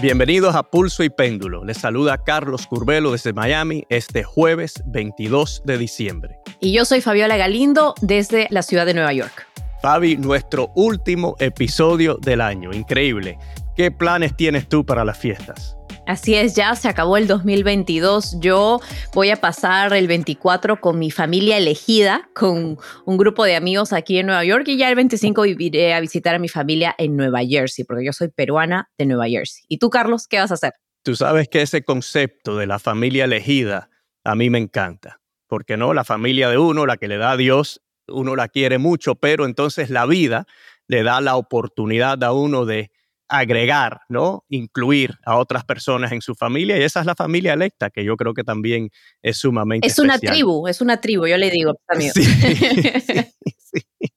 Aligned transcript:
Bienvenidos 0.00 0.54
a 0.54 0.62
Pulso 0.62 1.02
y 1.02 1.10
Péndulo. 1.10 1.64
Les 1.64 1.78
saluda 1.78 2.22
Carlos 2.22 2.68
Curbelo 2.68 3.10
desde 3.10 3.32
Miami 3.32 3.84
este 3.88 4.22
jueves 4.22 4.80
22 4.86 5.62
de 5.64 5.76
diciembre. 5.76 6.38
Y 6.60 6.72
yo 6.72 6.84
soy 6.84 7.00
Fabiola 7.00 7.36
Galindo 7.36 7.94
desde 8.00 8.46
la 8.50 8.62
ciudad 8.62 8.86
de 8.86 8.94
Nueva 8.94 9.12
York. 9.12 9.48
Fabi, 9.82 10.16
nuestro 10.16 10.70
último 10.76 11.34
episodio 11.40 12.14
del 12.14 12.42
año. 12.42 12.72
Increíble. 12.72 13.38
¿Qué 13.74 13.90
planes 13.90 14.36
tienes 14.36 14.68
tú 14.68 14.86
para 14.86 15.04
las 15.04 15.18
fiestas? 15.18 15.76
Así 16.08 16.34
es, 16.34 16.56
ya 16.56 16.74
se 16.74 16.88
acabó 16.88 17.18
el 17.18 17.26
2022. 17.26 18.40
Yo 18.40 18.80
voy 19.12 19.28
a 19.28 19.36
pasar 19.36 19.92
el 19.92 20.08
24 20.08 20.80
con 20.80 20.98
mi 20.98 21.10
familia 21.10 21.58
elegida, 21.58 22.30
con 22.34 22.78
un 23.04 23.16
grupo 23.18 23.44
de 23.44 23.56
amigos 23.56 23.92
aquí 23.92 24.16
en 24.16 24.24
Nueva 24.24 24.42
York 24.42 24.66
y 24.68 24.78
ya 24.78 24.88
el 24.88 24.94
25 24.94 25.44
iré 25.44 25.92
a 25.92 26.00
visitar 26.00 26.34
a 26.34 26.38
mi 26.38 26.48
familia 26.48 26.94
en 26.96 27.14
Nueva 27.14 27.40
Jersey, 27.46 27.84
porque 27.84 28.06
yo 28.06 28.14
soy 28.14 28.28
peruana 28.28 28.88
de 28.96 29.04
Nueva 29.04 29.26
Jersey. 29.28 29.64
¿Y 29.68 29.76
tú, 29.76 29.90
Carlos, 29.90 30.26
qué 30.26 30.38
vas 30.38 30.50
a 30.50 30.54
hacer? 30.54 30.72
Tú 31.02 31.14
sabes 31.14 31.46
que 31.50 31.60
ese 31.60 31.84
concepto 31.84 32.56
de 32.56 32.66
la 32.66 32.78
familia 32.78 33.26
elegida 33.26 33.90
a 34.24 34.34
mí 34.34 34.48
me 34.48 34.56
encanta, 34.56 35.20
porque 35.46 35.76
no, 35.76 35.92
la 35.92 36.04
familia 36.04 36.48
de 36.48 36.56
uno, 36.56 36.86
la 36.86 36.96
que 36.96 37.08
le 37.08 37.18
da 37.18 37.32
a 37.32 37.36
Dios, 37.36 37.82
uno 38.06 38.34
la 38.34 38.48
quiere 38.48 38.78
mucho, 38.78 39.16
pero 39.16 39.44
entonces 39.44 39.90
la 39.90 40.06
vida 40.06 40.46
le 40.86 41.02
da 41.02 41.20
la 41.20 41.36
oportunidad 41.36 42.24
a 42.24 42.32
uno 42.32 42.64
de 42.64 42.92
agregar, 43.28 44.00
¿no? 44.08 44.44
Incluir 44.48 45.18
a 45.24 45.36
otras 45.36 45.64
personas 45.64 46.12
en 46.12 46.22
su 46.22 46.34
familia 46.34 46.78
y 46.78 46.82
esa 46.82 47.00
es 47.00 47.06
la 47.06 47.14
familia 47.14 47.52
electa, 47.52 47.90
que 47.90 48.04
yo 48.04 48.16
creo 48.16 48.34
que 48.34 48.44
también 48.44 48.90
es 49.22 49.38
sumamente 49.38 49.86
Es 49.86 49.98
una 49.98 50.18
tribu, 50.18 50.66
es 50.66 50.80
una 50.80 51.00
tribu, 51.00 51.26
yo 51.26 51.36
le 51.36 51.50
digo 51.50 51.74
también. 51.86 52.12
Sí, 53.70 53.82
sí, 53.82 54.08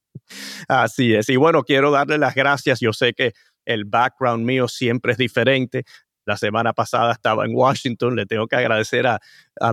Así 0.66 1.14
es. 1.14 1.28
Y 1.28 1.36
bueno, 1.36 1.62
quiero 1.62 1.90
darle 1.90 2.16
las 2.16 2.34
gracias. 2.34 2.80
Yo 2.80 2.94
sé 2.94 3.12
que 3.12 3.32
el 3.66 3.84
background 3.84 4.46
mío 4.46 4.66
siempre 4.66 5.12
es 5.12 5.18
diferente. 5.18 5.84
La 6.24 6.36
semana 6.36 6.72
pasada 6.72 7.12
estaba 7.12 7.44
en 7.44 7.54
Washington. 7.54 8.16
Le 8.16 8.26
tengo 8.26 8.46
que 8.46 8.56
agradecer 8.56 9.06
a, 9.06 9.20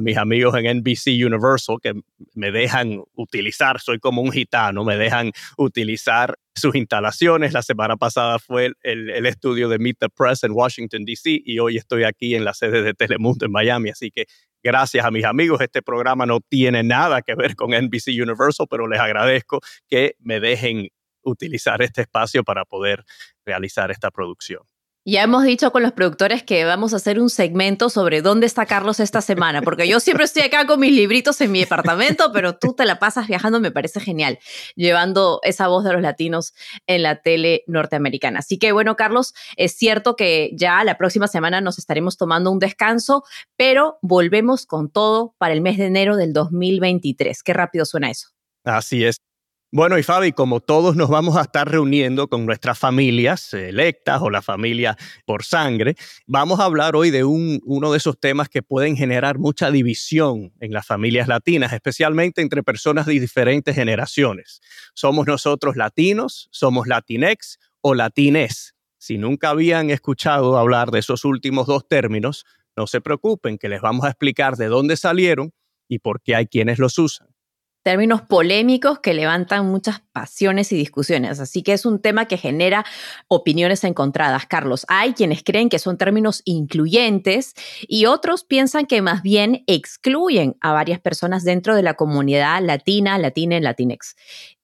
mis 0.01 0.17
amigos 0.17 0.55
en 0.55 0.79
NBC 0.79 1.25
Universal 1.25 1.77
que 1.81 1.93
me 2.33 2.51
dejan 2.51 3.01
utilizar, 3.15 3.79
soy 3.79 3.99
como 3.99 4.21
un 4.21 4.31
gitano, 4.31 4.83
me 4.83 4.97
dejan 4.97 5.31
utilizar 5.57 6.37
sus 6.55 6.75
instalaciones. 6.75 7.53
La 7.53 7.61
semana 7.61 7.95
pasada 7.95 8.39
fue 8.39 8.73
el, 8.81 9.09
el, 9.09 9.25
estudio 9.25 9.69
de 9.69 9.79
Meet 9.79 9.97
the 9.99 10.09
Press 10.09 10.43
en 10.43 10.51
Washington, 10.51 11.05
D.C. 11.05 11.41
y 11.45 11.59
hoy 11.59 11.77
estoy 11.77 12.03
aquí 12.03 12.35
en 12.35 12.43
la 12.43 12.53
sede 12.53 12.81
de 12.81 12.93
Telemundo 12.93 13.45
en 13.45 13.51
Miami. 13.51 13.89
Así 13.89 14.11
que 14.11 14.25
gracias 14.63 15.05
a 15.05 15.11
mis 15.11 15.25
amigos. 15.25 15.61
Este 15.61 15.81
programa 15.81 16.25
no 16.25 16.39
tiene 16.41 16.83
nada 16.83 17.21
que 17.21 17.35
ver 17.35 17.55
con 17.55 17.71
NBC 17.71 18.07
Universal, 18.21 18.67
pero 18.69 18.87
les 18.87 18.99
agradezco 18.99 19.59
que 19.87 20.15
me 20.19 20.39
dejen 20.39 20.89
utilizar 21.23 21.81
este 21.81 22.01
espacio 22.01 22.43
para 22.43 22.65
poder 22.65 23.03
realizar 23.45 23.91
esta 23.91 24.11
producción. 24.11 24.61
Ya 25.05 25.23
hemos 25.23 25.43
dicho 25.43 25.71
con 25.71 25.81
los 25.81 25.93
productores 25.93 26.43
que 26.43 26.65
vamos 26.65 26.93
a 26.93 26.97
hacer 26.97 27.19
un 27.19 27.29
segmento 27.29 27.89
sobre 27.89 28.21
dónde 28.21 28.45
está 28.45 28.65
Carlos 28.65 28.99
esta 28.99 29.21
semana, 29.21 29.61
porque 29.61 29.87
yo 29.87 29.99
siempre 30.01 30.25
estoy 30.25 30.43
acá 30.43 30.67
con 30.67 30.79
mis 30.81 30.91
libritos 30.91 31.39
en 31.39 31.51
mi 31.53 31.61
departamento, 31.61 32.31
pero 32.33 32.57
tú 32.57 32.73
te 32.73 32.85
la 32.85 32.99
pasas 32.99 33.27
viajando, 33.27 33.61
me 33.61 33.71
parece 33.71 34.01
genial, 34.01 34.39
llevando 34.75 35.39
esa 35.43 35.67
voz 35.67 35.85
de 35.85 35.93
los 35.93 36.01
latinos 36.01 36.53
en 36.85 37.01
la 37.03 37.21
tele 37.21 37.63
norteamericana. 37.65 38.39
Así 38.39 38.59
que 38.59 38.73
bueno, 38.73 38.97
Carlos, 38.97 39.33
es 39.55 39.71
cierto 39.71 40.17
que 40.17 40.51
ya 40.53 40.83
la 40.83 40.97
próxima 40.97 41.27
semana 41.27 41.61
nos 41.61 41.79
estaremos 41.79 42.17
tomando 42.17 42.51
un 42.51 42.59
descanso, 42.59 43.23
pero 43.55 43.99
volvemos 44.01 44.65
con 44.65 44.91
todo 44.91 45.33
para 45.37 45.53
el 45.53 45.61
mes 45.61 45.77
de 45.77 45.85
enero 45.85 46.17
del 46.17 46.33
2023. 46.33 47.41
Qué 47.41 47.53
rápido 47.53 47.85
suena 47.85 48.11
eso. 48.11 48.29
Así 48.65 49.05
es. 49.05 49.17
Bueno, 49.71 49.99
y 49.99 50.03
Fabi, 50.03 50.31
como 50.31 50.61
todos 50.61 50.95
nos 50.95 51.09
vamos 51.09 51.37
a 51.37 51.41
estar 51.41 51.69
reuniendo 51.69 52.27
con 52.27 52.43
nuestras 52.47 52.79
familias 52.79 53.53
electas 53.53 54.19
o 54.19 54.31
la 54.31 54.41
familia 54.41 54.97
por 55.27 55.43
sangre, 55.43 55.93
vamos 56.25 56.59
a 56.59 56.63
hablar 56.63 56.95
hoy 56.95 57.11
de 57.11 57.23
un, 57.23 57.61
uno 57.65 57.91
de 57.91 57.99
esos 57.99 58.19
temas 58.19 58.49
que 58.49 58.63
pueden 58.63 58.97
generar 58.97 59.37
mucha 59.37 59.69
división 59.69 60.51
en 60.59 60.71
las 60.71 60.87
familias 60.87 61.27
latinas, 61.27 61.71
especialmente 61.71 62.41
entre 62.41 62.63
personas 62.63 63.05
de 63.05 63.19
diferentes 63.19 63.75
generaciones. 63.75 64.59
¿Somos 64.95 65.27
nosotros 65.27 65.75
latinos? 65.75 66.49
¿Somos 66.49 66.87
latinex 66.87 67.59
o 67.81 67.93
latines? 67.93 68.73
Si 68.97 69.19
nunca 69.19 69.51
habían 69.51 69.91
escuchado 69.91 70.57
hablar 70.57 70.89
de 70.89 70.97
esos 70.97 71.25
últimos 71.25 71.67
dos 71.67 71.87
términos, 71.87 72.43
no 72.75 72.87
se 72.87 73.01
preocupen, 73.01 73.59
que 73.59 73.69
les 73.69 73.81
vamos 73.81 74.05
a 74.05 74.09
explicar 74.09 74.55
de 74.55 74.65
dónde 74.65 74.97
salieron 74.97 75.53
y 75.87 75.99
por 75.99 76.23
qué 76.23 76.35
hay 76.35 76.47
quienes 76.47 76.79
los 76.79 76.97
usan 76.97 77.27
términos 77.83 78.21
polémicos 78.21 78.99
que 78.99 79.13
levantan 79.13 79.65
muchas 79.67 80.01
pasiones 80.11 80.71
y 80.71 80.75
discusiones. 80.75 81.39
Así 81.39 81.63
que 81.63 81.73
es 81.73 81.85
un 81.85 82.01
tema 82.01 82.25
que 82.25 82.37
genera 82.37 82.85
opiniones 83.27 83.83
encontradas. 83.83 84.45
Carlos, 84.45 84.85
hay 84.89 85.13
quienes 85.13 85.43
creen 85.43 85.69
que 85.69 85.79
son 85.79 85.97
términos 85.97 86.41
incluyentes 86.45 87.53
y 87.87 88.05
otros 88.05 88.43
piensan 88.43 88.85
que 88.85 89.01
más 89.01 89.21
bien 89.21 89.63
excluyen 89.67 90.57
a 90.61 90.73
varias 90.73 90.99
personas 90.99 91.43
dentro 91.43 91.75
de 91.75 91.83
la 91.83 91.93
comunidad 91.93 92.61
latina, 92.61 93.17
latina 93.17 93.57
y 93.57 93.61
latinex. 93.61 94.15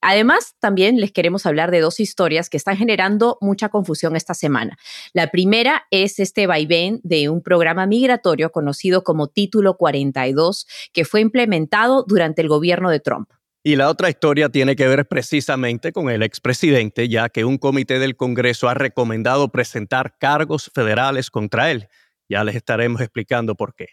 Además, 0.07 0.53
también 0.59 0.99
les 1.01 1.11
queremos 1.11 1.47
hablar 1.47 1.71
de 1.71 1.79
dos 1.79 1.99
historias 1.99 2.47
que 2.47 2.57
están 2.57 2.77
generando 2.77 3.39
mucha 3.41 3.69
confusión 3.69 4.15
esta 4.15 4.35
semana. 4.35 4.77
La 5.13 5.31
primera 5.31 5.87
es 5.89 6.19
este 6.19 6.45
vaivén 6.45 6.99
de 7.03 7.27
un 7.29 7.41
programa 7.41 7.87
migratorio 7.87 8.51
conocido 8.51 9.03
como 9.03 9.29
Título 9.29 9.77
42, 9.77 10.67
que 10.93 11.05
fue 11.05 11.21
implementado 11.21 12.05
durante 12.07 12.43
el 12.43 12.49
gobierno 12.49 12.91
de 12.91 12.99
Trump. 13.05 13.29
Y 13.63 13.77
la 13.77 13.89
otra 13.89 14.09
historia 14.09 14.49
tiene 14.49 14.75
que 14.75 14.87
ver 14.87 15.07
precisamente 15.07 15.91
con 15.91 16.09
el 16.09 16.21
expresidente, 16.21 17.07
ya 17.07 17.29
que 17.29 17.45
un 17.45 17.57
comité 17.57 17.97
del 17.97 18.15
Congreso 18.15 18.67
ha 18.67 18.73
recomendado 18.73 19.49
presentar 19.49 20.17
cargos 20.19 20.69
federales 20.73 21.31
contra 21.31 21.71
él. 21.71 21.87
Ya 22.29 22.43
les 22.43 22.55
estaremos 22.55 23.01
explicando 23.01 23.55
por 23.55 23.73
qué. 23.73 23.87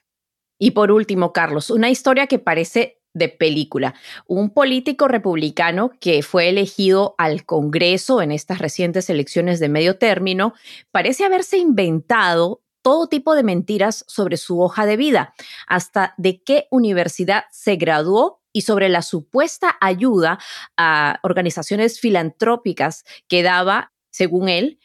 Y 0.58 0.72
por 0.72 0.92
último, 0.92 1.32
Carlos, 1.32 1.70
una 1.70 1.88
historia 1.88 2.26
que 2.26 2.38
parece 2.38 3.02
de 3.14 3.28
película. 3.28 3.94
Un 4.26 4.50
político 4.50 5.08
republicano 5.08 5.92
que 6.00 6.22
fue 6.22 6.48
elegido 6.48 7.14
al 7.18 7.44
Congreso 7.44 8.22
en 8.22 8.32
estas 8.32 8.58
recientes 8.58 9.10
elecciones 9.10 9.60
de 9.60 9.68
medio 9.68 9.98
término 9.98 10.54
parece 10.90 11.24
haberse 11.24 11.58
inventado 11.58 12.62
todo 12.82 13.06
tipo 13.06 13.34
de 13.34 13.44
mentiras 13.44 14.04
sobre 14.08 14.36
su 14.36 14.60
hoja 14.60 14.86
de 14.86 14.96
vida, 14.96 15.34
hasta 15.66 16.14
de 16.18 16.42
qué 16.42 16.66
universidad 16.70 17.44
se 17.50 17.76
graduó 17.76 18.41
y 18.52 18.62
sobre 18.62 18.88
la 18.88 19.02
supuesta 19.02 19.76
ayuda 19.80 20.38
a 20.76 21.18
organizaciones 21.22 22.00
filantrópicas 22.00 23.04
que 23.28 23.42
daba, 23.42 23.92
según 24.10 24.48
él, 24.48 24.78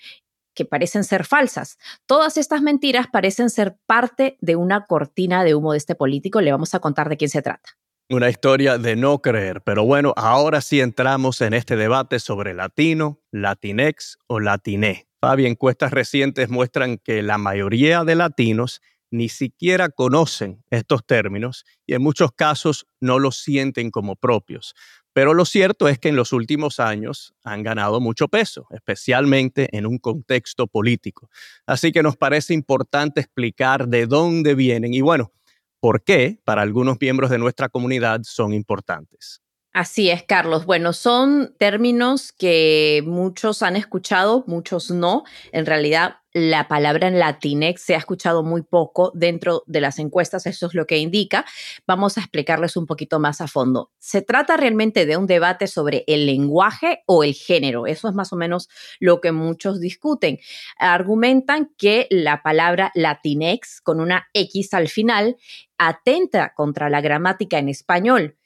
que 0.58 0.66
parecen 0.66 1.04
ser 1.04 1.24
falsas. 1.24 1.78
Todas 2.08 2.36
estas 2.38 2.62
mentiras 2.62 3.08
parecen 3.12 3.50
ser 3.50 3.78
parte 3.86 4.38
de 4.42 4.56
una 4.56 4.86
cortina 4.86 5.44
de 5.44 5.54
humo 5.54 5.74
de 5.74 5.78
este 5.78 5.96
político. 5.96 6.42
Le 6.42 6.52
vamos 6.52 6.74
a 6.74 6.80
contar 6.80 7.10
de 7.10 7.18
quién 7.18 7.30
se 7.30 7.44
trata. 7.44 7.78
Una 8.10 8.30
historia 8.30 8.78
de 8.78 8.96
no 8.96 9.22
creer, 9.22 9.62
pero 9.62 9.84
bueno, 9.84 10.14
ahora 10.16 10.62
sí 10.62 10.80
entramos 10.80 11.42
en 11.42 11.54
este 11.54 11.76
debate 11.76 12.20
sobre 12.20 12.54
latino, 12.54 13.20
latinex 13.32 14.18
o 14.28 14.40
latiné. 14.40 15.08
Fabi, 15.20 15.46
encuestas 15.46 15.92
recientes 15.92 16.50
muestran 16.50 17.00
que 17.00 17.22
la 17.22 17.38
mayoría 17.38 18.04
de 18.04 18.16
latinos 18.16 18.82
ni 19.12 19.30
siquiera 19.30 19.90
conocen 19.90 20.64
estos 20.70 21.06
términos 21.06 21.66
y 21.86 21.94
en 21.94 22.02
muchos 22.02 22.32
casos 22.32 22.88
no 23.00 23.20
los 23.20 23.38
sienten 23.38 23.92
como 23.92 24.16
propios. 24.16 24.76
Pero 25.14 25.34
lo 25.34 25.46
cierto 25.46 25.88
es 25.88 25.98
que 25.98 26.10
en 26.10 26.16
los 26.16 26.32
últimos 26.32 26.80
años 26.80 27.34
han 27.44 27.64
ganado 27.64 28.00
mucho 28.00 28.28
peso, 28.28 28.68
especialmente 28.70 29.68
en 29.76 29.88
un 29.88 29.98
contexto 29.98 30.68
político. 30.68 31.30
Así 31.66 31.92
que 31.92 32.04
nos 32.04 32.18
parece 32.18 32.54
importante 32.54 33.22
explicar 33.22 33.88
de 33.88 34.06
dónde 34.06 34.54
vienen 34.54 34.94
y 34.94 35.02
bueno, 35.02 35.32
por 35.80 36.04
qué 36.04 36.40
para 36.44 36.62
algunos 36.62 36.98
miembros 37.02 37.30
de 37.30 37.40
nuestra 37.40 37.70
comunidad 37.70 38.22
son 38.24 38.54
importantes. 38.54 39.42
Así 39.78 40.10
es, 40.10 40.24
Carlos. 40.24 40.66
Bueno, 40.66 40.92
son 40.92 41.54
términos 41.60 42.32
que 42.32 43.04
muchos 43.06 43.62
han 43.62 43.76
escuchado, 43.76 44.44
muchos 44.48 44.90
no. 44.90 45.24
En 45.52 45.68
realidad, 45.68 46.16
la 46.34 46.68
palabra 46.68 47.08
en 47.08 47.20
latinex 47.20 47.84
se 47.84 47.94
ha 47.94 48.00
escuchado 48.00 48.42
muy 48.42 48.64
poco 48.64 49.12
dentro 49.14 49.62
de 49.68 49.80
las 49.80 50.00
encuestas, 50.00 50.48
eso 50.48 50.66
es 50.66 50.74
lo 50.74 50.88
que 50.88 50.98
indica. 50.98 51.46
Vamos 51.86 52.18
a 52.18 52.22
explicarles 52.22 52.76
un 52.76 52.88
poquito 52.88 53.20
más 53.20 53.40
a 53.40 53.48
fondo. 53.48 53.92
Se 54.00 54.24
trata 54.24 54.58
realmente 54.58 55.06
de 55.06 55.16
un 55.16 55.28
debate 55.28 55.68
sobre 55.68 56.04
el 56.08 56.26
lenguaje 56.26 57.04
o 57.06 57.24
el 57.24 57.36
género. 57.36 57.86
Eso 57.86 58.10
es 58.10 58.16
más 58.16 58.34
o 58.34 58.36
menos 58.36 58.70
lo 59.00 59.22
que 59.22 59.32
muchos 59.32 59.80
discuten. 59.80 60.40
Argumentan 60.80 61.72
que 61.78 62.08
la 62.10 62.42
palabra 62.42 62.92
latinex 62.96 63.80
con 63.82 64.00
una 64.00 64.28
X 64.34 64.74
al 64.74 64.88
final 64.88 65.38
atenta 65.78 66.56
contra 66.56 66.90
la 66.90 67.00
gramática 67.02 67.60
en 67.60 67.70
español 67.70 68.38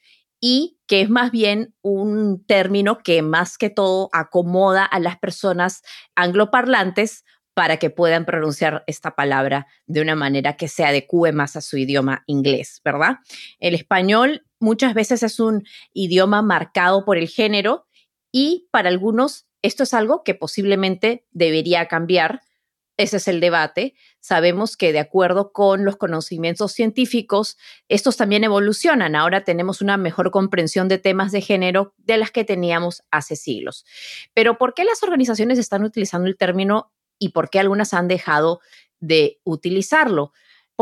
y 0.44 0.80
que 0.88 1.00
es 1.02 1.08
más 1.08 1.30
bien 1.30 1.72
un 1.82 2.44
término 2.44 2.98
que 2.98 3.22
más 3.22 3.56
que 3.56 3.70
todo 3.70 4.10
acomoda 4.12 4.84
a 4.84 4.98
las 4.98 5.16
personas 5.16 5.82
angloparlantes 6.16 7.24
para 7.54 7.76
que 7.76 7.90
puedan 7.90 8.24
pronunciar 8.24 8.82
esta 8.88 9.14
palabra 9.14 9.68
de 9.86 10.00
una 10.00 10.16
manera 10.16 10.56
que 10.56 10.66
se 10.66 10.84
adecue 10.84 11.30
más 11.30 11.54
a 11.54 11.60
su 11.60 11.78
idioma 11.78 12.24
inglés, 12.26 12.80
¿verdad? 12.84 13.18
El 13.60 13.74
español 13.74 14.44
muchas 14.58 14.94
veces 14.94 15.22
es 15.22 15.38
un 15.38 15.62
idioma 15.92 16.42
marcado 16.42 17.04
por 17.04 17.18
el 17.18 17.28
género 17.28 17.86
y 18.32 18.68
para 18.72 18.88
algunos 18.88 19.46
esto 19.62 19.84
es 19.84 19.94
algo 19.94 20.24
que 20.24 20.34
posiblemente 20.34 21.24
debería 21.30 21.86
cambiar 21.86 22.40
ese 22.96 23.16
es 23.16 23.28
el 23.28 23.40
debate. 23.40 23.94
Sabemos 24.20 24.76
que 24.76 24.92
de 24.92 24.98
acuerdo 24.98 25.52
con 25.52 25.84
los 25.84 25.96
conocimientos 25.96 26.72
científicos, 26.72 27.56
estos 27.88 28.16
también 28.16 28.44
evolucionan. 28.44 29.16
Ahora 29.16 29.44
tenemos 29.44 29.80
una 29.80 29.96
mejor 29.96 30.30
comprensión 30.30 30.88
de 30.88 30.98
temas 30.98 31.32
de 31.32 31.40
género 31.40 31.94
de 31.98 32.18
las 32.18 32.30
que 32.30 32.44
teníamos 32.44 33.02
hace 33.10 33.36
siglos. 33.36 33.84
Pero 34.34 34.58
¿por 34.58 34.74
qué 34.74 34.84
las 34.84 35.02
organizaciones 35.02 35.58
están 35.58 35.84
utilizando 35.84 36.28
el 36.28 36.36
término 36.36 36.92
y 37.18 37.30
por 37.30 37.50
qué 37.50 37.60
algunas 37.60 37.94
han 37.94 38.08
dejado 38.08 38.60
de 39.00 39.40
utilizarlo? 39.44 40.32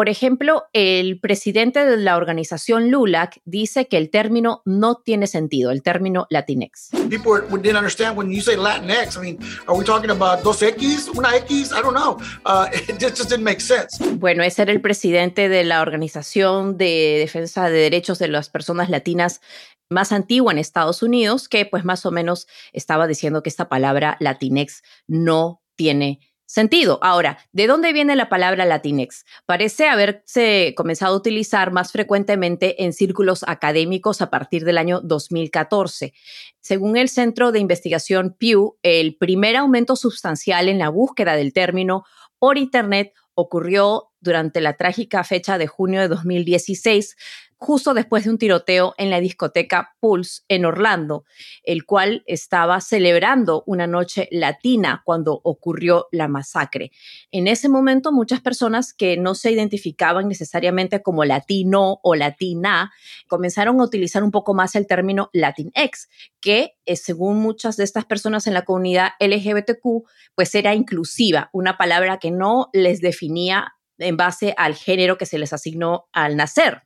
Por 0.01 0.09
ejemplo, 0.09 0.65
el 0.73 1.21
presidente 1.21 1.85
de 1.85 1.99
la 1.99 2.17
organización 2.17 2.91
LULAC 2.91 3.43
dice 3.45 3.87
que 3.87 3.99
el 3.99 4.09
término 4.09 4.63
no 4.65 4.95
tiene 4.95 5.27
sentido, 5.27 5.71
el 5.71 5.83
término 5.83 6.27
Latinx. 6.31 6.89
People 7.11 7.43
didn't 7.61 7.77
understand 7.77 8.17
when 8.17 8.31
you 8.33 8.41
say 8.41 8.57
Latinx. 8.57 9.19
I 9.19 9.21
mean, 9.21 9.39
are 9.67 9.79
we 9.79 9.85
talking 9.85 10.09
about 10.09 10.43
dos 10.43 10.63
X, 10.63 11.11
una 11.15 11.37
X? 11.37 11.71
I 11.73 11.83
don't 11.83 11.93
know. 11.93 12.17
Uh, 12.47 12.69
it 12.89 12.99
just 12.99 13.29
didn't 13.29 13.45
make 13.45 13.61
sense. 13.61 14.03
Bueno, 14.15 14.43
ese 14.43 14.63
era 14.63 14.73
el 14.73 14.81
presidente 14.81 15.51
de 15.51 15.65
la 15.65 15.83
organización 15.83 16.79
de 16.79 17.19
defensa 17.19 17.69
de 17.69 17.81
derechos 17.81 18.19
de 18.19 18.29
las 18.29 18.49
personas 18.49 18.89
latinas 18.89 19.43
más 19.91 20.13
antigua 20.13 20.51
en 20.51 20.61
Estados 20.61 21.03
Unidos, 21.03 21.47
que 21.47 21.67
pues 21.67 21.85
más 21.85 22.07
o 22.07 22.11
menos 22.11 22.47
estaba 22.73 23.07
diciendo 23.07 23.43
que 23.43 23.51
esta 23.51 23.69
palabra 23.69 24.17
Latinx 24.19 24.83
no 25.07 25.61
tiene 25.77 26.21
sentido. 26.51 26.99
Ahora, 27.01 27.39
¿de 27.53 27.69
dónde 27.69 27.93
viene 27.93 28.17
la 28.17 28.29
palabra 28.29 28.65
Latinx? 28.65 29.25
Parece 29.47 29.89
haberse 29.89 30.75
comenzado 30.77 31.15
a 31.15 31.19
utilizar 31.19 31.71
más 31.71 31.93
frecuentemente 31.93 32.83
en 32.83 32.93
círculos 32.93 33.45
académicos 33.47 34.21
a 34.21 34.31
partir 34.31 34.65
del 34.65 34.77
año 34.77 35.01
2014. 35.01 36.13
Según 36.59 36.97
el 36.97 37.09
Centro 37.09 37.53
de 37.53 37.61
Investigación 37.61 38.35
Pew, 38.37 38.77
el 38.83 39.17
primer 39.17 39.57
aumento 39.57 39.95
sustancial 39.95 40.69
en 40.69 40.81
la 40.81 40.89
búsqueda 40.89 41.37
del 41.37 41.53
término 41.53 42.05
por 42.41 42.59
Internet 42.59 43.13
ocurrió 43.35 44.11
durante 44.21 44.61
la 44.61 44.77
trágica 44.77 45.23
fecha 45.23 45.57
de 45.57 45.69
junio 45.69 46.01
de 46.01 46.09
2016, 46.09 47.17
justo 47.61 47.93
después 47.93 48.25
de 48.25 48.31
un 48.31 48.39
tiroteo 48.39 48.95
en 48.97 49.11
la 49.11 49.21
discoteca 49.21 49.95
Pulse 50.01 50.43
en 50.49 50.65
Orlando, 50.65 51.25
el 51.63 51.85
cual 51.85 52.23
estaba 52.27 52.81
celebrando 52.81 53.63
una 53.67 53.87
noche 53.87 54.29
latina 54.31 55.03
cuando 55.05 55.39
ocurrió 55.45 56.07
la 56.11 56.27
masacre. 56.27 56.91
En 57.31 57.47
ese 57.47 57.69
momento, 57.69 58.13
muchas 58.13 58.41
personas 58.41 58.95
que 58.95 59.19
no 59.19 59.35
se 59.35 59.51
identificaban 59.51 60.27
necesariamente 60.27 61.03
como 61.03 61.27
latino 61.27 62.01
o 62.03 62.15
latina 62.15 62.93
comenzaron 63.29 63.79
a 63.79 63.85
utilizar 63.85 64.25
un 64.25 64.31
poco 64.31 64.55
más 64.55 64.75
el 64.75 64.87
término 64.87 65.29
Latinx, 65.35 66.09
que 66.41 66.79
eh, 66.87 66.97
según 66.97 67.41
muchas 67.41 67.77
de 67.77 67.85
estas 67.85 68.07
personas 68.07 68.47
en 68.47 68.55
la 68.55 68.65
comunidad 68.65 69.11
LGBTQ, 69.21 70.09
pues 70.35 70.55
era 70.55 70.75
inclusiva, 70.75 71.51
una 71.53 71.77
palabra 71.77 72.19
que 72.19 72.31
no 72.31 72.71
les 72.73 73.03
definía 73.03 73.75
en 73.99 74.17
base 74.17 74.55
al 74.57 74.75
género 74.75 75.19
que 75.19 75.27
se 75.27 75.39
les 75.39 75.53
asignó 75.53 76.09
al 76.13 76.37
nacer. 76.37 76.85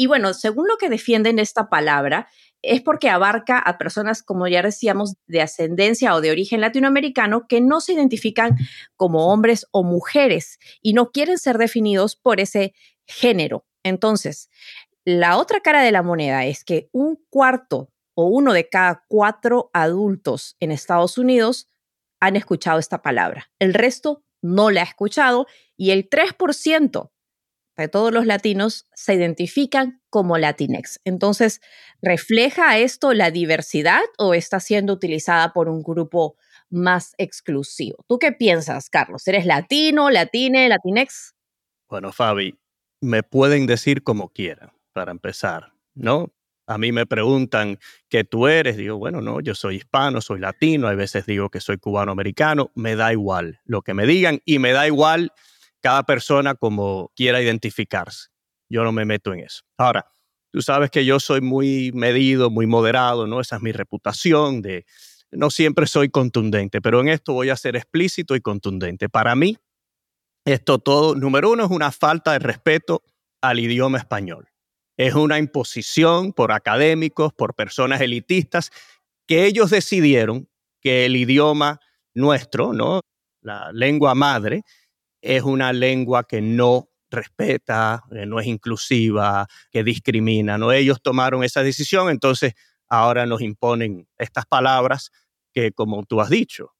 Y 0.00 0.06
bueno, 0.06 0.32
según 0.32 0.66
lo 0.66 0.78
que 0.78 0.88
defienden 0.88 1.38
esta 1.38 1.68
palabra, 1.68 2.26
es 2.62 2.80
porque 2.80 3.10
abarca 3.10 3.58
a 3.58 3.76
personas, 3.76 4.22
como 4.22 4.48
ya 4.48 4.62
decíamos, 4.62 5.16
de 5.26 5.42
ascendencia 5.42 6.14
o 6.14 6.22
de 6.22 6.30
origen 6.30 6.62
latinoamericano 6.62 7.46
que 7.46 7.60
no 7.60 7.82
se 7.82 7.92
identifican 7.92 8.56
como 8.96 9.30
hombres 9.30 9.66
o 9.72 9.82
mujeres 9.82 10.58
y 10.80 10.94
no 10.94 11.10
quieren 11.10 11.36
ser 11.36 11.58
definidos 11.58 12.16
por 12.16 12.40
ese 12.40 12.72
género. 13.06 13.66
Entonces, 13.82 14.48
la 15.04 15.36
otra 15.36 15.60
cara 15.60 15.82
de 15.82 15.92
la 15.92 16.02
moneda 16.02 16.46
es 16.46 16.64
que 16.64 16.88
un 16.92 17.22
cuarto 17.28 17.92
o 18.14 18.24
uno 18.24 18.54
de 18.54 18.70
cada 18.70 19.04
cuatro 19.06 19.68
adultos 19.74 20.56
en 20.60 20.72
Estados 20.72 21.18
Unidos 21.18 21.68
han 22.20 22.36
escuchado 22.36 22.78
esta 22.78 23.02
palabra. 23.02 23.50
El 23.58 23.74
resto 23.74 24.24
no 24.40 24.70
la 24.70 24.80
ha 24.80 24.84
escuchado 24.84 25.46
y 25.76 25.90
el 25.90 26.08
3% 26.08 27.10
de 27.76 27.88
todos 27.88 28.12
los 28.12 28.26
latinos 28.26 28.86
se 28.94 29.14
identifican 29.14 30.02
como 30.10 30.38
Latinex. 30.38 31.00
Entonces, 31.04 31.60
¿refleja 32.02 32.78
esto 32.78 33.14
la 33.14 33.30
diversidad 33.30 34.02
o 34.18 34.34
está 34.34 34.60
siendo 34.60 34.92
utilizada 34.92 35.52
por 35.52 35.68
un 35.68 35.82
grupo 35.82 36.36
más 36.68 37.14
exclusivo? 37.18 38.04
¿Tú 38.06 38.18
qué 38.18 38.32
piensas, 38.32 38.90
Carlos? 38.90 39.26
¿Eres 39.26 39.46
latino, 39.46 40.10
latine, 40.10 40.68
latinex? 40.68 41.34
Bueno, 41.88 42.12
Fabi, 42.12 42.58
me 43.00 43.22
pueden 43.22 43.66
decir 43.66 44.02
como 44.02 44.28
quieran, 44.28 44.72
para 44.92 45.10
empezar, 45.10 45.72
¿no? 45.94 46.32
A 46.66 46.78
mí 46.78 46.92
me 46.92 47.04
preguntan 47.04 47.80
qué 48.08 48.22
tú 48.22 48.46
eres, 48.46 48.76
digo, 48.76 48.96
bueno, 48.96 49.20
no, 49.20 49.40
yo 49.40 49.56
soy 49.56 49.76
hispano, 49.76 50.20
soy 50.20 50.38
latino, 50.38 50.86
a 50.86 50.94
veces 50.94 51.26
digo 51.26 51.50
que 51.50 51.60
soy 51.60 51.78
cubano-americano, 51.78 52.70
me 52.76 52.94
da 52.94 53.10
igual 53.10 53.58
lo 53.64 53.82
que 53.82 53.92
me 53.92 54.06
digan 54.06 54.40
y 54.44 54.60
me 54.60 54.70
da 54.70 54.86
igual 54.86 55.32
cada 55.80 56.04
persona 56.04 56.54
como 56.54 57.10
quiera 57.14 57.40
identificarse. 57.40 58.28
Yo 58.68 58.84
no 58.84 58.92
me 58.92 59.04
meto 59.04 59.32
en 59.32 59.40
eso. 59.40 59.62
Ahora, 59.76 60.06
tú 60.52 60.62
sabes 60.62 60.90
que 60.90 61.04
yo 61.04 61.20
soy 61.20 61.40
muy 61.40 61.90
medido, 61.92 62.50
muy 62.50 62.66
moderado, 62.66 63.26
¿no? 63.26 63.40
Esa 63.40 63.56
es 63.56 63.62
mi 63.62 63.72
reputación 63.72 64.62
de 64.62 64.84
no 65.32 65.50
siempre 65.50 65.86
soy 65.86 66.08
contundente, 66.10 66.80
pero 66.80 67.00
en 67.00 67.08
esto 67.08 67.32
voy 67.32 67.50
a 67.50 67.56
ser 67.56 67.76
explícito 67.76 68.34
y 68.34 68.40
contundente. 68.40 69.08
Para 69.08 69.34
mí, 69.34 69.56
esto 70.44 70.78
todo, 70.78 71.14
número 71.14 71.50
uno, 71.50 71.64
es 71.64 71.70
una 71.70 71.92
falta 71.92 72.32
de 72.32 72.40
respeto 72.40 73.02
al 73.40 73.60
idioma 73.60 73.98
español. 73.98 74.48
Es 74.96 75.14
una 75.14 75.38
imposición 75.38 76.32
por 76.32 76.52
académicos, 76.52 77.32
por 77.32 77.54
personas 77.54 78.00
elitistas, 78.00 78.70
que 79.26 79.46
ellos 79.46 79.70
decidieron 79.70 80.48
que 80.80 81.06
el 81.06 81.16
idioma 81.16 81.80
nuestro, 82.14 82.72
¿no? 82.72 83.00
La 83.40 83.70
lengua 83.72 84.14
madre, 84.14 84.62
es 85.20 85.42
una 85.42 85.72
lengua 85.72 86.24
que 86.24 86.40
no 86.40 86.88
respeta, 87.10 88.04
eh, 88.12 88.26
no 88.26 88.40
es 88.40 88.46
inclusiva, 88.46 89.46
que 89.70 89.84
discrimina, 89.84 90.58
¿no? 90.58 90.72
Ellos 90.72 91.02
tomaron 91.02 91.44
esa 91.44 91.62
decisión, 91.62 92.08
entonces 92.08 92.54
ahora 92.88 93.26
nos 93.26 93.40
imponen 93.40 94.08
estas 94.18 94.46
palabras 94.46 95.10
que, 95.52 95.72
como 95.72 96.04
tú 96.04 96.20
has 96.20 96.30
dicho, 96.30 96.74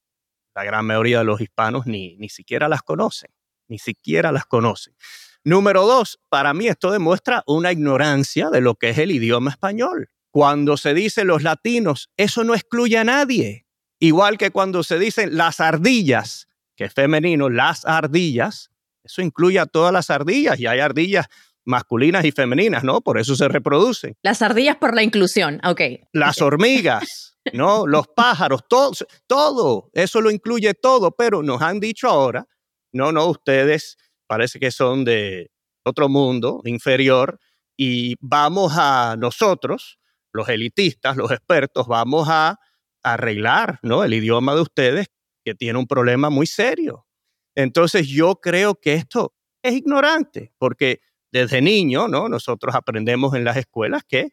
la 0.55 0.65
gran 0.65 0.87
mayoría 0.87 1.19
de 1.19 1.25
los 1.25 1.41
hispanos 1.41 1.87
ni, 1.87 2.17
ni 2.17 2.29
siquiera 2.29 2.69
las 2.69 2.83
conocen, 2.83 3.31
ni 3.69 3.79
siquiera 3.79 4.33
las 4.33 4.47
conocen. 4.47 4.95
Número 5.43 5.87
dos, 5.87 6.21
para 6.29 6.53
mí 6.53 6.67
esto 6.67 6.91
demuestra 6.91 7.43
una 7.47 7.73
ignorancia 7.73 8.51
de 8.51 8.61
lo 8.61 8.75
que 8.75 8.91
es 8.91 8.99
el 8.99 9.11
idioma 9.11 9.51
español. 9.51 10.11
Cuando 10.31 10.77
se 10.77 10.95
dice 10.95 11.25
los 11.25 11.43
latinos, 11.43 12.11
eso 12.17 12.45
no 12.45 12.55
excluye 12.55 12.99
a 12.99 13.05
nadie. 13.05 13.67
Igual 13.99 14.39
que 14.39 14.51
cuando 14.51 14.83
se 14.83 14.99
dicen 14.99 15.37
las 15.37 15.61
ardillas, 15.61 16.47
que 16.81 16.87
es 16.87 16.95
femenino, 16.95 17.51
las 17.51 17.85
ardillas, 17.85 18.71
eso 19.05 19.21
incluye 19.21 19.59
a 19.59 19.67
todas 19.67 19.93
las 19.93 20.09
ardillas 20.09 20.59
y 20.59 20.67
hay 20.67 20.81
ardillas 20.81 21.27
masculinas 21.67 22.25
y 22.25 22.33
femeninas, 22.33 22.85
¿no? 22.85 23.03
Por 23.03 23.19
eso 23.19 23.37
se 23.37 23.49
reproducen. 23.49 24.17
Las 24.23 24.41
ardillas 24.41 24.77
por 24.77 24.95
la 24.95 25.03
inclusión, 25.03 25.61
ok. 25.63 25.83
Las 26.15 26.41
hormigas, 26.41 27.37
¿no? 27.53 27.87
Los 27.87 28.09
pájaros, 28.09 28.63
todo, 28.67 28.93
todo, 29.27 29.91
eso 29.93 30.23
lo 30.23 30.31
incluye 30.31 30.73
todo, 30.73 31.11
pero 31.11 31.43
nos 31.43 31.61
han 31.61 31.81
dicho 31.81 32.09
ahora, 32.09 32.49
no, 32.95 33.13
no, 33.13 33.27
ustedes 33.27 33.99
parece 34.27 34.59
que 34.59 34.71
son 34.71 35.05
de 35.05 35.51
otro 35.85 36.09
mundo 36.09 36.63
inferior 36.65 37.41
y 37.77 38.15
vamos 38.21 38.73
a 38.79 39.17
nosotros, 39.19 39.99
los 40.33 40.49
elitistas, 40.49 41.19
los 41.19 41.31
expertos, 41.31 41.87
vamos 41.87 42.27
a 42.31 42.59
arreglar, 43.03 43.81
¿no? 43.83 44.03
El 44.03 44.15
idioma 44.15 44.55
de 44.55 44.63
ustedes 44.63 45.11
que 45.45 45.55
tiene 45.55 45.79
un 45.79 45.87
problema 45.87 46.31
muy 46.31 46.47
serio. 46.47 47.07
Entonces 47.55 48.09
yo 48.09 48.37
creo 48.37 48.75
que 48.75 48.95
esto 48.95 49.35
es 49.63 49.75
ignorante, 49.75 50.53
porque 50.59 51.01
desde 51.33 51.61
niño, 51.61 52.09
¿no? 52.09 52.29
Nosotros 52.29 52.75
aprendemos 52.75 53.35
en 53.35 53.45
las 53.45 53.57
escuelas 53.57 54.03
que 54.09 54.31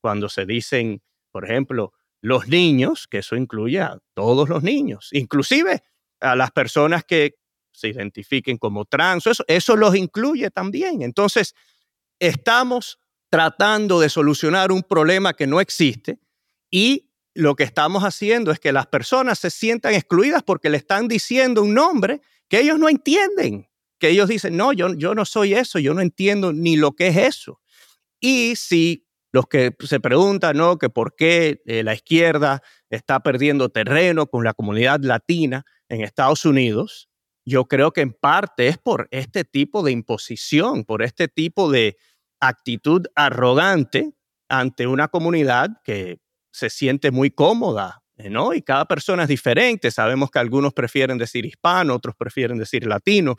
cuando 0.00 0.28
se 0.28 0.46
dicen, 0.46 1.02
por 1.30 1.44
ejemplo, 1.44 1.92
los 2.22 2.48
niños, 2.48 3.06
que 3.08 3.18
eso 3.18 3.36
incluye 3.36 3.80
a 3.80 3.98
todos 4.14 4.48
los 4.48 4.62
niños, 4.62 5.08
inclusive 5.12 5.82
a 6.20 6.36
las 6.36 6.50
personas 6.50 7.04
que 7.04 7.36
se 7.72 7.88
identifiquen 7.88 8.58
como 8.58 8.84
trans, 8.84 9.26
eso, 9.26 9.44
eso 9.46 9.76
los 9.76 9.94
incluye 9.94 10.50
también. 10.50 11.02
Entonces, 11.02 11.54
estamos 12.18 12.98
tratando 13.30 14.00
de 14.00 14.08
solucionar 14.08 14.72
un 14.72 14.82
problema 14.82 15.34
que 15.34 15.46
no 15.46 15.60
existe 15.60 16.18
y 16.70 17.09
lo 17.34 17.54
que 17.54 17.64
estamos 17.64 18.02
haciendo 18.02 18.50
es 18.50 18.58
que 18.58 18.72
las 18.72 18.86
personas 18.86 19.38
se 19.38 19.50
sientan 19.50 19.94
excluidas 19.94 20.42
porque 20.42 20.70
le 20.70 20.76
están 20.76 21.08
diciendo 21.08 21.62
un 21.62 21.74
nombre 21.74 22.20
que 22.48 22.60
ellos 22.60 22.78
no 22.78 22.88
entienden, 22.88 23.68
que 23.98 24.08
ellos 24.08 24.28
dicen, 24.28 24.56
no, 24.56 24.72
yo, 24.72 24.94
yo 24.94 25.14
no 25.14 25.24
soy 25.24 25.54
eso, 25.54 25.78
yo 25.78 25.94
no 25.94 26.00
entiendo 26.00 26.52
ni 26.52 26.76
lo 26.76 26.92
que 26.92 27.08
es 27.08 27.16
eso. 27.16 27.60
Y 28.18 28.56
si 28.56 29.06
los 29.32 29.46
que 29.46 29.74
se 29.80 30.00
preguntan, 30.00 30.56
¿no? 30.56 30.76
Que 30.78 30.90
por 30.90 31.14
qué 31.14 31.62
eh, 31.66 31.84
la 31.84 31.94
izquierda 31.94 32.62
está 32.90 33.20
perdiendo 33.20 33.68
terreno 33.68 34.26
con 34.26 34.42
la 34.42 34.54
comunidad 34.54 35.00
latina 35.00 35.64
en 35.88 36.02
Estados 36.02 36.44
Unidos, 36.44 37.08
yo 37.44 37.66
creo 37.66 37.92
que 37.92 38.00
en 38.00 38.12
parte 38.12 38.68
es 38.68 38.78
por 38.78 39.08
este 39.12 39.44
tipo 39.44 39.82
de 39.82 39.92
imposición, 39.92 40.84
por 40.84 41.02
este 41.02 41.28
tipo 41.28 41.70
de 41.70 41.96
actitud 42.40 43.06
arrogante 43.14 44.12
ante 44.48 44.86
una 44.86 45.08
comunidad 45.08 45.70
que 45.84 46.18
se 46.50 46.70
siente 46.70 47.10
muy 47.10 47.30
cómoda 47.30 48.02
¿no? 48.28 48.52
Y 48.52 48.60
cada 48.60 48.84
persona 48.84 49.22
es 49.22 49.28
diferente. 49.28 49.90
Sabemos 49.90 50.30
que 50.30 50.38
algunos 50.38 50.74
prefieren 50.74 51.16
decir 51.16 51.46
hispano, 51.46 51.94
otros 51.94 52.14
prefieren 52.16 52.58
decir 52.58 52.86
latino, 52.86 53.36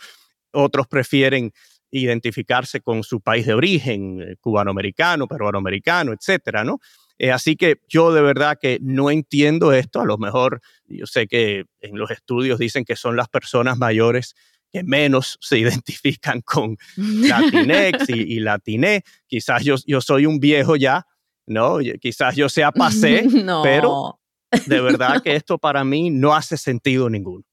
otros 0.52 0.88
prefieren 0.88 1.52
identificarse 1.92 2.82
con 2.82 3.04
su 3.04 3.20
país 3.22 3.46
de 3.46 3.54
origen, 3.54 4.22
eh, 4.22 4.36
cubanoamericano, 4.40 5.28
peruanoamericano, 5.28 6.14
etcétera, 6.14 6.64
¿no? 6.64 6.80
Eh, 7.18 7.32
así 7.32 7.56
que 7.56 7.82
yo 7.88 8.14
de 8.14 8.22
verdad 8.22 8.58
que 8.60 8.80
no 8.82 9.12
entiendo 9.12 9.74
esto. 9.74 10.02
A 10.02 10.06
lo 10.06 10.18
mejor 10.18 10.62
yo 10.88 11.06
sé 11.06 11.28
que 11.28 11.66
en 11.82 11.98
los 11.98 12.10
estudios 12.10 12.58
dicen 12.58 12.86
que 12.86 12.96
son 12.96 13.16
las 13.16 13.28
personas 13.28 13.78
mayores 13.78 14.36
que 14.72 14.84
menos 14.84 15.38
se 15.42 15.60
identifican 15.60 16.42
con 16.42 16.78
Latinex 16.96 18.10
y, 18.10 18.36
y 18.36 18.40
Latiné. 18.40 19.04
Quizás 19.28 19.64
yo, 19.64 19.76
yo 19.86 20.00
soy 20.00 20.26
un 20.26 20.40
viejo 20.40 20.78
ya, 20.78 21.06
¿no? 21.48 21.80
Quizás 22.00 22.36
yo 22.36 22.50
sea 22.50 22.72
pasé, 22.72 23.28
pero 23.64 24.20
de 24.66 24.82
verdad 24.82 25.22
que 25.22 25.36
esto 25.36 25.58
para 25.58 25.84
mí 25.84 26.10
no 26.10 26.34
hace 26.34 26.58
sentido 26.58 27.10
ninguno. 27.10 27.44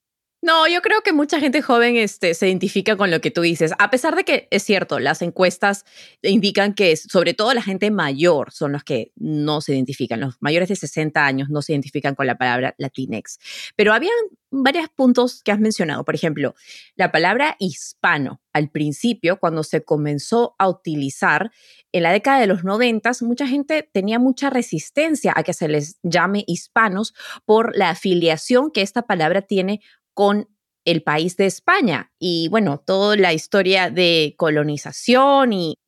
No, 0.41 0.69
yo 0.69 0.83
creo 0.83 1.03
que 1.03 1.13
mucha 1.13 1.41
gente 1.41 1.63
joven 1.63 1.97
este, 1.97 2.33
se 2.33 2.47
identifica 2.47 2.97
con 2.97 3.11
lo 3.11 3.21
que 3.21 3.33
tú 3.33 3.41
dices, 3.41 3.73
a 3.77 3.91
pesar 3.91 4.15
de 4.15 4.23
que 4.23 4.47
es 4.53 4.63
cierto, 4.63 5.01
las 5.01 5.21
encuestas 5.21 5.85
indican 6.23 6.75
que 6.75 6.97
sobre 6.97 7.35
todo 7.35 7.53
la 7.55 7.63
gente 7.63 7.91
mayor 7.91 8.53
son 8.53 8.71
los 8.71 8.85
que 8.85 9.11
no 9.17 9.61
se 9.61 9.75
identifican, 9.75 10.21
los 10.21 10.37
mayores 10.39 10.69
de 10.69 10.77
60 10.77 11.27
años 11.27 11.49
no 11.51 11.61
se 11.61 11.73
identifican 11.73 12.15
con 12.15 12.29
la 12.29 12.39
palabra 12.39 12.77
Latinex. 12.79 13.41
Pero 13.75 13.93
había 13.93 14.13
varios 14.51 14.89
puntos 14.89 15.43
que 15.43 15.51
has 15.51 15.59
mencionado, 15.59 16.05
por 16.05 16.15
ejemplo, 16.15 16.55
la 16.95 17.11
palabra 17.11 17.57
hispano. 17.59 18.41
Al 18.53 18.71
principio, 18.71 19.39
cuando 19.39 19.63
se 19.63 19.85
comenzó 19.85 20.55
a 20.59 20.69
utilizar 20.69 21.51
en 21.93 22.03
la 22.03 22.13
década 22.13 22.41
de 22.41 22.47
los 22.47 22.65
90, 22.65 23.11
mucha 23.23 23.47
gente 23.47 23.89
tenía 23.93 24.19
mucha 24.19 24.51
resistencia 24.51 25.33
a 25.35 25.43
que 25.43 25.53
se 25.53 25.69
les 25.69 25.99
llame 26.03 26.45
hispanos 26.47 27.15
por 27.45 27.77
la 27.77 27.91
afiliación 27.91 28.71
que 28.71 28.83
esta 28.83 29.03
palabra 29.03 29.43
tiene 29.43 29.81
con 30.19 30.49
el 30.85 31.05
país 31.05 31.37
de 31.37 31.47
España 31.47 32.11
y 32.19 32.49
bueno, 32.49 32.83
toda 32.85 33.15
la 33.15 33.33
historia 33.33 33.89
de 33.89 34.35
colonización 34.37 35.53
y, 35.53 35.79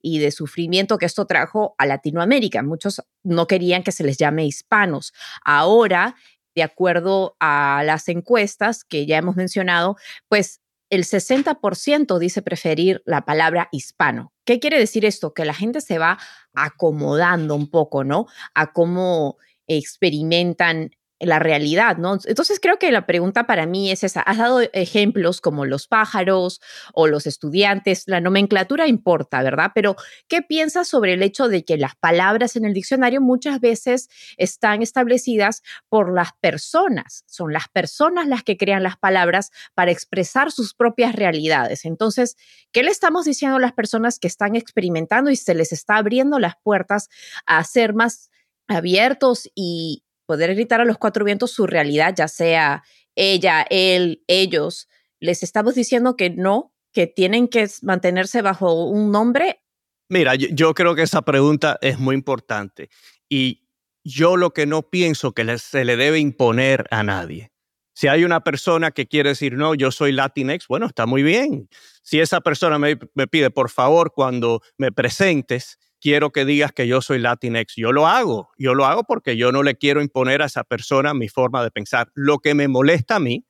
y, 0.00 0.20
de 0.20 0.30
sufrimiento 0.30 0.96
que 0.96 1.06
esto 1.06 1.26
trajo 1.26 1.74
a 1.76 1.86
Latinoamérica. 1.86 2.62
Muchos 2.62 3.02
no 3.24 3.48
querían 3.48 3.82
que 3.82 3.90
se 3.90 4.04
les 4.04 4.16
llame 4.16 4.46
hispanos. 4.46 5.12
Ahora, 5.44 6.14
de 6.54 6.62
acuerdo 6.62 7.34
a 7.40 7.82
las 7.84 8.06
encuestas 8.06 8.84
que 8.84 9.06
ya 9.06 9.18
hemos 9.18 9.34
mencionado, 9.34 9.96
pues 10.28 10.60
el 10.88 11.02
60% 11.02 12.20
dice 12.20 12.40
preferir 12.40 13.02
la 13.04 13.24
palabra 13.24 13.68
hispano. 13.72 14.32
¿Qué 14.44 14.60
quiere 14.60 14.78
decir 14.78 15.04
esto? 15.04 15.34
Que 15.34 15.44
la 15.44 15.54
gente 15.54 15.80
se 15.80 15.98
va 15.98 16.16
acomodando 16.54 17.56
un 17.56 17.68
poco, 17.68 18.04
¿no? 18.04 18.28
A 18.54 18.72
cómo 18.72 19.36
experimentan 19.66 20.92
la 21.20 21.38
realidad, 21.38 21.98
¿no? 21.98 22.18
Entonces 22.24 22.58
creo 22.60 22.78
que 22.78 22.90
la 22.90 23.06
pregunta 23.06 23.46
para 23.46 23.66
mí 23.66 23.90
es 23.90 24.02
esa. 24.04 24.22
Has 24.22 24.38
dado 24.38 24.60
ejemplos 24.72 25.40
como 25.40 25.66
los 25.66 25.86
pájaros 25.86 26.60
o 26.94 27.06
los 27.06 27.26
estudiantes, 27.26 28.04
la 28.06 28.20
nomenclatura 28.20 28.86
importa, 28.88 29.42
¿verdad? 29.42 29.72
Pero 29.74 29.96
¿qué 30.28 30.40
piensas 30.40 30.88
sobre 30.88 31.12
el 31.12 31.22
hecho 31.22 31.48
de 31.48 31.64
que 31.64 31.76
las 31.76 31.94
palabras 31.94 32.56
en 32.56 32.64
el 32.64 32.72
diccionario 32.72 33.20
muchas 33.20 33.60
veces 33.60 34.08
están 34.38 34.82
establecidas 34.82 35.62
por 35.88 36.12
las 36.14 36.30
personas? 36.40 37.24
Son 37.26 37.52
las 37.52 37.68
personas 37.68 38.26
las 38.26 38.42
que 38.42 38.56
crean 38.56 38.82
las 38.82 38.96
palabras 38.96 39.50
para 39.74 39.90
expresar 39.90 40.50
sus 40.50 40.74
propias 40.74 41.14
realidades. 41.14 41.84
Entonces, 41.84 42.36
¿qué 42.72 42.82
le 42.82 42.90
estamos 42.90 43.26
diciendo 43.26 43.58
a 43.58 43.60
las 43.60 43.72
personas 43.72 44.18
que 44.18 44.28
están 44.28 44.56
experimentando 44.56 45.30
y 45.30 45.36
se 45.36 45.54
les 45.54 45.72
está 45.72 45.96
abriendo 45.96 46.38
las 46.38 46.54
puertas 46.62 47.08
a 47.44 47.62
ser 47.64 47.92
más 47.92 48.30
abiertos 48.68 49.50
y, 49.54 50.04
poder 50.30 50.54
gritar 50.54 50.80
a 50.80 50.84
los 50.84 50.96
cuatro 50.96 51.24
vientos 51.24 51.50
su 51.50 51.66
realidad, 51.66 52.14
ya 52.16 52.28
sea 52.28 52.84
ella, 53.16 53.66
él, 53.68 54.22
ellos, 54.28 54.88
les 55.18 55.42
estamos 55.42 55.74
diciendo 55.74 56.14
que 56.14 56.30
no, 56.30 56.72
que 56.92 57.08
tienen 57.08 57.48
que 57.48 57.68
mantenerse 57.82 58.40
bajo 58.40 58.84
un 58.84 59.10
nombre? 59.10 59.60
Mira, 60.08 60.36
yo, 60.36 60.72
creo 60.72 60.94
que 60.94 61.02
esa 61.02 61.22
pregunta 61.22 61.80
es 61.82 61.98
muy 61.98 62.14
importante 62.14 62.90
y 63.28 63.66
yo 64.04 64.36
lo 64.36 64.52
que 64.52 64.66
no 64.66 64.88
pienso 64.88 65.32
que 65.32 65.58
se 65.58 65.84
le 65.84 65.96
debe 65.96 66.20
imponer 66.20 66.86
a 66.92 67.02
nadie. 67.02 67.50
Si 67.92 68.06
hay 68.06 68.22
una 68.22 68.44
persona 68.44 68.92
que 68.92 69.08
quiere 69.08 69.30
decir, 69.30 69.54
no, 69.54 69.74
yo 69.74 69.90
soy 69.90 70.12
Latinx, 70.12 70.68
bueno, 70.68 70.86
está 70.86 71.06
muy 71.06 71.24
bien. 71.24 71.68
Si 72.02 72.20
esa 72.20 72.40
persona 72.40 72.78
me, 72.78 72.96
me 73.14 73.26
pide, 73.26 73.50
por 73.50 73.68
favor, 73.68 74.12
cuando 74.14 74.62
me 74.78 74.92
presentes, 74.92 75.76
quiero 76.00 76.30
que 76.30 76.44
digas 76.44 76.72
que 76.72 76.86
yo 76.86 77.00
soy 77.00 77.18
Latinx. 77.18 77.74
Yo 77.76 77.92
lo 77.92 78.06
hago, 78.06 78.50
yo 78.58 78.74
lo 78.74 78.86
hago 78.86 79.04
porque 79.04 79.36
yo 79.36 79.52
no 79.52 79.62
le 79.62 79.76
quiero 79.76 80.00
imponer 80.00 80.42
a 80.42 80.46
esa 80.46 80.64
persona 80.64 81.14
mi 81.14 81.28
forma 81.28 81.62
de 81.62 81.70
pensar. 81.70 82.10
Lo 82.14 82.38
que 82.38 82.54
me 82.54 82.68
molesta 82.68 83.16
a 83.16 83.20
mí 83.20 83.46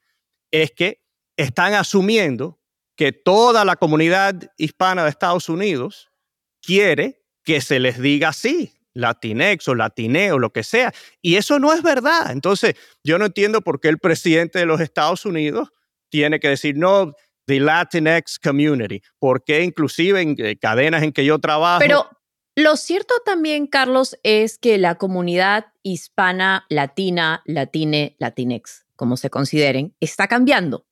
es 0.51 0.73
que 0.73 1.01
están 1.37 1.75
asumiendo 1.75 2.61
que 2.97 3.13
toda 3.13 3.65
la 3.65 3.77
comunidad 3.77 4.53
hispana 4.59 5.05
de 5.05 5.11
Estados 5.11 5.49
Unidos 5.49 6.11
quiere 6.61 7.23
que 7.45 7.61
se 7.61 7.81
les 7.81 7.99
diga 7.99 8.29
así, 8.29 8.75
Latinex 8.93 9.67
o 9.69 9.75
Latine 9.75 10.33
o 10.33 10.39
lo 10.39 10.53
que 10.53 10.63
sea. 10.63 10.93
Y 11.23 11.37
eso 11.37 11.59
no 11.59 11.73
es 11.73 11.83
verdad. 11.83 12.31
Entonces, 12.33 12.75
yo 13.03 13.19
no 13.19 13.27
entiendo 13.27 13.63
por 13.63 13.81
qué 13.81 13.89
el 13.89 13.99
presidente 13.99 14.59
de 14.59 14.67
los 14.67 14.81
Estados 14.81 15.25
Unidos 15.25 15.73
tiene 16.11 16.41
que 16.41 16.49
decir, 16.49 16.77
no, 16.77 17.15
the 17.47 17.61
Latinx 17.61 18.39
community, 18.39 19.03
porque 19.19 19.63
inclusive 19.63 20.21
en 20.21 20.35
eh, 20.39 20.57
cadenas 20.59 21.03
en 21.03 21.13
que 21.13 21.25
yo 21.25 21.39
trabajo... 21.39 21.81
Pero, 21.81 22.07
lo 22.61 22.77
cierto 22.77 23.15
también, 23.25 23.67
Carlos, 23.67 24.19
es 24.23 24.59
que 24.59 24.79
la 24.79 24.97
comunidad 24.97 25.67
hispana, 25.83 26.67
latina, 26.69 27.43
latine, 27.45 28.17
latinex, 28.19 28.87
como 28.97 29.17
se 29.17 29.31
consideren, 29.31 29.95
está 30.01 30.29
cambiando. 30.29 30.87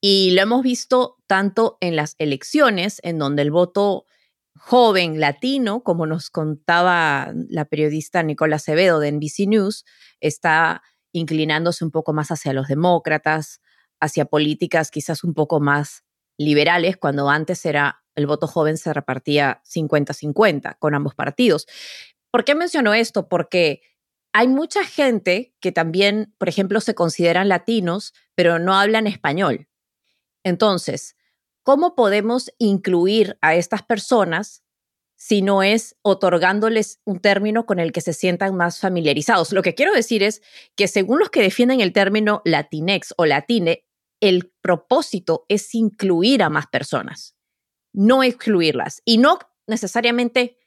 Y 0.00 0.32
lo 0.32 0.42
hemos 0.42 0.62
visto 0.62 1.18
tanto 1.26 1.78
en 1.80 1.96
las 1.96 2.16
elecciones, 2.18 3.00
en 3.04 3.18
donde 3.18 3.42
el 3.42 3.50
voto 3.50 4.06
joven 4.58 5.20
latino, 5.20 5.82
como 5.82 6.06
nos 6.06 6.30
contaba 6.30 7.32
la 7.48 7.64
periodista 7.64 8.22
Nicola 8.22 8.56
Acevedo 8.56 9.00
de 9.00 9.12
NBC 9.12 9.46
News, 9.46 9.84
está 10.20 10.82
inclinándose 11.12 11.84
un 11.84 11.90
poco 11.90 12.12
más 12.12 12.30
hacia 12.30 12.52
los 12.52 12.68
demócratas, 12.68 13.60
hacia 14.00 14.24
políticas 14.24 14.90
quizás 14.90 15.24
un 15.24 15.34
poco 15.34 15.60
más 15.60 16.04
liberales, 16.36 16.96
cuando 16.96 17.28
antes 17.28 17.64
era 17.64 18.01
el 18.14 18.26
voto 18.26 18.46
joven 18.46 18.76
se 18.76 18.92
repartía 18.92 19.62
50-50 19.64 20.76
con 20.78 20.94
ambos 20.94 21.14
partidos. 21.14 21.66
¿Por 22.30 22.44
qué 22.44 22.54
menciono 22.54 22.94
esto? 22.94 23.28
Porque 23.28 23.82
hay 24.32 24.48
mucha 24.48 24.84
gente 24.84 25.54
que 25.60 25.72
también, 25.72 26.34
por 26.38 26.48
ejemplo, 26.48 26.80
se 26.80 26.94
consideran 26.94 27.48
latinos, 27.48 28.14
pero 28.34 28.58
no 28.58 28.74
hablan 28.74 29.06
español. 29.06 29.68
Entonces, 30.42 31.16
¿cómo 31.62 31.94
podemos 31.94 32.50
incluir 32.58 33.38
a 33.42 33.54
estas 33.54 33.82
personas 33.82 34.62
si 35.16 35.42
no 35.42 35.62
es 35.62 35.96
otorgándoles 36.02 37.00
un 37.04 37.20
término 37.20 37.66
con 37.66 37.78
el 37.78 37.92
que 37.92 38.00
se 38.00 38.14
sientan 38.14 38.56
más 38.56 38.80
familiarizados? 38.80 39.52
Lo 39.52 39.62
que 39.62 39.74
quiero 39.74 39.92
decir 39.92 40.22
es 40.22 40.42
que 40.74 40.88
según 40.88 41.18
los 41.18 41.30
que 41.30 41.42
defienden 41.42 41.80
el 41.80 41.92
término 41.92 42.40
latinex 42.44 43.12
o 43.18 43.26
latine, 43.26 43.84
el 44.20 44.52
propósito 44.62 45.44
es 45.48 45.74
incluir 45.74 46.42
a 46.42 46.48
más 46.48 46.66
personas 46.68 47.36
no 47.92 48.22
excluirlas 48.22 49.02
y 49.04 49.18
no 49.18 49.38
necesariamente 49.66 50.58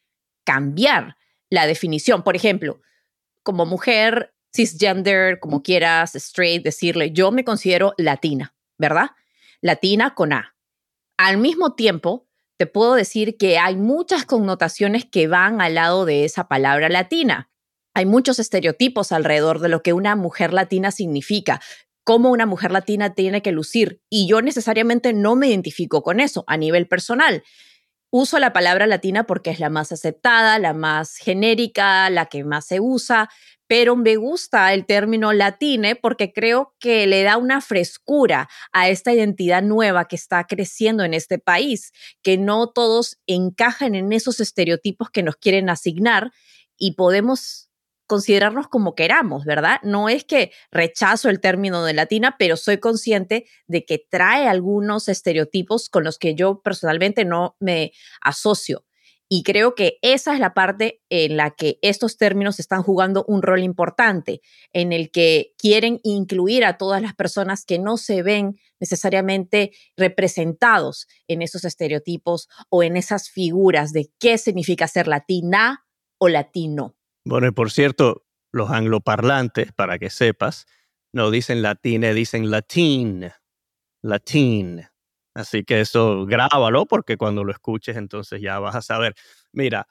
cambiar 0.44 1.18
la 1.50 1.68
definición. 1.68 2.24
Por 2.24 2.36
ejemplo, 2.36 2.82
como 3.44 3.66
mujer 3.66 4.34
cisgender, 4.56 5.40
como 5.40 5.62
quieras, 5.62 6.16
straight, 6.16 6.64
decirle, 6.64 7.12
yo 7.12 7.32
me 7.32 7.44
considero 7.44 7.94
latina, 7.98 8.56
¿verdad? 8.78 9.12
Latina 9.62 10.16
con 10.16 10.34
A. 10.34 10.56
Al 11.18 11.38
mismo 11.38 11.76
tiempo, 11.76 12.28
te 12.58 12.68
puedo 12.68 12.96
decir 12.96 13.38
que 13.38 13.58
hay 13.58 13.76
muchas 13.76 14.26
connotaciones 14.26 15.06
que 15.06 15.28
van 15.28 15.62
al 15.62 15.76
lado 15.76 16.06
de 16.06 16.24
esa 16.24 16.48
palabra 16.48 16.88
latina. 16.88 17.50
Hay 17.94 18.06
muchos 18.06 18.40
estereotipos 18.40 19.12
alrededor 19.12 19.60
de 19.60 19.70
lo 19.70 19.82
que 19.82 19.94
una 19.94 20.16
mujer 20.16 20.54
latina 20.54 20.92
significa 20.92 21.62
cómo 22.06 22.30
una 22.30 22.46
mujer 22.46 22.72
latina 22.72 23.14
tiene 23.14 23.42
que 23.42 23.52
lucir. 23.52 24.00
Y 24.10 24.28
yo 24.30 24.42
necesariamente 24.42 25.12
no 25.12 25.36
me 25.36 25.48
identifico 25.50 26.04
con 26.04 26.22
eso 26.22 26.46
a 26.48 26.56
nivel 26.56 26.88
personal. 26.88 27.44
Uso 28.12 28.40
la 28.40 28.54
palabra 28.54 28.88
latina 28.88 29.26
porque 29.26 29.50
es 29.50 29.60
la 29.60 29.70
más 29.70 29.92
aceptada, 29.92 30.58
la 30.60 30.74
más 30.74 31.18
genérica, 31.18 32.10
la 32.10 32.28
que 32.28 32.46
más 32.46 32.68
se 32.68 32.80
usa, 32.80 33.30
pero 33.68 33.96
me 33.96 34.16
gusta 34.16 34.72
el 34.74 34.86
término 34.86 35.34
latine 35.34 35.96
porque 35.96 36.32
creo 36.32 36.76
que 36.80 37.08
le 37.08 37.24
da 37.24 37.38
una 37.38 37.60
frescura 37.60 38.48
a 38.72 38.88
esta 38.88 39.12
identidad 39.12 39.64
nueva 39.64 40.08
que 40.08 40.16
está 40.16 40.46
creciendo 40.46 41.04
en 41.04 41.16
este 41.16 41.40
país, 41.40 41.92
que 42.22 42.38
no 42.38 42.70
todos 42.70 43.18
encajan 43.26 43.96
en 43.96 44.14
esos 44.14 44.40
estereotipos 44.40 45.10
que 45.10 45.24
nos 45.24 45.36
quieren 45.38 45.70
asignar 45.70 46.32
y 46.78 46.94
podemos 46.94 47.65
considerarnos 48.08 48.68
como 48.68 48.96
queramos, 48.96 49.46
¿verdad? 49.46 49.80
No 49.84 50.10
es 50.10 50.24
que 50.24 50.52
rechazo 50.72 51.30
el 51.30 51.40
término 51.40 51.84
de 51.84 51.94
latina, 51.94 52.36
pero 52.38 52.58
soy 52.58 52.80
consciente 52.80 53.46
de 53.68 53.86
que 53.86 54.00
trae 54.10 54.48
algunos 54.48 55.08
estereotipos 55.10 55.90
con 55.90 56.04
los 56.04 56.18
que 56.18 56.36
yo 56.36 56.62
personalmente 56.62 57.26
no 57.26 57.56
me 57.60 57.92
asocio. 58.22 58.86
Y 59.28 59.42
creo 59.42 59.74
que 59.74 59.98
esa 60.04 60.36
es 60.36 60.40
la 60.40 60.54
parte 60.54 61.02
en 61.10 61.36
la 61.36 61.50
que 61.52 61.80
estos 61.82 62.18
términos 62.18 62.60
están 62.60 62.84
jugando 62.84 63.26
un 63.28 63.42
rol 63.42 63.64
importante, 63.64 64.42
en 64.72 64.94
el 64.94 65.10
que 65.10 65.54
quieren 65.58 66.00
incluir 66.04 66.64
a 66.64 66.78
todas 66.78 67.02
las 67.02 67.16
personas 67.16 67.66
que 67.66 67.80
no 67.80 67.98
se 67.98 68.22
ven 68.22 68.60
necesariamente 68.80 69.72
representados 69.98 71.08
en 71.28 71.42
esos 71.42 71.66
estereotipos 71.66 72.50
o 72.70 72.84
en 72.84 72.98
esas 72.98 73.32
figuras 73.32 73.94
de 73.94 74.12
qué 74.20 74.38
significa 74.38 74.88
ser 74.88 75.08
latina 75.08 75.86
o 76.20 76.30
latino. 76.30 76.96
Bueno, 77.28 77.48
y 77.48 77.52
por 77.52 77.72
cierto, 77.72 78.24
los 78.52 78.70
angloparlantes, 78.70 79.72
para 79.74 79.98
que 79.98 80.12
sepas, 80.12 80.68
no 81.12 81.32
dicen 81.32 81.64
latina, 81.64 82.14
dicen 82.14 82.52
latín, 82.52 83.32
latín. 84.04 84.84
Así 85.36 85.64
que 85.66 85.82
eso 85.82 86.26
grábalo 86.26 86.86
porque 86.88 87.18
cuando 87.18 87.44
lo 87.44 87.52
escuches 87.52 87.98
entonces 87.98 88.42
ya 88.42 88.60
vas 88.60 88.76
a 88.76 88.82
saber. 88.84 89.16
Mira, 89.54 89.88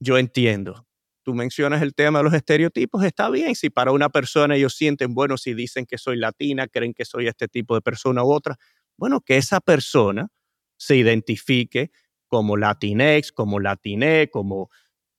yo 0.00 0.18
entiendo. 0.18 0.86
Tú 1.24 1.34
mencionas 1.34 1.82
el 1.82 1.94
tema 1.94 2.20
de 2.20 2.24
los 2.24 2.34
estereotipos, 2.34 3.04
está 3.04 3.30
bien. 3.30 3.54
Si 3.56 3.70
para 3.70 3.92
una 3.92 4.10
persona 4.10 4.56
ellos 4.56 4.74
sienten, 4.74 5.14
bueno, 5.14 5.38
si 5.38 5.54
dicen 5.54 5.86
que 5.86 5.98
soy 5.98 6.16
latina, 6.18 6.68
creen 6.68 6.94
que 6.94 7.04
soy 7.06 7.28
este 7.28 7.48
tipo 7.48 7.74
de 7.76 7.82
persona 7.82 8.24
u 8.24 8.32
otra, 8.32 8.56
bueno, 8.98 9.20
que 9.22 9.36
esa 9.38 9.60
persona 9.60 10.28
se 10.78 10.96
identifique 10.96 11.92
como 12.28 12.56
latinex, 12.56 13.32
como 13.32 13.60
latiné, 13.60 14.30
como 14.30 14.70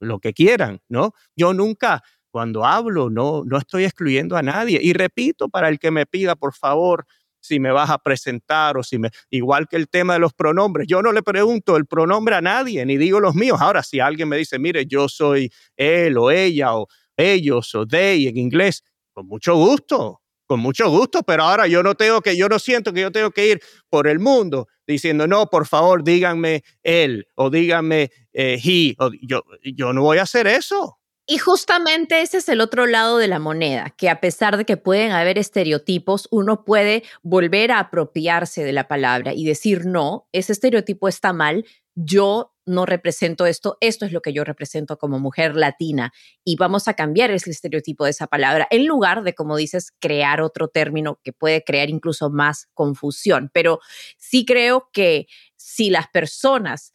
lo 0.01 0.19
que 0.19 0.33
quieran, 0.33 0.81
¿no? 0.89 1.13
Yo 1.35 1.53
nunca, 1.53 2.03
cuando 2.31 2.65
hablo, 2.65 3.09
no, 3.09 3.43
no 3.45 3.57
estoy 3.57 3.85
excluyendo 3.85 4.35
a 4.37 4.41
nadie. 4.41 4.79
Y 4.81 4.93
repito, 4.93 5.49
para 5.49 5.69
el 5.69 5.79
que 5.79 5.91
me 5.91 6.05
pida, 6.05 6.35
por 6.35 6.53
favor, 6.53 7.05
si 7.39 7.59
me 7.59 7.71
vas 7.71 7.89
a 7.89 7.97
presentar 7.97 8.77
o 8.77 8.83
si 8.83 8.99
me, 8.99 9.09
igual 9.29 9.67
que 9.67 9.75
el 9.75 9.89
tema 9.89 10.13
de 10.13 10.19
los 10.19 10.33
pronombres, 10.33 10.87
yo 10.87 11.01
no 11.01 11.11
le 11.11 11.23
pregunto 11.23 11.75
el 11.75 11.85
pronombre 11.85 12.35
a 12.35 12.41
nadie, 12.41 12.85
ni 12.85 12.97
digo 12.97 13.19
los 13.19 13.35
míos. 13.35 13.59
Ahora, 13.61 13.83
si 13.83 13.99
alguien 13.99 14.29
me 14.29 14.37
dice, 14.37 14.59
mire, 14.59 14.85
yo 14.85 15.09
soy 15.09 15.51
él 15.75 16.17
o 16.17 16.31
ella 16.31 16.75
o 16.75 16.87
ellos 17.17 17.73
o 17.75 17.85
they 17.85 18.27
en 18.27 18.37
inglés, 18.37 18.83
con 19.13 19.27
mucho 19.27 19.55
gusto, 19.55 20.21
con 20.45 20.59
mucho 20.59 20.89
gusto, 20.89 21.23
pero 21.23 21.43
ahora 21.43 21.67
yo 21.67 21.81
no 21.83 21.95
tengo 21.95 22.21
que, 22.21 22.37
yo 22.37 22.47
no 22.47 22.59
siento 22.59 22.93
que 22.93 23.01
yo 23.01 23.11
tengo 23.11 23.31
que 23.31 23.47
ir 23.51 23.61
por 23.89 24.07
el 24.07 24.19
mundo 24.19 24.67
diciendo, 24.91 25.27
no, 25.27 25.47
por 25.47 25.67
favor, 25.67 26.03
díganme 26.03 26.63
él 26.83 27.27
o 27.35 27.49
díganme 27.49 28.11
eh, 28.33 28.59
he, 28.63 28.95
o 28.99 29.11
yo, 29.21 29.43
yo 29.63 29.93
no 29.93 30.03
voy 30.03 30.19
a 30.19 30.23
hacer 30.23 30.47
eso. 30.47 30.97
Y 31.27 31.37
justamente 31.37 32.21
ese 32.21 32.39
es 32.39 32.49
el 32.49 32.61
otro 32.61 32.87
lado 32.87 33.17
de 33.17 33.27
la 33.27 33.39
moneda, 33.39 33.91
que 33.91 34.09
a 34.09 34.19
pesar 34.19 34.57
de 34.57 34.65
que 34.65 34.75
pueden 34.75 35.11
haber 35.11 35.37
estereotipos, 35.37 36.27
uno 36.31 36.65
puede 36.65 37.03
volver 37.21 37.71
a 37.71 37.79
apropiarse 37.79 38.63
de 38.63 38.73
la 38.73 38.87
palabra 38.87 39.33
y 39.33 39.45
decir, 39.45 39.85
no, 39.85 40.27
ese 40.33 40.51
estereotipo 40.51 41.07
está 41.07 41.31
mal, 41.31 41.65
yo 41.95 42.53
no 42.71 42.85
represento 42.85 43.45
esto, 43.45 43.77
esto 43.81 44.05
es 44.05 44.11
lo 44.11 44.21
que 44.21 44.33
yo 44.33 44.43
represento 44.43 44.97
como 44.97 45.19
mujer 45.19 45.55
latina 45.55 46.11
y 46.43 46.55
vamos 46.55 46.87
a 46.87 46.95
cambiar 46.95 47.29
ese 47.31 47.51
estereotipo 47.51 48.05
de 48.05 48.11
esa 48.11 48.27
palabra 48.27 48.67
en 48.71 48.87
lugar 48.87 49.23
de, 49.23 49.35
como 49.35 49.57
dices, 49.57 49.91
crear 49.99 50.41
otro 50.41 50.67
término 50.67 51.19
que 51.23 51.33
puede 51.33 51.63
crear 51.63 51.89
incluso 51.89 52.29
más 52.29 52.67
confusión. 52.73 53.51
Pero 53.53 53.79
sí 54.17 54.45
creo 54.45 54.89
que 54.91 55.27
si 55.55 55.89
las 55.89 56.07
personas 56.07 56.93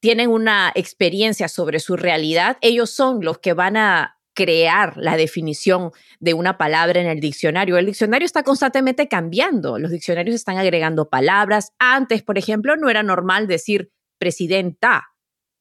tienen 0.00 0.30
una 0.30 0.72
experiencia 0.74 1.48
sobre 1.48 1.78
su 1.78 1.96
realidad, 1.96 2.58
ellos 2.60 2.90
son 2.90 3.24
los 3.24 3.38
que 3.38 3.54
van 3.54 3.76
a 3.76 4.18
crear 4.34 4.96
la 4.96 5.16
definición 5.16 5.92
de 6.18 6.34
una 6.34 6.58
palabra 6.58 7.00
en 7.00 7.06
el 7.06 7.20
diccionario. 7.20 7.76
El 7.76 7.86
diccionario 7.86 8.26
está 8.26 8.42
constantemente 8.42 9.08
cambiando, 9.08 9.78
los 9.78 9.90
diccionarios 9.90 10.34
están 10.34 10.58
agregando 10.58 11.08
palabras. 11.08 11.72
Antes, 11.78 12.22
por 12.22 12.38
ejemplo, 12.38 12.76
no 12.76 12.88
era 12.88 13.02
normal 13.02 13.46
decir 13.46 13.90
presidenta, 14.18 15.11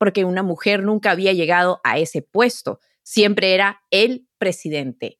porque 0.01 0.25
una 0.25 0.41
mujer 0.41 0.81
nunca 0.81 1.11
había 1.11 1.31
llegado 1.31 1.79
a 1.83 1.99
ese 1.99 2.23
puesto, 2.23 2.79
siempre 3.03 3.53
era 3.53 3.83
el 3.91 4.27
presidente. 4.39 5.19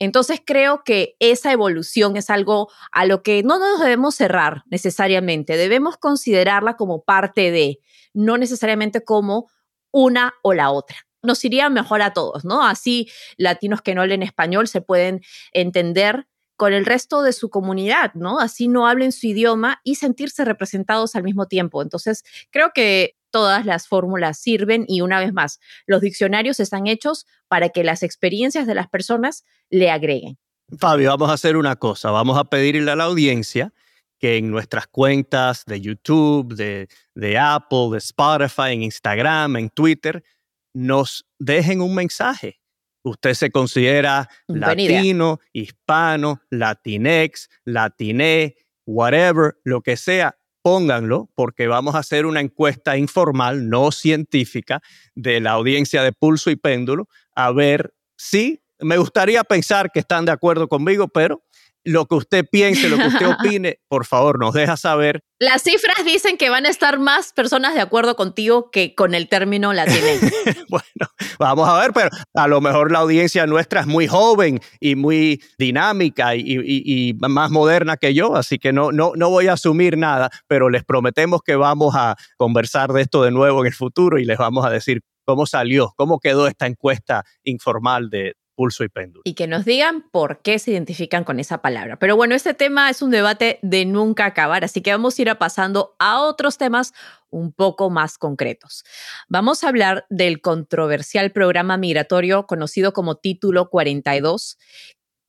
Entonces 0.00 0.40
creo 0.44 0.82
que 0.84 1.14
esa 1.20 1.52
evolución 1.52 2.16
es 2.16 2.28
algo 2.28 2.68
a 2.90 3.06
lo 3.06 3.22
que 3.22 3.44
no 3.44 3.60
nos 3.60 3.78
debemos 3.78 4.16
cerrar 4.16 4.64
necesariamente, 4.68 5.56
debemos 5.56 5.96
considerarla 5.96 6.74
como 6.74 7.04
parte 7.04 7.52
de, 7.52 7.78
no 8.14 8.36
necesariamente 8.36 9.04
como 9.04 9.48
una 9.92 10.34
o 10.42 10.54
la 10.54 10.72
otra. 10.72 10.96
Nos 11.22 11.44
iría 11.44 11.70
mejor 11.70 12.02
a 12.02 12.12
todos, 12.12 12.44
¿no? 12.44 12.66
Así 12.66 13.08
latinos 13.36 13.80
que 13.80 13.94
no 13.94 14.02
hablen 14.02 14.24
español 14.24 14.66
se 14.66 14.80
pueden 14.80 15.20
entender 15.52 16.26
con 16.56 16.72
el 16.72 16.84
resto 16.84 17.22
de 17.22 17.32
su 17.32 17.48
comunidad, 17.48 18.12
¿no? 18.14 18.40
Así 18.40 18.66
no 18.66 18.88
hablen 18.88 19.12
su 19.12 19.28
idioma 19.28 19.80
y 19.84 19.94
sentirse 19.94 20.44
representados 20.44 21.14
al 21.14 21.22
mismo 21.22 21.46
tiempo. 21.46 21.80
Entonces, 21.80 22.24
creo 22.50 22.72
que 22.74 23.15
todas 23.36 23.66
las 23.66 23.86
fórmulas 23.86 24.38
sirven 24.38 24.86
y 24.88 25.02
una 25.02 25.20
vez 25.20 25.30
más, 25.34 25.60
los 25.86 26.00
diccionarios 26.00 26.58
están 26.58 26.86
hechos 26.86 27.26
para 27.48 27.68
que 27.68 27.84
las 27.84 28.02
experiencias 28.02 28.66
de 28.66 28.74
las 28.74 28.88
personas 28.88 29.44
le 29.68 29.90
agreguen. 29.90 30.38
Fabio, 30.78 31.10
vamos 31.10 31.28
a 31.28 31.34
hacer 31.34 31.58
una 31.58 31.76
cosa, 31.76 32.10
vamos 32.10 32.38
a 32.38 32.44
pedirle 32.44 32.90
a 32.90 32.96
la 32.96 33.04
audiencia 33.04 33.74
que 34.18 34.38
en 34.38 34.50
nuestras 34.50 34.86
cuentas 34.86 35.66
de 35.66 35.82
YouTube, 35.82 36.54
de, 36.54 36.88
de 37.14 37.36
Apple, 37.36 37.90
de 37.92 37.98
Spotify, 37.98 38.72
en 38.72 38.84
Instagram, 38.84 39.56
en 39.56 39.68
Twitter, 39.68 40.24
nos 40.72 41.26
dejen 41.38 41.82
un 41.82 41.94
mensaje. 41.94 42.62
Usted 43.02 43.34
se 43.34 43.50
considera 43.50 44.30
latino, 44.46 45.40
hispano, 45.52 46.40
latinex, 46.48 47.50
latiné, 47.66 48.56
whatever, 48.86 49.58
lo 49.62 49.82
que 49.82 49.98
sea, 49.98 50.38
pónganlo 50.66 51.30
porque 51.36 51.68
vamos 51.68 51.94
a 51.94 52.00
hacer 52.00 52.26
una 52.26 52.40
encuesta 52.40 52.96
informal, 52.96 53.68
no 53.68 53.92
científica, 53.92 54.80
de 55.14 55.38
la 55.38 55.52
audiencia 55.52 56.02
de 56.02 56.10
pulso 56.10 56.50
y 56.50 56.56
péndulo, 56.56 57.06
a 57.36 57.52
ver 57.52 57.94
si 58.16 58.64
me 58.80 58.98
gustaría 58.98 59.44
pensar 59.44 59.92
que 59.92 60.00
están 60.00 60.24
de 60.24 60.32
acuerdo 60.32 60.66
conmigo, 60.66 61.06
pero 61.06 61.44
lo 61.86 62.06
que 62.06 62.16
usted 62.16 62.44
piense, 62.50 62.88
lo 62.88 62.98
que 62.98 63.06
usted 63.06 63.26
opine, 63.40 63.78
por 63.88 64.04
favor, 64.04 64.38
nos 64.38 64.52
deja 64.52 64.76
saber. 64.76 65.22
Las 65.38 65.62
cifras 65.62 66.04
dicen 66.04 66.36
que 66.36 66.50
van 66.50 66.66
a 66.66 66.68
estar 66.68 66.98
más 66.98 67.32
personas 67.32 67.74
de 67.74 67.80
acuerdo 67.80 68.16
contigo 68.16 68.70
que 68.70 68.94
con 68.94 69.14
el 69.14 69.28
término 69.28 69.72
latino. 69.72 70.06
bueno, 70.68 71.08
vamos 71.38 71.68
a 71.68 71.78
ver, 71.80 71.92
pero 71.92 72.08
a 72.34 72.48
lo 72.48 72.60
mejor 72.60 72.90
la 72.90 72.98
audiencia 73.00 73.46
nuestra 73.46 73.80
es 73.80 73.86
muy 73.86 74.08
joven 74.08 74.60
y 74.80 74.96
muy 74.96 75.42
dinámica 75.58 76.34
y, 76.34 77.16
más 77.20 77.50
moderna 77.50 77.96
que 77.96 78.14
yo, 78.14 78.34
así 78.34 78.58
que 78.58 78.72
no, 78.72 78.92
no, 78.92 79.12
no 79.14 79.30
voy 79.30 79.46
a 79.46 79.52
asumir 79.52 79.96
nada, 79.96 80.30
pero 80.48 80.70
les 80.70 80.84
prometemos 80.84 81.40
que 81.42 81.54
vamos 81.54 81.94
a 81.96 82.16
conversar 82.36 82.92
de 82.92 83.02
esto 83.02 83.22
de 83.22 83.30
nuevo 83.30 83.60
en 83.60 83.68
el 83.68 83.74
futuro 83.74 84.18
y 84.18 84.24
les 84.24 84.38
vamos 84.38 84.66
a 84.66 84.70
decir 84.70 85.02
cómo 85.24 85.46
salió, 85.46 85.92
cómo 85.96 86.18
quedó 86.18 86.46
esta 86.46 86.66
encuesta 86.66 87.24
informal 87.42 88.10
de, 88.10 88.34
pulso 88.56 88.82
y 88.82 88.88
péndulo. 88.88 89.22
Y 89.24 89.34
que 89.34 89.46
nos 89.46 89.64
digan 89.64 90.02
por 90.10 90.42
qué 90.42 90.58
se 90.58 90.72
identifican 90.72 91.22
con 91.22 91.38
esa 91.38 91.62
palabra. 91.62 91.98
Pero 91.98 92.16
bueno, 92.16 92.34
este 92.34 92.54
tema 92.54 92.90
es 92.90 93.02
un 93.02 93.10
debate 93.10 93.60
de 93.62 93.84
nunca 93.84 94.26
acabar, 94.26 94.64
así 94.64 94.80
que 94.80 94.90
vamos 94.90 95.16
a 95.16 95.22
ir 95.22 95.36
pasando 95.36 95.94
a 95.98 96.22
otros 96.22 96.58
temas 96.58 96.92
un 97.30 97.52
poco 97.52 97.90
más 97.90 98.18
concretos. 98.18 98.84
Vamos 99.28 99.62
a 99.62 99.68
hablar 99.68 100.06
del 100.10 100.40
controversial 100.40 101.30
programa 101.30 101.76
migratorio 101.76 102.46
conocido 102.46 102.92
como 102.92 103.16
Título 103.16 103.68
42, 103.68 104.58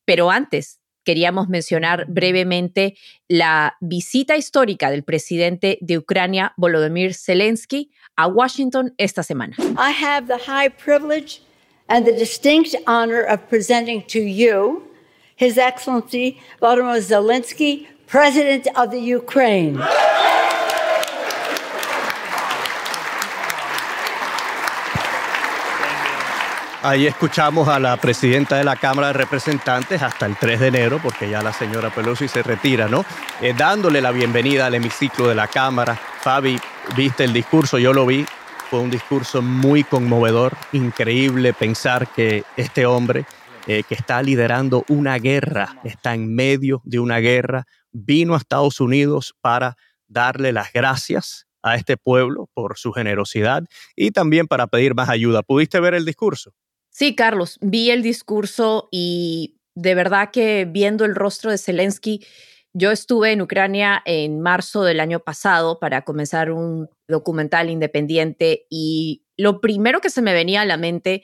pero 0.06 0.32
antes 0.32 0.80
queríamos 1.04 1.48
mencionar 1.48 2.06
brevemente 2.10 2.98
la 3.30 3.78
visita 3.80 4.36
histórica 4.36 4.90
del 4.92 5.04
presidente 5.04 5.78
de 5.82 5.98
Ucrania, 5.98 6.54
Volodymyr 6.58 7.14
Zelensky, 7.14 7.92
a 8.18 8.28
Washington 8.28 8.94
esta 8.98 9.24
semana. 9.24 9.56
I 9.78 9.94
have 10.04 10.28
the 10.28 10.40
high 10.46 10.70
privilege 10.70 11.42
and 11.90 12.06
the 12.06 12.12
distinct 12.12 12.76
honor 12.86 13.22
of 13.22 13.48
presenting 13.50 14.04
to 14.04 14.20
you 14.20 14.84
His 15.36 15.58
Excellency 15.58 16.40
Volodymyr 16.62 17.02
Zelensky, 17.02 17.88
President 18.08 18.68
of 18.76 18.92
the 18.92 19.00
Ukraine. 19.00 19.80
Ahí 26.84 27.06
escuchamos 27.06 27.68
a 27.68 27.80
la 27.80 27.98
presidenta 27.98 28.56
de 28.56 28.64
la 28.64 28.78
Cámara 28.78 29.08
de 29.08 29.14
Representantes 29.14 30.02
hasta 30.02 30.26
el 30.26 30.38
3 30.38 30.60
de 30.60 30.68
enero, 30.68 31.00
porque 31.04 31.30
ya 31.30 31.42
la 31.42 31.52
señora 31.52 31.90
Pelosi 31.90 32.30
se 32.30 32.44
retira, 32.44 32.88
¿no? 32.88 33.04
Eh, 33.42 33.54
dándole 33.58 34.00
la 34.00 34.12
bienvenida 34.12 34.68
al 34.68 34.76
hemiciclo 34.76 35.28
de 35.28 35.36
la 35.36 35.48
Cámara. 35.48 36.00
Fabi, 36.22 36.58
viste 36.96 37.26
el 37.26 37.34
discurso, 37.34 37.78
yo 37.78 37.92
lo 37.92 38.06
vi, 38.06 38.26
fue 38.70 38.80
un 38.80 38.90
discurso 38.90 39.42
muy 39.42 39.84
conmovedor, 39.84 40.54
increíble 40.74 41.54
pensar 41.54 42.12
que 42.14 42.44
este 42.58 42.86
hombre 42.86 43.26
eh, 43.66 43.84
que 43.88 43.96
está 43.96 44.22
liderando 44.22 44.84
una 44.90 45.18
guerra, 45.20 45.80
está 45.84 46.14
en 46.14 46.34
medio 46.34 46.82
de 46.84 47.00
una 47.00 47.20
guerra, 47.20 47.66
vino 47.92 48.34
a 48.34 48.38
Estados 48.38 48.82
Unidos 48.82 49.36
para 49.42 49.78
darle 50.08 50.52
las 50.52 50.74
gracias 50.74 51.48
a 51.64 51.76
este 51.76 51.98
pueblo 51.98 52.50
por 52.54 52.78
su 52.78 52.92
generosidad 52.92 53.64
y 53.96 54.12
también 54.12 54.48
para 54.48 54.68
pedir 54.68 54.96
más 54.96 55.10
ayuda. 55.10 55.44
¿Pudiste 55.44 55.80
ver 55.80 55.94
el 55.94 56.06
discurso? 56.06 56.54
Sí, 56.90 57.16
Carlos, 57.16 57.58
vi 57.62 57.92
el 57.92 58.04
discurso 58.04 58.90
y 58.92 59.60
de 59.76 59.96
verdad 59.96 60.32
que 60.32 60.68
viendo 60.70 61.06
el 61.06 61.16
rostro 61.16 61.52
de 61.52 61.58
Zelensky, 61.58 62.26
yo 62.74 62.92
estuve 62.92 63.32
en 63.32 63.42
Ucrania 63.42 64.02
en 64.06 64.40
marzo 64.40 64.84
del 64.84 65.00
año 65.00 65.20
pasado 65.20 65.80
para 65.80 66.04
comenzar 66.04 66.52
un 66.52 66.90
documental 67.08 67.70
independiente 67.70 68.66
y 68.70 69.24
lo 69.38 69.62
primero 69.62 70.02
que 70.02 70.10
se 70.10 70.22
me 70.22 70.34
venía 70.34 70.62
a 70.62 70.66
la 70.66 70.78
mente 70.78 71.24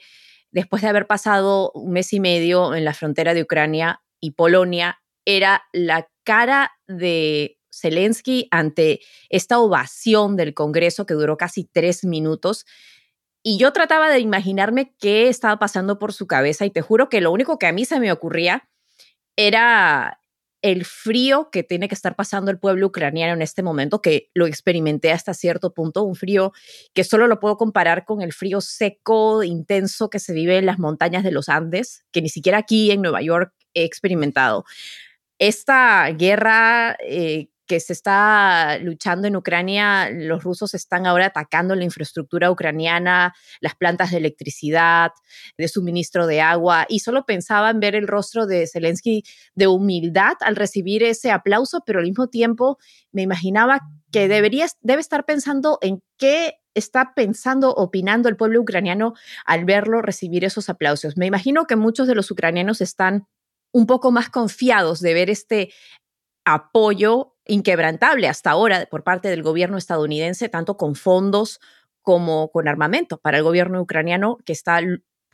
después 0.50 0.82
de 0.82 0.88
haber 0.88 1.06
pasado 1.06 1.70
un 1.74 1.92
mes 1.92 2.12
y 2.12 2.20
medio 2.20 2.74
en 2.74 2.84
la 2.84 2.94
frontera 2.94 3.34
de 3.34 3.42
Ucrania 3.42 4.02
y 4.20 4.32
Polonia 4.32 5.00
era 5.24 5.64
la 5.72 6.08
cara 6.24 6.72
de 6.86 7.58
Zelensky 7.72 8.48
ante 8.50 9.00
esta 9.28 9.58
ovación 9.58 10.36
del 10.36 10.54
Congreso 10.54 11.06
que 11.06 11.14
duró 11.14 11.36
casi 11.36 11.64
tres 11.64 12.04
minutos. 12.04 12.66
Y 13.42 13.58
yo 13.58 13.72
trataba 13.72 14.10
de 14.10 14.20
imaginarme 14.20 14.94
qué 14.98 15.28
estaba 15.28 15.58
pasando 15.58 15.98
por 15.98 16.12
su 16.12 16.26
cabeza 16.26 16.64
y 16.64 16.70
te 16.70 16.80
juro 16.80 17.08
que 17.08 17.20
lo 17.20 17.32
único 17.32 17.58
que 17.58 17.66
a 17.66 17.72
mí 17.72 17.84
se 17.84 18.00
me 18.00 18.12
ocurría 18.12 18.68
era 19.36 20.20
el 20.64 20.86
frío 20.86 21.50
que 21.52 21.62
tiene 21.62 21.88
que 21.88 21.94
estar 21.94 22.16
pasando 22.16 22.50
el 22.50 22.58
pueblo 22.58 22.86
ucraniano 22.86 23.34
en 23.34 23.42
este 23.42 23.62
momento, 23.62 24.00
que 24.00 24.30
lo 24.32 24.46
experimenté 24.46 25.12
hasta 25.12 25.34
cierto 25.34 25.74
punto, 25.74 26.04
un 26.04 26.14
frío 26.14 26.52
que 26.94 27.04
solo 27.04 27.26
lo 27.26 27.38
puedo 27.38 27.58
comparar 27.58 28.06
con 28.06 28.22
el 28.22 28.32
frío 28.32 28.62
seco, 28.62 29.42
intenso 29.42 30.08
que 30.08 30.18
se 30.18 30.32
vive 30.32 30.56
en 30.56 30.64
las 30.64 30.78
montañas 30.78 31.22
de 31.22 31.32
los 31.32 31.50
Andes, 31.50 32.06
que 32.12 32.22
ni 32.22 32.30
siquiera 32.30 32.56
aquí 32.56 32.90
en 32.90 33.02
Nueva 33.02 33.20
York 33.20 33.52
he 33.74 33.84
experimentado. 33.84 34.64
Esta 35.38 36.08
guerra 36.12 36.96
eh, 37.06 37.48
que 37.66 37.80
se 37.80 37.92
está 37.92 38.78
luchando 38.78 39.26
en 39.26 39.36
Ucrania, 39.36 40.10
los 40.10 40.42
rusos 40.42 40.74
están 40.74 41.06
ahora 41.06 41.26
atacando 41.26 41.74
la 41.74 41.84
infraestructura 41.84 42.50
ucraniana, 42.50 43.34
las 43.60 43.74
plantas 43.74 44.10
de 44.10 44.18
electricidad, 44.18 45.12
de 45.56 45.68
suministro 45.68 46.26
de 46.26 46.40
agua, 46.40 46.86
y 46.88 47.00
solo 47.00 47.24
pensaba 47.24 47.70
en 47.70 47.80
ver 47.80 47.94
el 47.94 48.06
rostro 48.06 48.46
de 48.46 48.66
Zelensky 48.66 49.24
de 49.54 49.66
humildad 49.66 50.34
al 50.40 50.56
recibir 50.56 51.02
ese 51.02 51.30
aplauso, 51.30 51.82
pero 51.86 52.00
al 52.00 52.06
mismo 52.06 52.28
tiempo 52.28 52.78
me 53.12 53.22
imaginaba 53.22 53.80
que 54.12 54.28
debería, 54.28 54.66
debe 54.80 55.00
estar 55.00 55.24
pensando 55.24 55.78
en 55.80 56.02
qué 56.18 56.54
está 56.74 57.14
pensando, 57.14 57.72
opinando 57.72 58.28
el 58.28 58.36
pueblo 58.36 58.60
ucraniano 58.60 59.14
al 59.44 59.64
verlo 59.64 60.02
recibir 60.02 60.44
esos 60.44 60.68
aplausos. 60.68 61.16
Me 61.16 61.26
imagino 61.26 61.66
que 61.66 61.76
muchos 61.76 62.06
de 62.06 62.14
los 62.14 62.30
ucranianos 62.30 62.80
están 62.80 63.26
un 63.72 63.86
poco 63.86 64.12
más 64.12 64.28
confiados 64.30 65.00
de 65.00 65.14
ver 65.14 65.30
este 65.30 65.72
apoyo 66.44 67.33
inquebrantable 67.46 68.28
hasta 68.28 68.50
ahora 68.50 68.86
por 68.90 69.04
parte 69.04 69.28
del 69.28 69.42
gobierno 69.42 69.78
estadounidense, 69.78 70.48
tanto 70.48 70.76
con 70.76 70.94
fondos 70.94 71.60
como 72.02 72.50
con 72.50 72.68
armamento 72.68 73.18
para 73.18 73.38
el 73.38 73.44
gobierno 73.44 73.80
ucraniano 73.80 74.38
que 74.44 74.52
está 74.52 74.80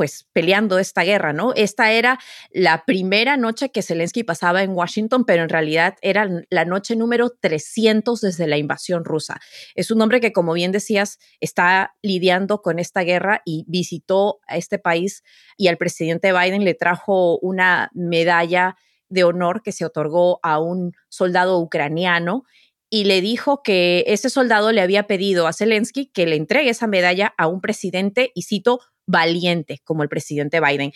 pues 0.01 0.27
peleando 0.33 0.79
esta 0.79 1.03
guerra, 1.03 1.35
¿no? 1.35 1.53
Esta 1.55 1.93
era 1.93 2.19
la 2.53 2.87
primera 2.87 3.37
noche 3.37 3.71
que 3.71 3.83
Zelensky 3.83 4.25
pasaba 4.25 4.63
en 4.63 4.71
Washington, 4.71 5.27
pero 5.27 5.43
en 5.43 5.51
realidad 5.51 5.97
era 6.01 6.27
la 6.49 6.65
noche 6.65 6.97
número 6.97 7.29
300 7.39 8.19
desde 8.19 8.47
la 8.47 8.57
invasión 8.57 9.05
rusa. 9.05 9.41
Es 9.75 9.91
un 9.91 10.01
hombre 10.01 10.23
que, 10.23 10.33
como 10.33 10.55
bien 10.55 10.73
decías, 10.73 11.19
está 11.39 11.97
lidiando 12.01 12.63
con 12.63 12.79
esta 12.79 13.03
guerra 13.03 13.43
y 13.45 13.67
visitó 13.69 14.41
a 14.47 14.57
este 14.57 14.79
país 14.79 15.23
y 15.59 15.69
al 15.69 15.77
presidente 15.77 16.33
Biden 16.33 16.65
le 16.65 16.73
trajo 16.73 17.39
una 17.41 17.91
medalla 17.93 18.77
de 19.11 19.25
honor 19.25 19.63
que 19.63 19.73
se 19.73 19.85
otorgó 19.85 20.41
a 20.43 20.59
un 20.59 20.93
soldado 21.09 21.59
ucraniano 21.59 22.45
y 22.89 23.05
le 23.05 23.21
dijo 23.21 23.63
que 23.63 24.05
ese 24.09 24.31
soldado 24.31 24.73
le 24.73 24.81
había 24.81 25.07
pedido 25.07 25.47
a 25.47 25.53
Zelensky 25.53 26.07
que 26.07 26.27
le 26.27 26.37
entregue 26.37 26.71
esa 26.71 26.89
medalla 26.89 27.35
a 27.39 27.47
un 27.47 27.61
presidente, 27.61 28.33
y 28.35 28.43
cito, 28.43 28.81
valiente, 29.07 29.81
como 29.85 30.03
el 30.03 30.09
presidente 30.09 30.61
Biden. 30.61 30.93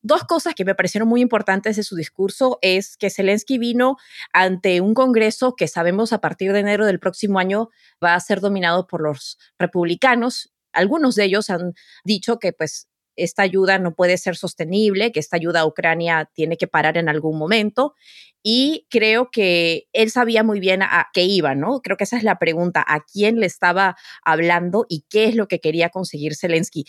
Dos 0.00 0.24
cosas 0.24 0.54
que 0.54 0.66
me 0.66 0.74
parecieron 0.74 1.08
muy 1.08 1.22
importantes 1.22 1.76
de 1.76 1.82
su 1.82 1.96
discurso 1.96 2.58
es 2.60 2.96
que 2.98 3.08
Zelensky 3.08 3.56
vino 3.56 3.96
ante 4.32 4.82
un 4.82 4.92
Congreso 4.92 5.54
que 5.56 5.66
sabemos 5.66 6.12
a 6.12 6.20
partir 6.20 6.52
de 6.52 6.60
enero 6.60 6.84
del 6.84 7.00
próximo 7.00 7.38
año 7.38 7.70
va 8.02 8.14
a 8.14 8.20
ser 8.20 8.40
dominado 8.40 8.86
por 8.86 9.00
los 9.00 9.38
republicanos. 9.58 10.52
Algunos 10.72 11.14
de 11.14 11.24
ellos 11.24 11.48
han 11.48 11.72
dicho 12.04 12.38
que 12.38 12.52
pues 12.52 12.86
esta 13.16 13.42
ayuda 13.42 13.78
no 13.78 13.94
puede 13.94 14.18
ser 14.18 14.36
sostenible, 14.36 15.12
que 15.12 15.20
esta 15.20 15.36
ayuda 15.36 15.60
a 15.60 15.66
Ucrania 15.66 16.30
tiene 16.34 16.56
que 16.56 16.66
parar 16.66 16.96
en 16.96 17.08
algún 17.08 17.38
momento. 17.38 17.94
Y 18.42 18.86
creo 18.90 19.30
que 19.30 19.88
él 19.92 20.10
sabía 20.10 20.42
muy 20.42 20.60
bien 20.60 20.82
a 20.82 21.08
qué 21.12 21.24
iba, 21.24 21.54
¿no? 21.54 21.80
Creo 21.80 21.96
que 21.96 22.04
esa 22.04 22.16
es 22.16 22.24
la 22.24 22.38
pregunta, 22.38 22.84
a 22.86 23.00
quién 23.00 23.40
le 23.40 23.46
estaba 23.46 23.96
hablando 24.22 24.84
y 24.88 25.04
qué 25.08 25.24
es 25.24 25.34
lo 25.34 25.48
que 25.48 25.60
quería 25.60 25.88
conseguir 25.88 26.36
Zelensky. 26.36 26.84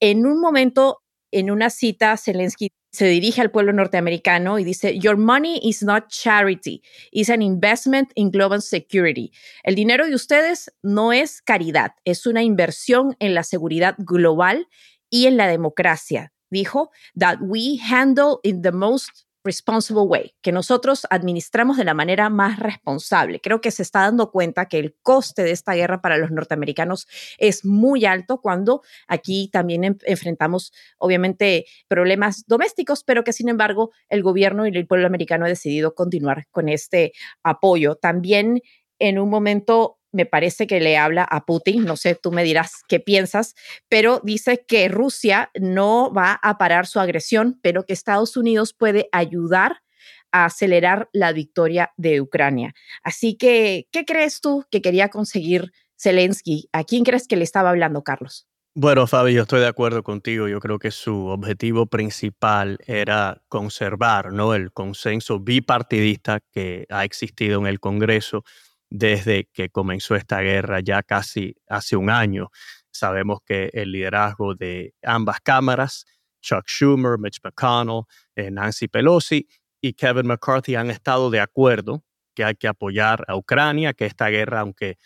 En 0.00 0.26
un 0.26 0.40
momento, 0.40 1.02
en 1.32 1.50
una 1.50 1.70
cita, 1.70 2.16
Zelensky 2.16 2.68
se 2.90 3.06
dirige 3.06 3.40
al 3.40 3.50
pueblo 3.50 3.72
norteamericano 3.72 4.58
y 4.58 4.64
dice, 4.64 4.98
Your 4.98 5.16
money 5.16 5.60
is 5.62 5.82
not 5.82 6.08
charity, 6.08 6.82
it's 7.10 7.30
an 7.30 7.42
investment 7.42 8.10
in 8.14 8.30
global 8.30 8.62
security. 8.62 9.32
El 9.62 9.74
dinero 9.74 10.06
de 10.06 10.14
ustedes 10.14 10.72
no 10.82 11.12
es 11.12 11.42
caridad, 11.42 11.92
es 12.04 12.26
una 12.26 12.42
inversión 12.42 13.16
en 13.18 13.34
la 13.34 13.42
seguridad 13.42 13.94
global 13.98 14.68
y 15.10 15.26
en 15.26 15.36
la 15.36 15.46
democracia. 15.46 16.32
Dijo, 16.50 16.90
that 17.18 17.38
we 17.42 17.78
handle 17.78 18.38
in 18.42 18.62
the 18.62 18.72
most 18.72 19.28
responsible 19.44 20.02
way, 20.02 20.34
que 20.42 20.52
nosotros 20.52 21.06
administramos 21.10 21.76
de 21.76 21.84
la 21.84 21.94
manera 21.94 22.28
más 22.28 22.58
responsable. 22.58 23.40
Creo 23.40 23.60
que 23.60 23.70
se 23.70 23.82
está 23.82 24.00
dando 24.00 24.30
cuenta 24.30 24.66
que 24.66 24.78
el 24.78 24.96
coste 25.02 25.42
de 25.42 25.52
esta 25.52 25.74
guerra 25.74 26.00
para 26.00 26.18
los 26.18 26.30
norteamericanos 26.30 27.06
es 27.38 27.64
muy 27.64 28.04
alto 28.04 28.40
cuando 28.40 28.82
aquí 29.06 29.48
también 29.52 29.98
enfrentamos, 30.04 30.72
obviamente, 30.98 31.66
problemas 31.88 32.44
domésticos, 32.46 33.04
pero 33.04 33.24
que 33.24 33.32
sin 33.32 33.48
embargo 33.48 33.90
el 34.08 34.22
gobierno 34.22 34.66
y 34.66 34.70
el 34.76 34.86
pueblo 34.86 35.06
americano 35.06 35.46
ha 35.46 35.48
decidido 35.48 35.94
continuar 35.94 36.46
con 36.50 36.68
este 36.68 37.12
apoyo. 37.42 37.96
También 37.96 38.60
en 38.98 39.18
un 39.18 39.30
momento 39.30 39.97
me 40.12 40.26
parece 40.26 40.66
que 40.66 40.80
le 40.80 40.96
habla 40.96 41.24
a 41.24 41.44
Putin, 41.44 41.84
no 41.84 41.96
sé, 41.96 42.14
tú 42.14 42.32
me 42.32 42.44
dirás 42.44 42.82
qué 42.88 43.00
piensas, 43.00 43.54
pero 43.88 44.20
dice 44.24 44.64
que 44.66 44.88
Rusia 44.88 45.50
no 45.60 46.12
va 46.12 46.38
a 46.42 46.58
parar 46.58 46.86
su 46.86 47.00
agresión, 47.00 47.58
pero 47.62 47.84
que 47.84 47.92
Estados 47.92 48.36
Unidos 48.36 48.72
puede 48.72 49.08
ayudar 49.12 49.82
a 50.32 50.44
acelerar 50.44 51.08
la 51.12 51.32
victoria 51.32 51.92
de 51.96 52.20
Ucrania. 52.20 52.74
Así 53.02 53.36
que, 53.36 53.88
¿qué 53.92 54.04
crees 54.04 54.40
tú 54.40 54.64
que 54.70 54.82
quería 54.82 55.08
conseguir 55.08 55.72
Zelensky? 56.00 56.68
¿A 56.72 56.84
quién 56.84 57.04
crees 57.04 57.26
que 57.26 57.36
le 57.36 57.44
estaba 57.44 57.70
hablando, 57.70 58.02
Carlos? 58.02 58.46
Bueno, 58.74 59.08
Fabi, 59.08 59.34
yo 59.34 59.42
estoy 59.42 59.60
de 59.60 59.66
acuerdo 59.66 60.04
contigo. 60.04 60.46
Yo 60.46 60.60
creo 60.60 60.78
que 60.78 60.92
su 60.92 61.26
objetivo 61.26 61.86
principal 61.86 62.78
era 62.86 63.42
conservar 63.48 64.32
¿no? 64.32 64.54
el 64.54 64.72
consenso 64.72 65.40
bipartidista 65.40 66.38
que 66.52 66.86
ha 66.88 67.04
existido 67.04 67.58
en 67.58 67.66
el 67.66 67.80
Congreso 67.80 68.44
desde 68.90 69.48
que 69.52 69.68
comenzó 69.70 70.16
esta 70.16 70.40
guerra 70.40 70.80
ya 70.80 71.02
casi 71.02 71.56
hace 71.68 71.96
un 71.96 72.10
año. 72.10 72.50
Sabemos 72.90 73.40
que 73.44 73.70
el 73.72 73.92
liderazgo 73.92 74.54
de 74.54 74.94
ambas 75.02 75.40
cámaras, 75.40 76.04
Chuck 76.40 76.66
Schumer, 76.66 77.18
Mitch 77.18 77.38
McConnell, 77.42 78.02
eh, 78.36 78.50
Nancy 78.50 78.88
Pelosi 78.88 79.46
y 79.80 79.92
Kevin 79.92 80.26
McCarthy 80.26 80.74
han 80.74 80.90
estado 80.90 81.30
de 81.30 81.40
acuerdo 81.40 82.04
que 82.34 82.44
hay 82.44 82.54
que 82.54 82.68
apoyar 82.68 83.24
a 83.28 83.36
Ucrania, 83.36 83.94
que 83.94 84.06
esta 84.06 84.28
guerra, 84.28 84.60
aunque 84.60 84.96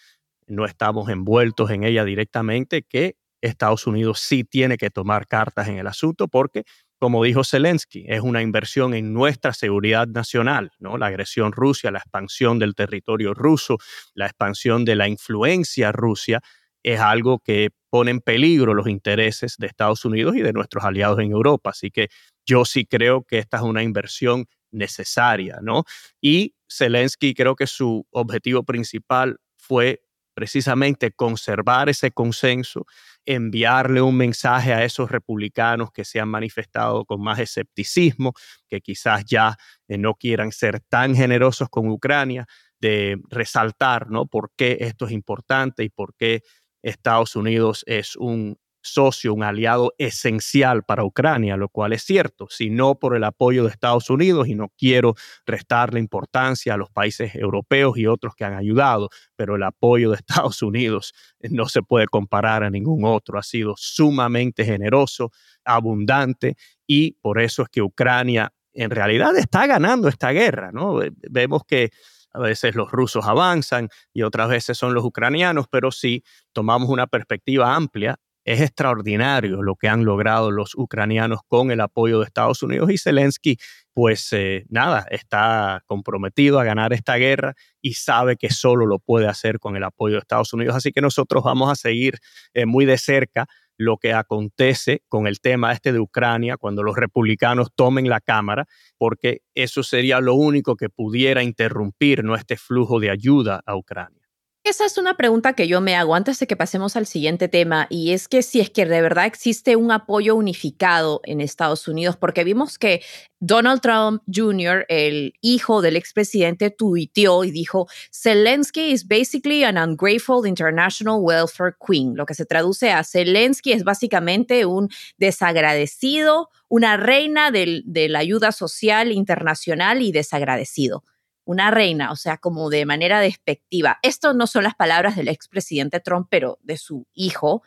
no 0.46 0.66
estamos 0.66 1.08
envueltos 1.08 1.70
en 1.70 1.84
ella 1.84 2.04
directamente, 2.04 2.82
que 2.82 3.16
Estados 3.40 3.86
Unidos 3.86 4.20
sí 4.20 4.44
tiene 4.44 4.76
que 4.76 4.90
tomar 4.90 5.26
cartas 5.26 5.68
en 5.68 5.78
el 5.78 5.86
asunto 5.86 6.28
porque 6.28 6.64
como 7.02 7.24
dijo 7.24 7.42
Zelensky, 7.42 8.04
es 8.06 8.20
una 8.20 8.42
inversión 8.42 8.94
en 8.94 9.12
nuestra 9.12 9.52
seguridad 9.52 10.06
nacional, 10.06 10.70
¿no? 10.78 10.98
La 10.98 11.06
agresión 11.06 11.50
rusa, 11.50 11.90
la 11.90 11.98
expansión 11.98 12.60
del 12.60 12.76
territorio 12.76 13.34
ruso, 13.34 13.78
la 14.14 14.26
expansión 14.26 14.84
de 14.84 14.94
la 14.94 15.08
influencia 15.08 15.90
rusa 15.90 16.38
es 16.84 17.00
algo 17.00 17.40
que 17.40 17.70
pone 17.90 18.12
en 18.12 18.20
peligro 18.20 18.72
los 18.72 18.86
intereses 18.86 19.56
de 19.58 19.66
Estados 19.66 20.04
Unidos 20.04 20.36
y 20.36 20.42
de 20.42 20.52
nuestros 20.52 20.84
aliados 20.84 21.18
en 21.18 21.32
Europa. 21.32 21.70
Así 21.70 21.90
que 21.90 22.06
yo 22.46 22.64
sí 22.64 22.86
creo 22.86 23.24
que 23.24 23.38
esta 23.38 23.56
es 23.56 23.64
una 23.64 23.82
inversión 23.82 24.44
necesaria, 24.70 25.58
¿no? 25.60 25.82
Y 26.20 26.54
Zelensky 26.72 27.34
creo 27.34 27.56
que 27.56 27.66
su 27.66 28.06
objetivo 28.12 28.62
principal 28.62 29.38
fue 29.56 30.02
precisamente 30.34 31.12
conservar 31.12 31.88
ese 31.88 32.10
consenso 32.10 32.86
enviarle 33.24 34.02
un 34.02 34.16
mensaje 34.16 34.72
a 34.72 34.84
esos 34.84 35.10
republicanos 35.10 35.92
que 35.92 36.04
se 36.04 36.20
han 36.20 36.28
manifestado 36.28 37.04
con 37.04 37.22
más 37.22 37.38
escepticismo, 37.38 38.32
que 38.68 38.80
quizás 38.80 39.24
ya 39.24 39.56
eh, 39.88 39.98
no 39.98 40.14
quieran 40.14 40.52
ser 40.52 40.80
tan 40.80 41.14
generosos 41.14 41.68
con 41.68 41.88
Ucrania, 41.88 42.46
de 42.80 43.20
resaltar 43.30 44.10
¿no? 44.10 44.26
por 44.26 44.50
qué 44.56 44.78
esto 44.80 45.06
es 45.06 45.12
importante 45.12 45.84
y 45.84 45.88
por 45.88 46.14
qué 46.16 46.42
Estados 46.82 47.36
Unidos 47.36 47.84
es 47.86 48.16
un 48.16 48.58
socio, 48.82 49.32
un 49.32 49.42
aliado 49.42 49.94
esencial 49.98 50.82
para 50.82 51.04
Ucrania, 51.04 51.56
lo 51.56 51.68
cual 51.68 51.92
es 51.92 52.02
cierto, 52.02 52.46
si 52.50 52.70
no 52.70 52.98
por 52.98 53.16
el 53.16 53.24
apoyo 53.24 53.64
de 53.64 53.70
Estados 53.70 54.10
Unidos, 54.10 54.48
y 54.48 54.54
no 54.54 54.72
quiero 54.76 55.14
restarle 55.46 56.00
importancia 56.00 56.74
a 56.74 56.76
los 56.76 56.90
países 56.90 57.34
europeos 57.34 57.96
y 57.96 58.06
otros 58.06 58.34
que 58.34 58.44
han 58.44 58.54
ayudado, 58.54 59.08
pero 59.36 59.56
el 59.56 59.62
apoyo 59.62 60.10
de 60.10 60.16
Estados 60.26 60.62
Unidos 60.62 61.14
no 61.40 61.68
se 61.68 61.82
puede 61.82 62.06
comparar 62.06 62.64
a 62.64 62.70
ningún 62.70 63.04
otro, 63.04 63.38
ha 63.38 63.42
sido 63.42 63.74
sumamente 63.76 64.64
generoso, 64.64 65.30
abundante, 65.64 66.56
y 66.86 67.12
por 67.22 67.40
eso 67.40 67.62
es 67.62 67.68
que 67.68 67.82
Ucrania 67.82 68.52
en 68.74 68.90
realidad 68.90 69.36
está 69.36 69.66
ganando 69.66 70.08
esta 70.08 70.30
guerra, 70.32 70.72
¿no? 70.72 71.00
Vemos 71.30 71.62
que 71.66 71.90
a 72.32 72.40
veces 72.40 72.74
los 72.74 72.90
rusos 72.90 73.26
avanzan 73.26 73.88
y 74.12 74.22
otras 74.22 74.48
veces 74.48 74.78
son 74.78 74.94
los 74.94 75.04
ucranianos, 75.04 75.66
pero 75.70 75.90
si 75.90 76.24
tomamos 76.52 76.88
una 76.88 77.06
perspectiva 77.06 77.74
amplia, 77.74 78.18
es 78.44 78.60
extraordinario 78.60 79.62
lo 79.62 79.76
que 79.76 79.88
han 79.88 80.04
logrado 80.04 80.50
los 80.50 80.74
ucranianos 80.74 81.40
con 81.46 81.70
el 81.70 81.80
apoyo 81.80 82.18
de 82.18 82.26
Estados 82.26 82.62
Unidos 82.62 82.90
y 82.90 82.98
Zelensky, 82.98 83.58
pues 83.94 84.32
eh, 84.32 84.64
nada, 84.68 85.06
está 85.10 85.82
comprometido 85.86 86.58
a 86.58 86.64
ganar 86.64 86.92
esta 86.92 87.16
guerra 87.16 87.54
y 87.80 87.94
sabe 87.94 88.36
que 88.36 88.50
solo 88.50 88.86
lo 88.86 88.98
puede 88.98 89.28
hacer 89.28 89.58
con 89.58 89.76
el 89.76 89.84
apoyo 89.84 90.14
de 90.14 90.20
Estados 90.20 90.52
Unidos. 90.52 90.76
Así 90.76 90.92
que 90.92 91.00
nosotros 91.00 91.44
vamos 91.44 91.70
a 91.70 91.74
seguir 91.74 92.18
eh, 92.54 92.66
muy 92.66 92.84
de 92.84 92.98
cerca 92.98 93.46
lo 93.76 93.96
que 93.98 94.12
acontece 94.12 95.02
con 95.08 95.26
el 95.26 95.40
tema 95.40 95.72
este 95.72 95.92
de 95.92 96.00
Ucrania 96.00 96.56
cuando 96.56 96.82
los 96.82 96.96
republicanos 96.96 97.68
tomen 97.74 98.08
la 98.08 98.20
Cámara, 98.20 98.66
porque 98.98 99.42
eso 99.54 99.82
sería 99.82 100.20
lo 100.20 100.34
único 100.34 100.76
que 100.76 100.88
pudiera 100.88 101.42
interrumpir 101.42 102.22
¿no? 102.22 102.34
este 102.34 102.56
flujo 102.56 103.00
de 103.00 103.10
ayuda 103.10 103.60
a 103.66 103.76
Ucrania. 103.76 104.21
Esa 104.64 104.86
es 104.86 104.96
una 104.96 105.16
pregunta 105.16 105.54
que 105.54 105.66
yo 105.66 105.80
me 105.80 105.96
hago 105.96 106.14
antes 106.14 106.38
de 106.38 106.46
que 106.46 106.56
pasemos 106.56 106.94
al 106.94 107.06
siguiente 107.06 107.48
tema, 107.48 107.88
y 107.90 108.12
es 108.12 108.28
que 108.28 108.42
si 108.42 108.60
es 108.60 108.70
que 108.70 108.86
de 108.86 109.02
verdad 109.02 109.26
existe 109.26 109.74
un 109.74 109.90
apoyo 109.90 110.36
unificado 110.36 111.20
en 111.24 111.40
Estados 111.40 111.88
Unidos, 111.88 112.16
porque 112.16 112.44
vimos 112.44 112.78
que 112.78 113.02
Donald 113.40 113.80
Trump 113.80 114.22
Jr., 114.32 114.86
el 114.88 115.34
hijo 115.40 115.82
del 115.82 115.96
expresidente, 115.96 116.70
tuiteó 116.70 117.42
y 117.42 117.50
dijo, 117.50 117.88
Zelensky 118.12 118.92
is 118.92 119.04
basically 119.04 119.64
an 119.64 119.76
ungrateful 119.76 120.46
international 120.46 121.18
welfare 121.20 121.74
queen, 121.84 122.14
lo 122.14 122.24
que 122.24 122.34
se 122.34 122.46
traduce 122.46 122.92
a 122.92 123.02
Zelensky 123.02 123.72
es 123.72 123.82
básicamente 123.82 124.64
un 124.64 124.90
desagradecido, 125.18 126.50
una 126.68 126.96
reina 126.96 127.50
de 127.50 128.08
la 128.08 128.20
ayuda 128.20 128.52
social 128.52 129.10
internacional 129.10 130.02
y 130.02 130.12
desagradecido 130.12 131.02
una 131.44 131.70
reina, 131.70 132.12
o 132.12 132.16
sea, 132.16 132.38
como 132.38 132.70
de 132.70 132.86
manera 132.86 133.20
despectiva. 133.20 133.98
Esto 134.02 134.34
no 134.34 134.46
son 134.46 134.64
las 134.64 134.74
palabras 134.74 135.16
del 135.16 135.28
expresidente 135.28 136.00
Trump, 136.00 136.28
pero 136.30 136.58
de 136.62 136.76
su 136.76 137.06
hijo. 137.12 137.62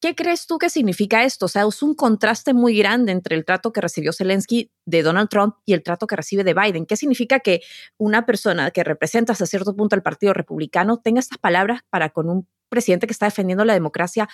¿Qué 0.00 0.14
crees 0.14 0.46
tú 0.46 0.58
que 0.58 0.70
significa 0.70 1.24
esto? 1.24 1.46
O 1.46 1.48
sea, 1.48 1.64
es 1.66 1.82
un 1.82 1.94
contraste 1.94 2.54
muy 2.54 2.78
grande 2.78 3.10
entre 3.10 3.34
el 3.34 3.44
trato 3.44 3.72
que 3.72 3.80
recibió 3.80 4.12
Zelensky 4.12 4.70
de 4.84 5.02
Donald 5.02 5.28
Trump 5.28 5.56
y 5.64 5.72
el 5.72 5.82
trato 5.82 6.06
que 6.06 6.14
recibe 6.14 6.44
de 6.44 6.54
Biden. 6.54 6.86
¿Qué 6.86 6.96
significa 6.96 7.40
que 7.40 7.62
una 7.96 8.24
persona 8.24 8.70
que 8.70 8.84
representa 8.84 9.32
hasta 9.32 9.46
cierto 9.46 9.74
punto 9.74 9.96
al 9.96 10.02
Partido 10.02 10.34
Republicano 10.34 10.98
tenga 10.98 11.18
estas 11.18 11.38
palabras 11.38 11.80
para 11.90 12.10
con 12.10 12.28
un 12.28 12.48
presidente 12.68 13.08
que 13.08 13.12
está 13.12 13.26
defendiendo 13.26 13.64
la 13.64 13.74
democracia 13.74 14.28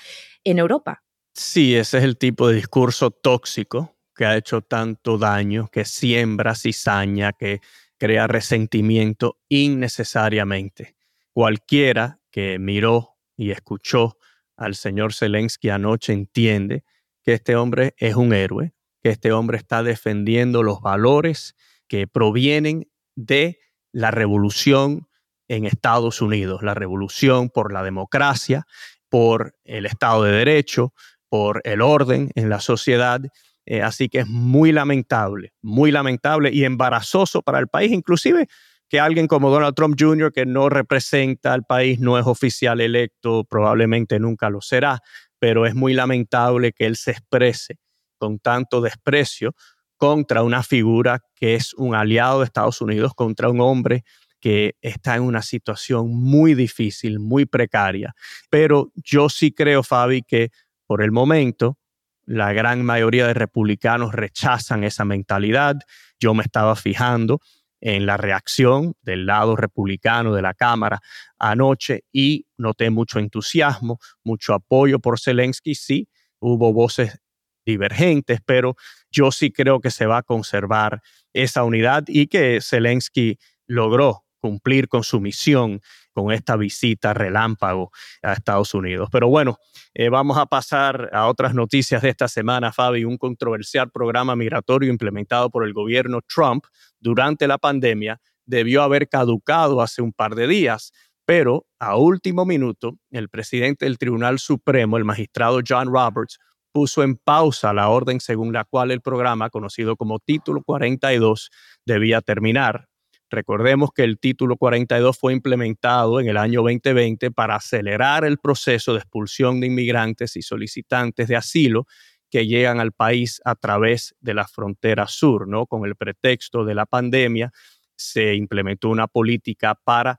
en 0.44 0.58
Europa? 0.58 1.02
Sí, 1.32 1.74
ese 1.74 1.98
es 1.98 2.04
el 2.04 2.18
tipo 2.18 2.48
de 2.48 2.56
discurso 2.56 3.10
tóxico 3.10 3.96
que 4.14 4.26
ha 4.26 4.36
hecho 4.36 4.60
tanto 4.60 5.18
daño, 5.18 5.68
que 5.68 5.84
siembra 5.84 6.54
cizaña, 6.54 7.32
que 7.32 7.60
crea 8.04 8.26
resentimiento 8.26 9.38
innecesariamente. 9.48 10.94
Cualquiera 11.32 12.20
que 12.30 12.58
miró 12.58 13.16
y 13.34 13.50
escuchó 13.50 14.18
al 14.58 14.74
señor 14.74 15.14
Zelensky 15.14 15.70
anoche 15.70 16.12
entiende 16.12 16.84
que 17.22 17.32
este 17.32 17.56
hombre 17.56 17.94
es 17.96 18.14
un 18.14 18.34
héroe, 18.34 18.74
que 19.02 19.08
este 19.08 19.32
hombre 19.32 19.56
está 19.56 19.82
defendiendo 19.82 20.62
los 20.62 20.82
valores 20.82 21.56
que 21.88 22.06
provienen 22.06 22.90
de 23.16 23.58
la 23.90 24.10
revolución 24.10 25.08
en 25.48 25.64
Estados 25.64 26.20
Unidos, 26.20 26.62
la 26.62 26.74
revolución 26.74 27.48
por 27.48 27.72
la 27.72 27.82
democracia, 27.82 28.66
por 29.08 29.56
el 29.64 29.86
Estado 29.86 30.24
de 30.24 30.32
Derecho, 30.32 30.92
por 31.30 31.62
el 31.64 31.80
orden 31.80 32.32
en 32.34 32.50
la 32.50 32.60
sociedad 32.60 33.22
eh, 33.66 33.82
así 33.82 34.08
que 34.08 34.20
es 34.20 34.26
muy 34.26 34.72
lamentable, 34.72 35.52
muy 35.62 35.90
lamentable 35.90 36.50
y 36.52 36.64
embarazoso 36.64 37.42
para 37.42 37.58
el 37.58 37.68
país, 37.68 37.92
inclusive 37.92 38.46
que 38.88 39.00
alguien 39.00 39.26
como 39.26 39.50
Donald 39.50 39.74
Trump 39.74 39.96
Jr., 39.98 40.32
que 40.32 40.46
no 40.46 40.68
representa 40.68 41.52
al 41.52 41.64
país, 41.64 41.98
no 42.00 42.18
es 42.18 42.26
oficial 42.26 42.80
electo, 42.80 43.44
probablemente 43.44 44.18
nunca 44.20 44.50
lo 44.50 44.60
será, 44.60 45.00
pero 45.38 45.66
es 45.66 45.74
muy 45.74 45.94
lamentable 45.94 46.72
que 46.72 46.86
él 46.86 46.96
se 46.96 47.12
exprese 47.12 47.78
con 48.18 48.38
tanto 48.38 48.80
desprecio 48.80 49.54
contra 49.96 50.42
una 50.42 50.62
figura 50.62 51.20
que 51.34 51.54
es 51.54 51.74
un 51.74 51.94
aliado 51.94 52.40
de 52.40 52.46
Estados 52.46 52.80
Unidos, 52.80 53.12
contra 53.14 53.48
un 53.48 53.60
hombre 53.60 54.04
que 54.40 54.74
está 54.82 55.16
en 55.16 55.22
una 55.22 55.40
situación 55.40 56.10
muy 56.10 56.54
difícil, 56.54 57.18
muy 57.18 57.46
precaria. 57.46 58.14
Pero 58.50 58.92
yo 58.94 59.30
sí 59.30 59.52
creo, 59.52 59.82
Fabi, 59.82 60.22
que 60.22 60.50
por 60.86 61.02
el 61.02 61.12
momento 61.12 61.78
la 62.26 62.52
gran 62.52 62.84
mayoría 62.84 63.26
de 63.26 63.34
republicanos 63.34 64.12
rechazan 64.12 64.84
esa 64.84 65.04
mentalidad. 65.04 65.76
Yo 66.18 66.34
me 66.34 66.42
estaba 66.42 66.76
fijando 66.76 67.40
en 67.80 68.06
la 68.06 68.16
reacción 68.16 68.94
del 69.02 69.26
lado 69.26 69.56
republicano 69.56 70.34
de 70.34 70.40
la 70.40 70.54
Cámara 70.54 71.00
anoche 71.38 72.04
y 72.12 72.46
noté 72.56 72.88
mucho 72.88 73.18
entusiasmo, 73.18 73.98
mucho 74.22 74.54
apoyo 74.54 75.00
por 75.00 75.20
Zelensky. 75.20 75.74
Sí, 75.74 76.08
hubo 76.40 76.72
voces 76.72 77.20
divergentes, 77.66 78.40
pero 78.44 78.76
yo 79.10 79.30
sí 79.30 79.50
creo 79.50 79.80
que 79.80 79.90
se 79.90 80.06
va 80.06 80.18
a 80.18 80.22
conservar 80.22 81.02
esa 81.32 81.64
unidad 81.64 82.04
y 82.06 82.26
que 82.26 82.60
Zelensky 82.62 83.38
logró 83.66 84.24
cumplir 84.38 84.88
con 84.88 85.04
su 85.04 85.20
misión 85.20 85.80
con 86.14 86.32
esta 86.32 86.56
visita 86.56 87.12
relámpago 87.12 87.90
a 88.22 88.32
Estados 88.32 88.72
Unidos. 88.72 89.08
Pero 89.12 89.28
bueno, 89.28 89.58
eh, 89.92 90.08
vamos 90.08 90.38
a 90.38 90.46
pasar 90.46 91.10
a 91.12 91.26
otras 91.26 91.54
noticias 91.54 92.00
de 92.00 92.08
esta 92.08 92.28
semana, 92.28 92.72
Fabi. 92.72 93.04
Un 93.04 93.18
controversial 93.18 93.90
programa 93.90 94.34
migratorio 94.36 94.90
implementado 94.90 95.50
por 95.50 95.66
el 95.66 95.74
gobierno 95.74 96.20
Trump 96.22 96.64
durante 97.00 97.46
la 97.46 97.58
pandemia 97.58 98.20
debió 98.46 98.82
haber 98.82 99.08
caducado 99.08 99.80
hace 99.80 100.00
un 100.00 100.12
par 100.12 100.34
de 100.34 100.46
días, 100.46 100.92
pero 101.26 101.66
a 101.78 101.96
último 101.96 102.44
minuto, 102.44 102.98
el 103.10 103.28
presidente 103.28 103.86
del 103.86 103.98
Tribunal 103.98 104.38
Supremo, 104.38 104.96
el 104.96 105.04
magistrado 105.04 105.60
John 105.66 105.88
Roberts, 105.92 106.38
puso 106.72 107.02
en 107.02 107.16
pausa 107.16 107.72
la 107.72 107.88
orden 107.88 108.20
según 108.20 108.52
la 108.52 108.64
cual 108.64 108.90
el 108.90 109.00
programa, 109.00 109.48
conocido 109.48 109.96
como 109.96 110.18
Título 110.18 110.62
42, 110.62 111.50
debía 111.86 112.20
terminar. 112.20 112.88
Recordemos 113.34 113.90
que 113.92 114.04
el 114.04 114.18
título 114.18 114.56
42 114.56 115.18
fue 115.18 115.32
implementado 115.32 116.20
en 116.20 116.28
el 116.28 116.36
año 116.36 116.62
2020 116.62 117.32
para 117.32 117.56
acelerar 117.56 118.24
el 118.24 118.38
proceso 118.38 118.92
de 118.92 119.00
expulsión 119.00 119.60
de 119.60 119.66
inmigrantes 119.66 120.36
y 120.36 120.42
solicitantes 120.42 121.26
de 121.26 121.36
asilo 121.36 121.86
que 122.30 122.46
llegan 122.46 122.80
al 122.80 122.92
país 122.92 123.40
a 123.44 123.56
través 123.56 124.14
de 124.20 124.34
la 124.34 124.46
frontera 124.46 125.08
sur, 125.08 125.48
¿no? 125.48 125.66
Con 125.66 125.84
el 125.84 125.96
pretexto 125.96 126.64
de 126.64 126.74
la 126.74 126.86
pandemia 126.86 127.52
se 127.96 128.34
implementó 128.34 128.88
una 128.88 129.08
política 129.08 129.74
para 129.82 130.18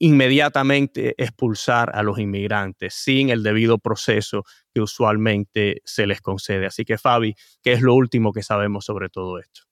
inmediatamente 0.00 1.14
expulsar 1.22 1.94
a 1.94 2.02
los 2.02 2.18
inmigrantes 2.18 2.94
sin 2.94 3.30
el 3.30 3.42
debido 3.42 3.78
proceso 3.78 4.44
que 4.74 4.80
usualmente 4.80 5.82
se 5.84 6.06
les 6.06 6.20
concede. 6.20 6.66
Así 6.66 6.84
que 6.84 6.98
Fabi, 6.98 7.34
¿qué 7.62 7.72
es 7.72 7.82
lo 7.82 7.94
último 7.94 8.32
que 8.32 8.42
sabemos 8.42 8.86
sobre 8.86 9.08
todo 9.08 9.38
esto? 9.38 9.69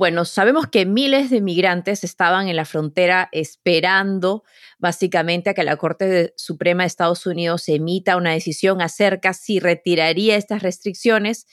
Bueno, 0.00 0.24
sabemos 0.24 0.66
que 0.68 0.86
miles 0.86 1.28
de 1.28 1.42
migrantes 1.42 2.04
estaban 2.04 2.48
en 2.48 2.56
la 2.56 2.64
frontera 2.64 3.28
esperando 3.32 4.44
básicamente 4.78 5.50
a 5.50 5.54
que 5.54 5.62
la 5.62 5.76
Corte 5.76 6.32
Suprema 6.38 6.84
de 6.84 6.86
Estados 6.86 7.26
Unidos 7.26 7.68
emita 7.68 8.16
una 8.16 8.32
decisión 8.32 8.80
acerca 8.80 9.34
si 9.34 9.60
retiraría 9.60 10.36
estas 10.36 10.62
restricciones, 10.62 11.46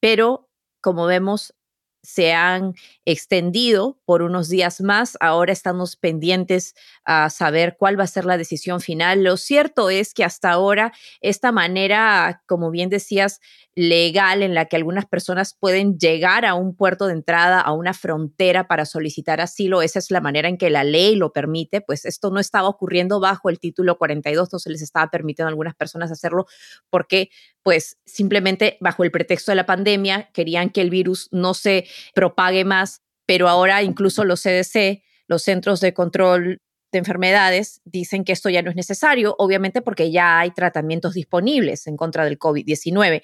pero 0.00 0.48
como 0.80 1.04
vemos, 1.04 1.54
se 2.02 2.32
han 2.32 2.74
extendido 3.04 4.00
por 4.04 4.22
unos 4.22 4.48
días 4.48 4.80
más. 4.80 5.16
Ahora 5.20 5.52
estamos 5.52 5.96
pendientes 5.96 6.74
a 7.04 7.30
saber 7.30 7.76
cuál 7.78 7.98
va 7.98 8.04
a 8.04 8.08
ser 8.08 8.24
la 8.24 8.38
decisión 8.38 8.80
final. 8.80 9.22
Lo 9.22 9.36
cierto 9.36 9.90
es 9.90 10.14
que 10.14 10.24
hasta 10.24 10.50
ahora 10.50 10.92
esta 11.20 11.52
manera, 11.52 12.42
como 12.46 12.70
bien 12.70 12.88
decías, 12.88 13.40
legal 13.74 14.42
en 14.42 14.54
la 14.54 14.66
que 14.66 14.76
algunas 14.76 15.06
personas 15.06 15.56
pueden 15.58 15.98
llegar 15.98 16.44
a 16.44 16.54
un 16.54 16.74
puerto 16.74 17.06
de 17.06 17.14
entrada, 17.14 17.60
a 17.60 17.72
una 17.72 17.94
frontera 17.94 18.66
para 18.66 18.84
solicitar 18.84 19.40
asilo, 19.40 19.80
esa 19.80 19.98
es 19.98 20.10
la 20.10 20.20
manera 20.20 20.48
en 20.48 20.58
que 20.58 20.70
la 20.70 20.84
ley 20.84 21.14
lo 21.16 21.32
permite, 21.32 21.80
pues 21.80 22.04
esto 22.04 22.30
no 22.30 22.40
estaba 22.40 22.68
ocurriendo 22.68 23.20
bajo 23.20 23.48
el 23.48 23.58
título 23.58 23.96
42, 23.96 24.52
no 24.52 24.58
se 24.58 24.70
les 24.70 24.82
estaba 24.82 25.10
permitiendo 25.10 25.46
a 25.46 25.50
algunas 25.50 25.74
personas 25.74 26.10
hacerlo 26.10 26.46
porque 26.90 27.30
pues 27.62 27.98
simplemente 28.06 28.76
bajo 28.80 29.04
el 29.04 29.10
pretexto 29.10 29.52
de 29.52 29.56
la 29.56 29.66
pandemia 29.66 30.30
querían 30.32 30.70
que 30.70 30.80
el 30.80 30.90
virus 30.90 31.28
no 31.30 31.54
se 31.54 31.86
propague 32.14 32.64
más, 32.64 33.02
pero 33.26 33.48
ahora 33.48 33.82
incluso 33.82 34.24
los 34.24 34.42
CDC, 34.42 35.02
los 35.26 35.42
Centros 35.42 35.80
de 35.80 35.94
Control 35.94 36.60
de 36.92 36.98
Enfermedades, 36.98 37.80
dicen 37.84 38.24
que 38.24 38.32
esto 38.32 38.50
ya 38.50 38.62
no 38.62 38.70
es 38.70 38.76
necesario, 38.76 39.36
obviamente 39.38 39.80
porque 39.80 40.10
ya 40.10 40.40
hay 40.40 40.50
tratamientos 40.50 41.14
disponibles 41.14 41.86
en 41.86 41.96
contra 41.96 42.24
del 42.24 42.38
COVID-19. 42.38 43.22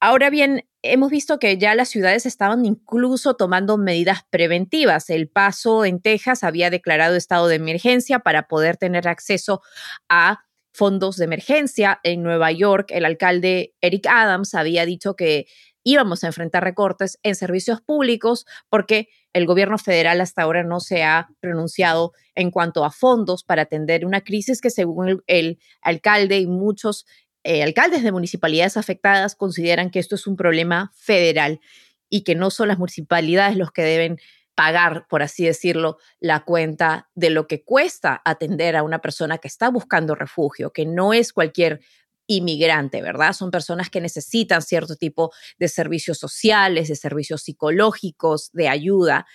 Ahora 0.00 0.30
bien, 0.30 0.66
hemos 0.82 1.10
visto 1.10 1.38
que 1.38 1.56
ya 1.56 1.74
las 1.74 1.88
ciudades 1.88 2.26
estaban 2.26 2.66
incluso 2.66 3.36
tomando 3.36 3.78
medidas 3.78 4.20
preventivas. 4.28 5.08
El 5.08 5.28
Paso 5.28 5.84
en 5.84 6.00
Texas 6.00 6.44
había 6.44 6.70
declarado 6.70 7.16
estado 7.16 7.48
de 7.48 7.56
emergencia 7.56 8.18
para 8.18 8.46
poder 8.48 8.76
tener 8.76 9.08
acceso 9.08 9.62
a 10.08 10.44
fondos 10.74 11.16
de 11.16 11.24
emergencia. 11.24 12.00
En 12.02 12.22
Nueva 12.22 12.52
York, 12.52 12.90
el 12.90 13.06
alcalde 13.06 13.74
Eric 13.80 14.06
Adams 14.06 14.54
había 14.54 14.84
dicho 14.84 15.16
que 15.16 15.46
íbamos 15.84 16.24
a 16.24 16.28
enfrentar 16.28 16.64
recortes 16.64 17.18
en 17.22 17.36
servicios 17.36 17.80
públicos 17.80 18.46
porque 18.68 19.08
el 19.32 19.46
gobierno 19.46 19.78
federal 19.78 20.20
hasta 20.20 20.42
ahora 20.42 20.64
no 20.64 20.80
se 20.80 21.04
ha 21.04 21.28
pronunciado 21.40 22.12
en 22.34 22.50
cuanto 22.50 22.84
a 22.84 22.90
fondos 22.90 23.44
para 23.44 23.62
atender 23.62 24.04
una 24.04 24.22
crisis 24.22 24.60
que 24.60 24.70
según 24.70 25.22
el, 25.26 25.58
alcalde 25.82 26.38
y 26.38 26.46
muchos 26.46 27.06
eh, 27.44 27.62
alcaldes 27.62 28.02
de 28.02 28.12
municipalidades 28.12 28.76
afectadas 28.76 29.36
consideran 29.36 29.90
que 29.90 29.98
esto 29.98 30.14
es 30.14 30.26
un 30.26 30.36
problema 30.36 30.90
federal 30.96 31.60
y 32.08 32.22
que 32.22 32.34
no 32.34 32.50
son 32.50 32.68
las 32.68 32.78
municipalidades 32.78 33.56
los 33.56 33.70
que 33.70 33.82
deben 33.82 34.18
pagar, 34.54 35.06
por 35.08 35.22
así 35.22 35.44
decirlo, 35.44 35.98
la 36.20 36.44
cuenta 36.44 37.10
de 37.14 37.30
lo 37.30 37.46
que 37.46 37.64
cuesta 37.64 38.22
atender 38.24 38.76
a 38.76 38.82
una 38.82 39.00
persona 39.00 39.38
que 39.38 39.48
está 39.48 39.68
buscando 39.68 40.14
refugio, 40.14 40.72
que 40.72 40.86
no 40.86 41.12
es 41.12 41.32
cualquier 41.32 41.80
inmigrante, 42.26 43.02
¿verdad? 43.02 43.32
Son 43.32 43.50
personas 43.50 43.90
que 43.90 44.00
necesitan 44.00 44.62
cierto 44.62 44.96
tipo 44.96 45.32
de 45.58 45.68
servicios 45.68 46.18
sociales, 46.18 46.88
de 46.88 46.96
servicios 46.96 47.42
psicológicos, 47.42 48.50
de 48.52 48.68
ayuda. 48.68 49.26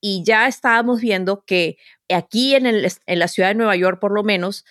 Y 0.00 0.22
ya 0.24 0.48
estábamos 0.48 1.00
viendo 1.00 1.44
que 1.44 1.76
aquí 2.08 2.54
en, 2.54 2.66
en 2.66 3.18
la 3.18 3.28
ciudad 3.28 3.50
de 3.50 3.54
Nueva 3.54 3.76
York, 3.76 4.00
por 4.00 4.12
lo 4.12 4.22
menos, 4.22 4.64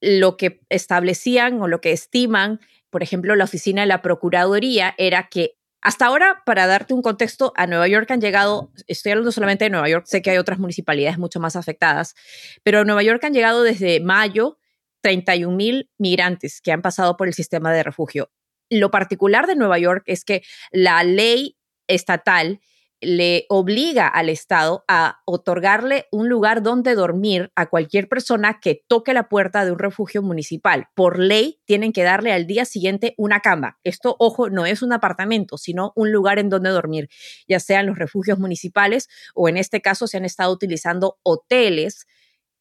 lo 0.00 0.36
que 0.36 0.60
establecían 0.68 1.60
o 1.62 1.68
lo 1.68 1.80
que 1.80 1.92
estiman, 1.92 2.60
por 2.90 3.02
ejemplo, 3.02 3.34
la 3.36 3.44
oficina 3.44 3.80
de 3.82 3.86
la 3.86 4.02
Procuraduría, 4.02 4.94
era 4.98 5.28
que 5.28 5.56
hasta 5.84 6.06
ahora, 6.06 6.42
para 6.46 6.66
darte 6.66 6.94
un 6.94 7.02
contexto, 7.02 7.52
a 7.56 7.66
Nueva 7.66 7.86
York 7.88 8.10
han 8.10 8.20
llegado, 8.20 8.72
estoy 8.86 9.12
hablando 9.12 9.32
solamente 9.32 9.64
de 9.64 9.70
Nueva 9.70 9.88
York, 9.88 10.06
sé 10.06 10.22
que 10.22 10.30
hay 10.30 10.38
otras 10.38 10.58
municipalidades 10.58 11.18
mucho 11.18 11.40
más 11.40 11.56
afectadas, 11.56 12.14
pero 12.62 12.80
a 12.80 12.84
Nueva 12.84 13.02
York 13.02 13.22
han 13.22 13.34
llegado 13.34 13.62
desde 13.62 14.00
mayo 14.00 14.58
31 15.04 15.54
mil 15.54 15.90
migrantes 15.98 16.62
que 16.62 16.72
han 16.72 16.80
pasado 16.80 17.18
por 17.18 17.28
el 17.28 17.34
sistema 17.34 17.70
de 17.74 17.82
refugio. 17.82 18.30
Lo 18.70 18.90
particular 18.90 19.46
de 19.46 19.54
Nueva 19.54 19.78
York 19.78 20.02
es 20.06 20.24
que 20.24 20.42
la 20.72 21.04
ley 21.04 21.58
estatal 21.86 22.60
le 23.02 23.44
obliga 23.50 24.08
al 24.08 24.30
Estado 24.30 24.82
a 24.88 25.20
otorgarle 25.26 26.06
un 26.10 26.30
lugar 26.30 26.62
donde 26.62 26.94
dormir 26.94 27.52
a 27.54 27.66
cualquier 27.68 28.08
persona 28.08 28.60
que 28.62 28.82
toque 28.88 29.12
la 29.12 29.28
puerta 29.28 29.66
de 29.66 29.72
un 29.72 29.78
refugio 29.78 30.22
municipal. 30.22 30.86
Por 30.94 31.18
ley, 31.18 31.60
tienen 31.66 31.92
que 31.92 32.02
darle 32.02 32.32
al 32.32 32.46
día 32.46 32.64
siguiente 32.64 33.12
una 33.18 33.40
cama. 33.40 33.78
Esto, 33.84 34.16
ojo, 34.18 34.48
no 34.48 34.64
es 34.64 34.80
un 34.80 34.94
apartamento, 34.94 35.58
sino 35.58 35.92
un 35.96 36.12
lugar 36.12 36.38
en 36.38 36.48
donde 36.48 36.70
dormir, 36.70 37.10
ya 37.46 37.60
sean 37.60 37.84
los 37.84 37.98
refugios 37.98 38.38
municipales 38.38 39.08
o 39.34 39.50
en 39.50 39.58
este 39.58 39.82
caso 39.82 40.06
se 40.06 40.16
han 40.16 40.24
estado 40.24 40.50
utilizando 40.50 41.18
hoteles 41.24 42.06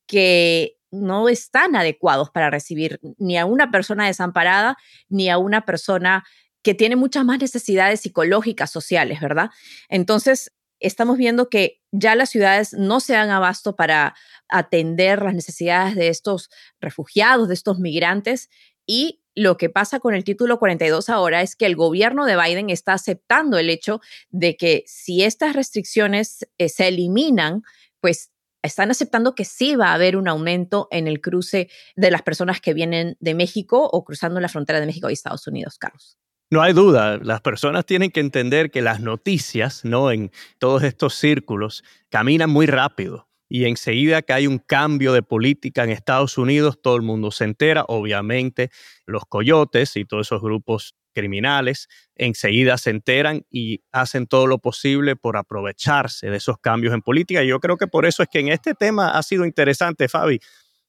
que 0.08 0.76
no 0.94 1.28
están 1.28 1.76
adecuados 1.76 2.30
para 2.30 2.50
recibir 2.50 3.00
ni 3.18 3.38
a 3.38 3.46
una 3.46 3.72
persona 3.72 4.06
desamparada 4.06 4.78
ni 5.10 5.30
a 5.30 5.38
una 5.38 5.66
persona 5.66 6.24
que 6.62 6.74
tiene 6.74 6.96
muchas 6.96 7.26
más 7.26 7.40
necesidades 7.40 8.02
psicológicas, 8.02 8.72
sociales, 8.72 9.20
¿verdad? 9.20 9.50
Entonces, 9.90 10.54
estamos 10.80 11.18
viendo 11.18 11.50
que 11.50 11.82
ya 11.92 12.16
las 12.16 12.30
ciudades 12.30 12.74
no 12.74 13.00
se 13.00 13.14
dan 13.14 13.30
abasto 13.30 13.76
para 13.76 14.16
atender 14.48 15.22
las 15.22 15.34
necesidades 15.34 15.96
de 15.96 16.10
estos 16.10 16.50
refugiados, 16.80 17.48
de 17.48 17.54
estos 17.54 17.80
migrantes, 17.80 18.50
y 18.86 19.22
lo 19.36 19.58
que 19.58 19.70
pasa 19.70 20.00
con 20.00 20.14
el 20.14 20.24
título 20.24 20.60
42 20.60 21.10
ahora 21.10 21.42
es 21.42 21.56
que 21.56 21.66
el 21.66 21.76
gobierno 21.76 22.26
de 22.26 22.38
Biden 22.38 22.70
está 22.70 22.94
aceptando 22.94 23.58
el 23.58 23.70
hecho 23.70 24.00
de 24.30 24.56
que 24.58 24.84
si 24.86 25.24
estas 25.24 25.56
restricciones 25.56 26.48
eh, 26.58 26.70
se 26.70 26.88
eliminan, 26.90 27.64
pues 28.00 28.33
están 28.64 28.90
aceptando 28.90 29.36
que 29.36 29.46
sí 29.46 29.76
va 29.76 29.90
a 29.90 29.94
haber 29.94 30.18
un 30.18 30.28
aumento 30.28 30.88
en 30.90 31.08
el 31.08 31.22
cruce 31.22 31.70
de 31.96 32.10
las 32.10 32.24
personas 32.24 32.62
que 32.62 32.74
vienen 32.74 33.18
de 33.20 33.36
México 33.36 33.88
o 33.92 34.04
cruzando 34.04 34.40
la 34.40 34.50
frontera 34.50 34.80
de 34.80 34.86
México 34.86 35.10
y 35.10 35.14
Estados 35.14 35.46
Unidos, 35.48 35.78
Carlos. 35.78 36.18
No 36.50 36.62
hay 36.62 36.74
duda, 36.74 37.18
las 37.18 37.42
personas 37.42 37.86
tienen 37.86 38.12
que 38.12 38.20
entender 38.20 38.72
que 38.72 38.82
las 38.82 39.00
noticias, 39.00 39.84
¿no? 39.86 40.12
En 40.12 40.32
todos 40.60 40.84
estos 40.84 41.16
círculos 41.16 41.84
caminan 42.10 42.50
muy 42.50 42.66
rápido 42.66 43.28
y 43.50 43.66
enseguida 43.66 44.22
que 44.24 44.34
hay 44.34 44.48
un 44.48 44.58
cambio 44.58 45.14
de 45.14 45.22
política 45.22 45.84
en 45.84 45.92
Estados 45.92 46.38
Unidos, 46.38 46.80
todo 46.82 46.96
el 46.96 47.02
mundo 47.02 47.30
se 47.32 47.44
entera, 47.44 47.86
obviamente 47.88 48.72
los 49.06 49.26
coyotes 49.26 49.96
y 49.96 50.06
todos 50.06 50.28
esos 50.28 50.42
grupos 50.42 50.96
criminales 51.14 51.88
enseguida 52.16 52.78
se 52.78 52.90
enteran 52.90 53.46
y 53.50 53.82
hacen 53.92 54.28
todo 54.28 54.48
lo 54.48 54.60
posible 54.60 55.16
por 55.16 55.38
aprovecharse 55.38 56.30
de 56.30 56.38
esos 56.38 56.58
cambios 56.60 56.94
en 56.94 57.02
política. 57.02 57.44
Y 57.44 57.48
yo 57.48 57.60
creo 57.60 57.78
que 57.78 57.88
por 57.88 58.06
eso 58.06 58.24
es 58.24 58.30
que 58.30 58.40
en 58.40 58.50
este 58.50 58.74
tema 58.74 59.12
ha 59.12 59.24
sido 59.24 59.46
interesante, 59.46 60.10
Fabi, 60.10 60.40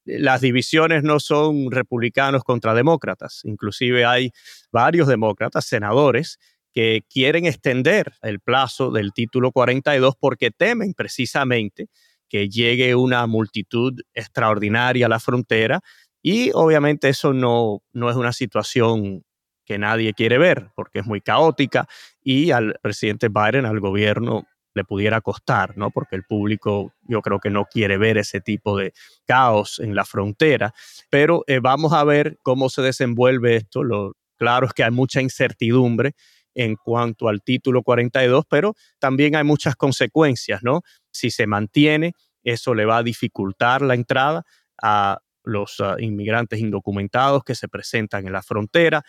las 0.04 0.40
divisiones 0.40 1.02
no 1.02 1.20
son 1.20 1.70
republicanos 1.70 2.44
contra 2.44 2.74
demócratas. 2.74 3.40
Inclusive 3.44 4.04
hay 4.04 4.32
varios 4.70 5.08
demócratas, 5.08 5.64
senadores, 5.64 6.38
que 6.72 7.04
quieren 7.08 7.46
extender 7.46 8.12
el 8.22 8.40
plazo 8.40 8.90
del 8.90 9.12
título 9.12 9.52
42 9.52 10.16
porque 10.18 10.50
temen 10.50 10.92
precisamente 10.92 11.88
que 12.28 12.48
llegue 12.48 12.96
una 12.96 13.26
multitud 13.26 14.00
extraordinaria 14.12 15.06
a 15.06 15.08
la 15.08 15.20
frontera 15.20 15.80
y 16.20 16.50
obviamente 16.52 17.08
eso 17.08 17.32
no, 17.32 17.82
no 17.92 18.10
es 18.10 18.16
una 18.16 18.32
situación 18.32 19.22
que 19.64 19.79
nadie 19.79 20.12
quiere 20.14 20.38
ver 20.38 20.70
porque 20.74 21.00
es 21.00 21.07
muy 21.07 21.20
caótica 21.20 21.87
y 22.22 22.50
al 22.50 22.79
presidente 22.83 23.29
Biden, 23.29 23.66
al 23.66 23.81
gobierno, 23.81 24.46
le 24.74 24.85
pudiera 24.85 25.20
costar, 25.20 25.77
¿no? 25.77 25.90
Porque 25.90 26.16
el 26.16 26.24
público 26.24 26.92
yo 27.03 27.22
creo 27.22 27.38
que 27.38 27.50
no 27.50 27.64
quiere 27.66 27.96
ver 27.96 28.18
ese 28.18 28.40
tipo 28.40 28.77
de 28.77 28.92
caos 29.24 29.79
en 29.79 29.94
la 29.94 30.05
frontera, 30.05 30.74
pero 31.11 31.44
eh, 31.46 31.61
vamos 31.61 31.92
a 31.92 32.05
ver 32.05 32.38
cómo 32.42 32.68
se 32.68 32.83
desenvuelve 32.83 33.57
esto. 33.57 33.85
Lo 33.85 34.16
claro 34.37 34.66
es 34.66 34.72
que 34.72 34.85
hay 34.85 34.90
mucha 34.90 35.22
incertidumbre 35.22 36.14
en 36.55 36.77
cuanto 36.77 37.29
al 37.29 37.42
título 37.42 37.83
42, 37.83 38.44
pero 38.48 38.74
también 38.98 39.37
hay 39.37 39.44
muchas 39.44 39.77
consecuencias, 39.77 40.62
¿no? 40.62 40.83
Si 41.12 41.31
se 41.31 41.46
mantiene, 41.46 42.12
eso 42.42 42.74
le 42.74 42.85
va 42.85 42.98
a 42.98 43.03
dificultar 43.03 43.83
la 43.83 43.94
entrada 43.94 44.44
a 44.83 45.18
los 45.44 45.81
ah, 45.81 45.96
inmigrantes 45.98 46.61
indocumentados 46.61 47.44
que 47.44 47.55
se 47.55 47.68
presentan 47.68 48.27
en 48.27 48.33
la 48.33 48.42
frontera 48.42 49.03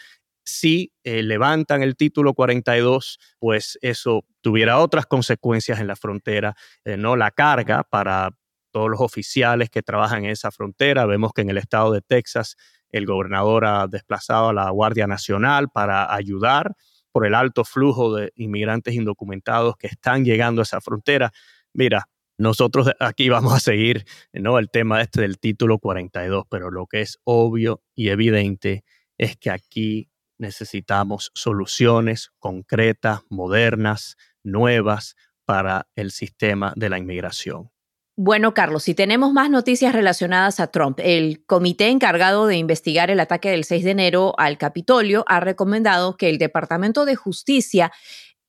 si 0.45 0.93
eh, 1.03 1.23
levantan 1.23 1.81
el 1.81 1.95
título 1.95 2.33
42, 2.33 3.19
pues 3.39 3.77
eso 3.81 4.23
tuviera 4.41 4.79
otras 4.79 5.05
consecuencias 5.07 5.79
en 5.79 5.87
la 5.87 5.95
frontera, 5.95 6.55
eh, 6.85 6.97
no 6.97 7.15
la 7.15 7.31
carga 7.31 7.83
para 7.83 8.29
todos 8.71 8.89
los 8.89 9.01
oficiales 9.01 9.69
que 9.69 9.81
trabajan 9.81 10.25
en 10.25 10.31
esa 10.31 10.51
frontera. 10.51 11.05
Vemos 11.05 11.33
que 11.33 11.41
en 11.41 11.49
el 11.49 11.57
estado 11.57 11.91
de 11.91 12.01
Texas 12.01 12.55
el 12.89 13.05
gobernador 13.05 13.65
ha 13.65 13.87
desplazado 13.87 14.49
a 14.49 14.53
la 14.53 14.69
Guardia 14.69 15.07
Nacional 15.07 15.69
para 15.69 16.13
ayudar 16.13 16.75
por 17.11 17.25
el 17.25 17.33
alto 17.33 17.63
flujo 17.63 18.13
de 18.13 18.31
inmigrantes 18.35 18.93
indocumentados 18.93 19.75
que 19.77 19.87
están 19.87 20.25
llegando 20.25 20.61
a 20.61 20.63
esa 20.63 20.81
frontera. 20.81 21.31
Mira, 21.73 22.09
nosotros 22.37 22.91
aquí 22.99 23.29
vamos 23.29 23.53
a 23.53 23.59
seguir 23.59 24.05
¿no? 24.33 24.59
el 24.59 24.69
tema 24.69 25.01
este 25.01 25.21
del 25.21 25.39
título 25.39 25.79
42, 25.79 26.45
pero 26.49 26.69
lo 26.69 26.85
que 26.85 27.01
es 27.01 27.17
obvio 27.23 27.81
y 27.95 28.09
evidente 28.09 28.83
es 29.17 29.37
que 29.37 29.49
aquí 29.49 30.09
necesitamos 30.37 31.31
soluciones 31.33 32.31
concretas, 32.39 33.21
modernas, 33.29 34.17
nuevas 34.43 35.15
para 35.45 35.87
el 35.95 36.11
sistema 36.11 36.73
de 36.75 36.89
la 36.89 36.97
inmigración. 36.97 37.71
Bueno, 38.17 38.53
Carlos, 38.53 38.83
si 38.83 38.95
tenemos 38.95 39.33
más 39.33 39.49
noticias 39.49 39.93
relacionadas 39.93 40.61
a 40.61 40.67
Trump, 40.67 40.99
el 41.03 41.45
comité 41.45 41.89
encargado 41.89 42.47
de 42.47 42.55
investigar 42.55 43.11
el 43.11 43.19
ataque 43.19 43.49
del 43.49 43.65
6 43.65 43.83
de 43.83 43.91
enero 43.91 44.33
al 44.37 44.57
Capitolio 44.57 45.25
ha 45.27 45.41
recomendado 45.41 46.15
que 46.15 46.29
el 46.29 46.37
Departamento 46.37 47.03
de 47.03 47.17
Justicia 47.17 47.91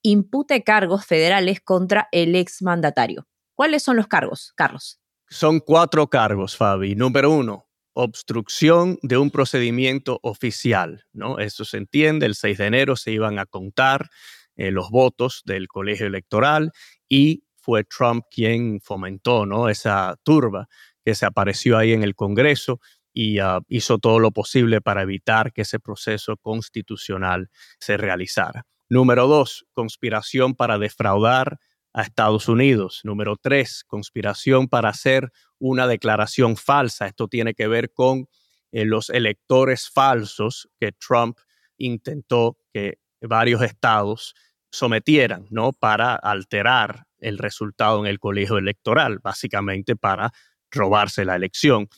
impute 0.03 0.63
cargos 0.63 1.05
federales 1.05 1.61
contra 1.61 2.09
el 2.13 2.37
exmandatario. 2.37 3.27
¿Cuáles 3.57 3.83
son 3.83 3.97
los 3.97 4.07
cargos, 4.07 4.53
Carlos? 4.55 5.01
Son 5.29 5.59
cuatro 5.59 6.09
cargos, 6.09 6.57
Fabi. 6.57 6.95
Número 6.95 7.33
uno, 7.33 7.66
obstrucción 7.97 8.99
de 9.03 9.17
un 9.17 9.31
procedimiento 9.31 10.21
oficial, 10.23 11.07
¿no? 11.15 11.39
Eso 11.39 11.65
se 11.65 11.79
entiende, 11.79 12.27
el 12.27 12.35
6 12.35 12.59
de 12.59 12.67
enero 12.67 12.95
se 12.95 13.11
iban 13.11 13.39
a 13.39 13.47
contar 13.47 14.11
eh, 14.55 14.71
los 14.71 14.91
votos 14.91 15.43
del 15.47 15.67
colegio 15.67 16.07
electoral 16.07 16.73
y 17.09 17.45
fue 17.57 17.85
Trump 17.85 18.25
quien 18.31 18.81
fomentó, 18.83 19.47
¿no? 19.47 19.71
Esa 19.71 20.15
turba 20.23 20.69
que 21.03 21.15
se 21.15 21.25
apareció 21.25 21.79
ahí 21.79 21.93
en 21.93 22.03
el 22.03 22.15
Congreso 22.15 22.81
y 23.15 23.39
ah, 23.39 23.61
hizo 23.69 23.99
todo 23.99 24.19
lo 24.19 24.31
posible 24.31 24.83
para 24.83 25.01
evitar 25.01 25.55
que 25.55 25.63
ese 25.63 25.81
proceso 25.81 26.37
constitucional 26.37 27.49
se 27.81 27.97
realizara. 27.97 28.67
Número 28.91 29.27
dos, 29.27 29.65
conspiración 29.73 30.55
para 30.55 30.79
defraudar 30.79 31.59
a 31.97 32.03
Estados 32.03 32.47
Unidos. 32.47 33.01
Número 33.05 33.37
tres, 33.41 33.83
conspiración 33.87 34.69
para 34.69 34.91
hacer 34.91 35.33
una 35.59 35.87
declaración 35.87 36.57
falsa. 36.57 37.07
Esto 37.07 37.27
tiene 37.27 37.55
que 37.55 37.69
ver 37.69 37.91
con 37.91 38.29
eh, 38.71 38.85
los 38.85 39.09
electores 39.09 39.89
falsos 39.89 40.69
que 40.79 40.93
Trump 40.93 41.39
intentó 41.79 42.59
que 42.75 42.99
varios 43.23 43.63
estados 43.63 44.35
sometieran, 44.71 45.47
¿no? 45.49 45.73
Para 45.73 46.15
alterar 46.15 47.07
el 47.19 47.39
resultado 47.39 48.01
en 48.01 48.07
el 48.07 48.19
colegio 48.19 48.59
electoral, 48.59 49.19
básicamente 49.21 49.97
para 49.97 50.33
robarse 50.71 51.25
la 51.25 51.35
elección. 51.35 51.89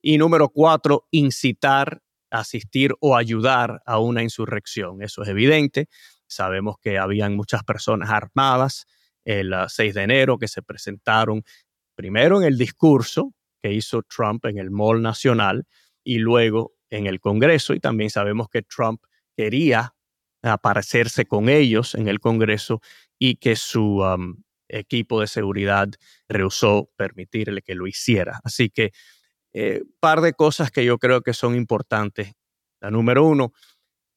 Y 0.00 0.18
número 0.18 0.50
cuatro, 0.50 1.08
incitar, 1.10 2.00
asistir 2.30 2.94
o 3.00 3.16
ayudar 3.16 3.82
a 3.84 3.98
una 3.98 4.22
insurrección. 4.22 5.02
Eso 5.02 5.22
es 5.22 5.28
evidente. 5.28 5.88
Sabemos 6.28 6.76
que 6.80 6.96
habían 6.96 7.34
muchas 7.34 7.64
personas 7.64 8.10
armadas 8.10 8.86
el 9.28 9.54
6 9.68 9.94
de 9.94 10.02
enero 10.02 10.38
que 10.38 10.48
se 10.48 10.62
presentaron 10.62 11.42
primero 11.94 12.40
en 12.40 12.46
el 12.46 12.56
discurso 12.56 13.34
que 13.62 13.72
hizo 13.72 14.02
Trump 14.02 14.46
en 14.46 14.58
el 14.58 14.70
Mall 14.70 15.02
Nacional 15.02 15.66
y 16.02 16.18
luego 16.18 16.72
en 16.88 17.06
el 17.06 17.20
Congreso 17.20 17.74
y 17.74 17.80
también 17.80 18.08
sabemos 18.08 18.48
que 18.48 18.62
Trump 18.62 19.02
quería 19.36 19.94
aparecerse 20.42 21.26
con 21.26 21.50
ellos 21.50 21.94
en 21.94 22.08
el 22.08 22.20
Congreso 22.20 22.80
y 23.18 23.36
que 23.36 23.54
su 23.56 23.98
um, 23.98 24.42
equipo 24.68 25.20
de 25.20 25.26
seguridad 25.26 25.88
rehusó 26.28 26.90
permitirle 26.96 27.60
que 27.60 27.74
lo 27.74 27.86
hiciera. 27.86 28.40
Así 28.44 28.70
que 28.70 28.92
eh, 29.52 29.82
par 30.00 30.22
de 30.22 30.32
cosas 30.32 30.70
que 30.70 30.84
yo 30.84 30.98
creo 30.98 31.20
que 31.20 31.34
son 31.34 31.54
importantes. 31.54 32.32
La 32.80 32.90
número 32.90 33.24
uno, 33.24 33.52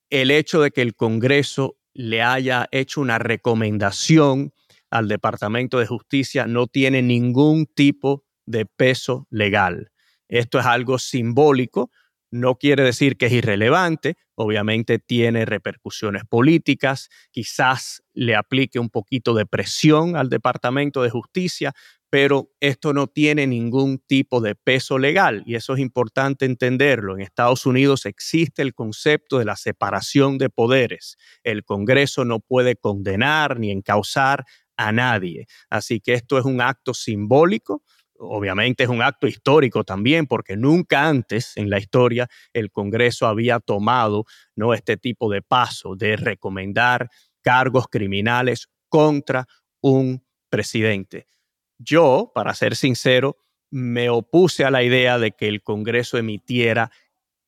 el 0.10 0.32
hecho 0.32 0.62
de 0.62 0.72
que 0.72 0.82
el 0.82 0.96
Congreso 0.96 1.78
le 1.94 2.22
haya 2.22 2.70
hecho 2.72 3.02
una 3.02 3.18
recomendación 3.18 4.54
al 4.92 5.08
Departamento 5.08 5.80
de 5.80 5.88
Justicia 5.88 6.46
no 6.46 6.68
tiene 6.68 7.02
ningún 7.02 7.66
tipo 7.66 8.26
de 8.46 8.66
peso 8.66 9.26
legal. 9.32 9.92
Esto 10.28 10.60
es 10.60 10.66
algo 10.66 11.00
simbólico, 11.00 11.90
no 12.30 12.56
quiere 12.56 12.84
decir 12.84 13.18
que 13.18 13.26
es 13.26 13.34
irrelevante, 13.34 14.16
obviamente 14.36 15.00
tiene 15.00 15.46
repercusiones 15.46 16.24
políticas, 16.26 17.10
quizás 17.32 18.04
le 18.14 18.36
aplique 18.36 18.80
un 18.80 18.90
poquito 18.90 19.34
de 19.34 19.46
presión 19.46 20.16
al 20.16 20.30
Departamento 20.30 21.04
de 21.04 21.10
Justicia, 21.10 21.74
pero 22.10 22.52
esto 22.60 22.94
no 22.94 23.08
tiene 23.08 23.48
ningún 23.48 23.98
tipo 24.00 24.42
de 24.42 24.56
peso 24.56 24.98
legal 24.98 25.44
y 25.46 25.56
eso 25.56 25.74
es 25.74 25.80
importante 25.80 26.46
entenderlo. 26.46 27.16
En 27.16 27.22
Estados 27.22 27.66
Unidos 27.66 28.06
existe 28.06 28.62
el 28.62 28.74
concepto 28.74 29.40
de 29.40 29.46
la 29.46 29.56
separación 29.56 30.38
de 30.38 30.50
poderes. 30.50 31.18
El 31.44 31.64
Congreso 31.64 32.26
no 32.26 32.42
puede 32.42 32.76
condenar 32.76 33.60
ni 33.60 33.72
encausar 33.72 34.46
a 34.88 34.92
nadie. 34.92 35.48
Así 35.70 36.00
que 36.00 36.14
esto 36.14 36.38
es 36.38 36.46
un 36.46 36.62
acto 36.62 36.94
simbólico. 36.94 37.84
Obviamente 38.18 38.84
es 38.84 38.90
un 38.90 39.02
acto 39.02 39.28
histórico 39.28 39.84
también, 39.84 40.28
porque 40.28 40.56
nunca 40.56 41.08
antes 41.08 41.58
en 41.58 41.70
la 41.70 41.80
historia 41.80 42.28
el 42.54 42.72
Congreso 42.72 43.26
había 43.26 43.60
tomado 43.60 44.26
¿no? 44.56 44.74
este 44.74 44.98
tipo 44.98 45.32
de 45.32 45.42
paso 45.42 45.96
de 45.96 46.18
recomendar 46.18 47.10
cargos 47.42 47.88
criminales 47.88 48.68
contra 48.90 49.48
un 49.82 50.24
presidente. 50.50 51.26
Yo, 51.80 52.32
para 52.36 52.54
ser 52.54 52.76
sincero, 52.76 53.38
me 53.72 54.10
opuse 54.10 54.66
a 54.66 54.72
la 54.72 54.84
idea 54.84 55.18
de 55.18 55.32
que 55.32 55.48
el 55.48 55.64
Congreso 55.64 56.18
emitiera 56.18 56.92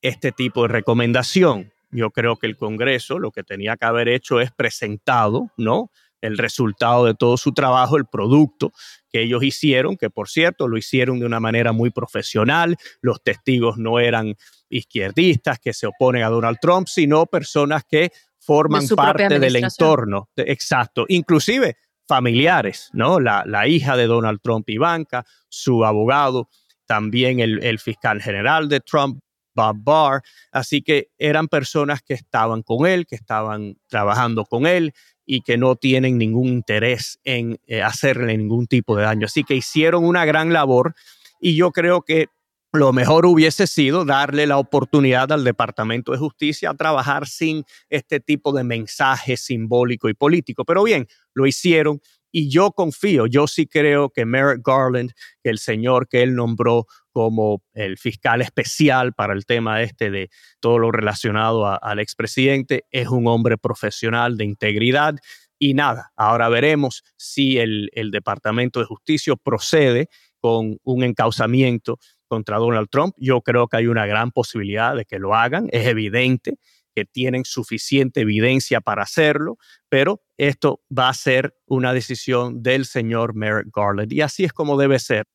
este 0.02 0.32
tipo 0.32 0.64
de 0.64 0.70
recomendación. 0.70 1.72
Yo 1.92 2.10
creo 2.10 2.38
que 2.38 2.48
el 2.48 2.58
Congreso 2.58 3.20
lo 3.20 3.32
que 3.32 3.44
tenía 3.44 3.78
que 3.78 3.86
haber 3.86 4.08
hecho 4.08 4.40
es 4.40 4.52
presentado, 4.52 5.52
¿no? 5.58 5.92
El 6.24 6.38
resultado 6.38 7.05
de 7.05 7.13
todo 7.13 7.36
su 7.36 7.51
trabajo, 7.51 7.97
el 7.97 8.05
producto 8.05 8.71
que 9.09 9.21
ellos 9.21 9.43
hicieron, 9.43 9.97
que 9.97 10.09
por 10.09 10.30
cierto 10.30 10.67
lo 10.67 10.78
hicieron 10.78 11.19
de 11.19 11.26
una 11.26 11.39
manera 11.39 11.74
muy 11.74 11.91
profesional. 11.91 12.78
Los 13.01 13.21
testigos 13.21 13.78
no 13.78 13.99
eran 13.99 14.36
izquierdistas 14.69 15.59
que 15.59 15.74
se 15.74 15.86
oponen 15.86 16.24
a 16.24 16.30
Donald 16.30 16.57
Trump, 16.61 16.88
sino 16.88 17.26
personas 17.26 17.84
que 17.84 18.11
forman 18.39 18.88
parte 18.88 19.39
del 19.39 19.55
entorno. 19.57 20.30
Exacto. 20.36 21.05
Inclusive 21.09 21.78
familiares, 22.07 22.89
¿no? 22.93 23.19
La, 23.19 23.67
hija 23.67 23.95
de 23.95 24.07
Donald 24.07 24.39
Trump, 24.41 24.69
Ivanka, 24.69 25.26
su 25.49 25.86
abogado, 25.86 26.49
también 26.86 27.39
el, 27.39 27.80
fiscal 27.80 28.21
general 28.21 28.67
de 28.67 28.80
Trump, 28.80 29.19
Bob 29.55 29.78
Barr. 29.84 30.21
Así 30.51 30.82
que 30.82 31.09
eran 31.17 31.47
personas 31.47 32.01
que 32.01 32.13
estaban 32.13 32.63
con 32.63 32.86
él, 32.88 33.05
que 33.05 33.15
estaban 33.15 33.76
trabajando 33.88 34.45
con 34.45 34.65
él 34.65 34.93
y 35.26 35.41
que 35.41 35.57
no 35.57 35.76
tienen 35.76 36.17
ningún 36.17 36.47
interés 36.47 37.19
en 37.24 37.59
eh, 37.67 37.82
hacerle 37.82 38.38
ningún 38.38 38.67
tipo 38.67 38.95
de 38.95 39.03
daño. 39.03 39.26
Así 39.26 39.43
que 39.43 39.55
hicieron 39.55 40.05
una 40.05 40.26
gran 40.26 40.53
labor 40.53 40.95
y 41.39 41.55
yo 41.55 41.71
creo 41.71 42.01
que 42.01 42.28
lo 42.74 42.91
mejor 42.91 43.28
hubiese 43.28 43.67
sido 43.67 44.03
darle 44.03 44.47
la 44.47 44.57
oportunidad 44.57 45.32
al 45.32 45.43
Departamento 45.43 46.11
de 46.11 46.17
Justicia 46.17 46.71
a 46.71 46.74
trabajar 46.74 47.28
sin 47.28 47.63
este 47.89 48.19
tipo 48.19 48.51
de 48.51 48.63
mensaje 48.63 49.38
simbólico 49.38 50.09
y 50.09 50.15
político. 50.15 50.65
Pero 50.65 50.84
bien, 50.84 51.07
lo 51.36 51.45
hicieron 51.45 52.01
y 52.36 52.50
yo 52.50 52.72
confío, 52.72 53.28
yo 53.28 53.46
sí 53.46 53.68
creo 53.68 54.10
que 54.10 54.26
Merrick 54.26 54.66
Garland, 54.66 55.12
que 55.44 55.52
el 55.52 55.60
señor 55.60 56.08
que 56.10 56.24
él 56.24 56.34
nombró 56.34 56.88
como 57.12 57.64
el 57.76 58.00
fiscal 58.00 58.42
especial 58.42 59.14
para 59.14 59.34
el 59.34 59.46
tema 59.46 59.84
este 59.84 60.10
de 60.10 60.32
todo 60.60 60.80
lo 60.80 60.92
relacionado 60.92 61.68
al 61.82 62.00
expresidente, 62.00 62.86
es 62.90 63.08
un 63.08 63.28
hombre 63.28 63.60
profesional 63.60 64.36
de 64.36 64.46
integridad. 64.46 65.16
Y 65.60 65.76
nada, 65.76 66.12
ahora 66.18 66.50
veremos 66.50 67.04
si 67.18 67.60
el, 67.60 67.92
el 67.94 68.10
Departamento 68.10 68.80
de 68.80 68.88
Justicia 68.88 69.36
procede 69.36 70.10
con 70.40 70.80
un 70.84 71.04
encauzamiento 71.04 72.00
contra 72.28 72.58
Donald 72.58 72.90
Trump. 72.90 73.14
Yo 73.20 73.42
creo 73.42 73.68
que 73.68 73.78
hay 73.78 73.86
una 73.86 74.08
gran 74.08 74.32
posibilidad 74.32 74.96
de 74.96 75.06
que 75.06 75.20
lo 75.20 75.36
hagan. 75.36 75.70
Es 75.72 75.86
evidente 75.86 76.58
que 76.94 77.06
tienen 77.06 77.46
suficiente 77.46 78.22
evidencia 78.22 78.82
para 78.82 79.04
hacerlo, 79.04 79.58
pero 79.89 80.22
esto 80.38 80.82
va 80.98 81.10
a 81.10 81.14
ser 81.14 81.56
una 81.66 81.94
decisión 81.94 82.64
del 82.64 82.86
señor 82.86 83.36
Merrick 83.36 83.76
Garland 83.76 84.12
y 84.12 84.22
así 84.22 84.44
es 84.44 84.54
como 84.54 84.78
debe 84.78 85.00
ser. 85.00 85.26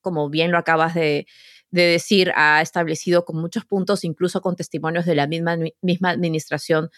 Como 0.00 0.30
bien 0.30 0.50
lo 0.50 0.58
acabas 0.58 0.94
de, 0.94 1.26
decir, 1.70 2.32
ha 2.34 2.62
establecido 2.62 3.24
con 3.24 3.36
muchos 3.36 3.64
puntos, 3.64 4.04
incluso 4.04 4.40
con 4.40 4.56
testimonios 4.56 5.04
de 5.04 5.14
la 5.14 5.26
misma, 5.26 5.56
misma 5.82 6.10
administración 6.10 6.90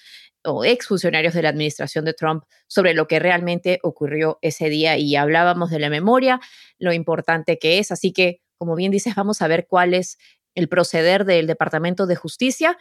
o 0.45 0.65
exfuncionarios 0.65 1.35
de 1.35 1.43
la 1.43 1.51
administración 1.51 2.05
de 2.05 2.15
Trump 2.15 2.45
sobre 2.69 2.95
lo 2.95 3.07
que 3.07 3.19
realmente 3.19 3.79
ocurrió 3.83 4.39
ese 4.41 4.69
día 4.71 4.97
y 4.97 5.15
hablábamos 5.17 5.71
de 5.71 5.79
la 5.79 5.91
memoria, 5.91 6.41
lo 6.79 6.93
importante 6.93 7.59
que 7.59 7.79
es. 7.79 7.93
Así 7.93 8.13
que, 8.13 8.41
como 8.57 8.75
bien 8.75 8.93
dices, 8.93 9.15
vamos 9.15 9.43
a 9.43 9.49
ver 9.49 9.67
cuál 9.69 9.95
es 9.95 10.19
el 10.55 10.69
proceder 10.69 11.25
del 11.25 11.47
Departamento 11.47 12.07
de 12.07 12.17
Justicia 12.17 12.79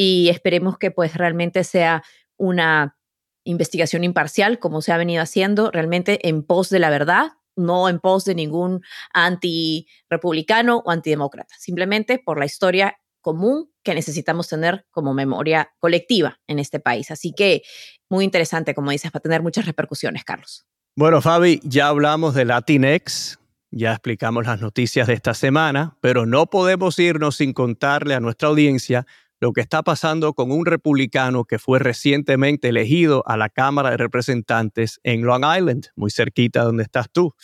y 0.00 0.28
esperemos 0.28 0.78
que 0.78 0.92
pues 0.92 1.16
realmente 1.16 1.64
sea 1.64 2.04
una 2.36 2.96
investigación 3.42 4.04
imparcial 4.04 4.60
como 4.60 4.80
se 4.80 4.92
ha 4.92 4.96
venido 4.96 5.24
haciendo 5.24 5.72
realmente 5.72 6.28
en 6.28 6.44
pos 6.44 6.70
de 6.70 6.78
la 6.78 6.88
verdad, 6.88 7.32
no 7.56 7.88
en 7.88 7.98
pos 7.98 8.24
de 8.24 8.36
ningún 8.36 8.80
anti-republicano 9.12 10.84
o 10.86 10.92
antidemócrata, 10.92 11.52
simplemente 11.58 12.20
por 12.24 12.38
la 12.38 12.46
historia 12.46 12.96
común 13.20 13.72
que 13.82 13.92
necesitamos 13.92 14.46
tener 14.46 14.86
como 14.92 15.14
memoria 15.14 15.72
colectiva 15.80 16.38
en 16.46 16.60
este 16.60 16.78
país. 16.78 17.10
Así 17.10 17.32
que 17.32 17.62
muy 18.08 18.24
interesante, 18.24 18.76
como 18.76 18.92
dices, 18.92 19.10
va 19.12 19.18
a 19.18 19.20
tener 19.20 19.42
muchas 19.42 19.66
repercusiones, 19.66 20.22
Carlos. 20.22 20.64
Bueno, 20.94 21.20
Fabi, 21.20 21.58
ya 21.64 21.88
hablamos 21.88 22.36
de 22.36 22.44
Latinx, 22.44 23.40
ya 23.72 23.90
explicamos 23.90 24.46
las 24.46 24.60
noticias 24.60 25.08
de 25.08 25.14
esta 25.14 25.34
semana, 25.34 25.96
pero 26.00 26.24
no 26.24 26.46
podemos 26.46 27.00
irnos 27.00 27.34
sin 27.34 27.52
contarle 27.52 28.14
a 28.14 28.20
nuestra 28.20 28.48
audiencia 28.48 29.04
lo 29.40 29.52
que 29.52 29.60
está 29.60 29.82
pasando 29.82 30.34
con 30.34 30.50
un 30.50 30.66
republicano 30.66 31.44
que 31.44 31.58
fue 31.58 31.78
recientemente 31.78 32.68
elegido 32.68 33.22
a 33.26 33.36
la 33.36 33.48
Cámara 33.48 33.90
de 33.90 33.96
Representantes 33.96 35.00
en 35.04 35.22
Long 35.22 35.44
Island, 35.44 35.86
muy 35.96 36.10
cerquita 36.10 36.62
donde 36.62 36.82
estás 36.82 37.06
tú. 37.10 37.34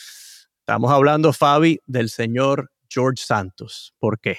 Estamos 0.59 0.91
hablando, 0.91 1.31
Fabi, 1.31 1.79
del 1.85 2.09
señor 2.09 2.71
George 2.89 3.23
Santos. 3.23 3.93
¿Por 3.99 4.19
qué? 4.19 4.37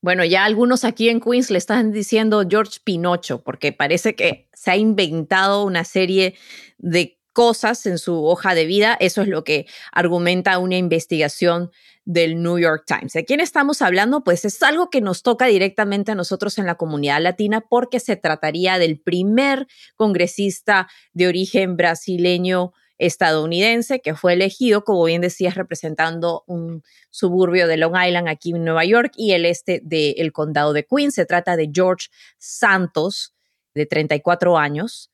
Bueno, 0.00 0.24
ya 0.24 0.44
algunos 0.44 0.84
aquí 0.84 1.08
en 1.08 1.20
Queens 1.20 1.50
le 1.50 1.58
están 1.58 1.90
diciendo 1.90 2.44
George 2.48 2.78
Pinocho, 2.84 3.42
porque 3.42 3.72
parece 3.72 4.14
que 4.14 4.48
se 4.52 4.70
ha 4.70 4.76
inventado 4.76 5.64
una 5.64 5.84
serie 5.84 6.34
de 6.78 7.18
cosas 7.32 7.84
en 7.86 7.98
su 7.98 8.24
hoja 8.24 8.54
de 8.54 8.66
vida. 8.66 8.96
Eso 9.00 9.22
es 9.22 9.28
lo 9.28 9.44
que 9.44 9.66
argumenta 9.92 10.58
una 10.58 10.76
investigación 10.76 11.70
del 12.06 12.40
New 12.40 12.58
York 12.58 12.84
Times. 12.86 13.12
¿De 13.12 13.24
quién 13.24 13.40
estamos 13.40 13.82
hablando? 13.82 14.22
Pues 14.24 14.44
es 14.44 14.62
algo 14.62 14.88
que 14.88 15.00
nos 15.00 15.22
toca 15.22 15.46
directamente 15.46 16.12
a 16.12 16.14
nosotros 16.14 16.56
en 16.56 16.64
la 16.64 16.76
comunidad 16.76 17.20
latina 17.20 17.60
porque 17.60 18.00
se 18.00 18.16
trataría 18.16 18.78
del 18.78 18.98
primer 18.98 19.66
congresista 19.96 20.88
de 21.12 21.26
origen 21.26 21.76
brasileño 21.76 22.72
estadounidense 22.98 24.00
que 24.00 24.14
fue 24.14 24.32
elegido, 24.34 24.84
como 24.84 25.04
bien 25.04 25.20
decías, 25.20 25.56
representando 25.56 26.44
un 26.46 26.82
suburbio 27.10 27.66
de 27.66 27.76
Long 27.76 27.96
Island 27.96 28.28
aquí 28.28 28.50
en 28.50 28.64
Nueva 28.64 28.84
York 28.84 29.12
y 29.16 29.32
el 29.32 29.44
este 29.44 29.80
del 29.82 30.32
condado 30.32 30.72
de 30.72 30.86
Queens. 30.86 31.14
Se 31.14 31.26
trata 31.26 31.56
de 31.56 31.70
George 31.74 32.06
Santos, 32.38 33.34
de 33.74 33.84
34 33.84 34.56
años, 34.56 35.10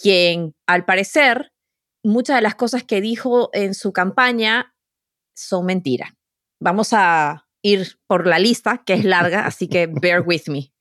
quien 0.00 0.54
al 0.66 0.84
parecer 0.84 1.50
muchas 2.04 2.36
de 2.36 2.42
las 2.42 2.54
cosas 2.54 2.84
que 2.84 3.00
dijo 3.00 3.48
en 3.54 3.74
su 3.74 3.92
campaña 3.92 4.74
son 5.34 5.66
mentiras. 5.66 6.15
Vamos 6.60 6.92
a 6.92 7.48
ir 7.62 7.98
por 8.06 8.26
la 8.26 8.38
lista, 8.38 8.82
que 8.84 8.94
es 8.94 9.04
larga, 9.04 9.40
así 9.46 9.68
que 9.68 9.86
bear 9.86 10.22
with 10.26 10.42
me. 10.48 10.72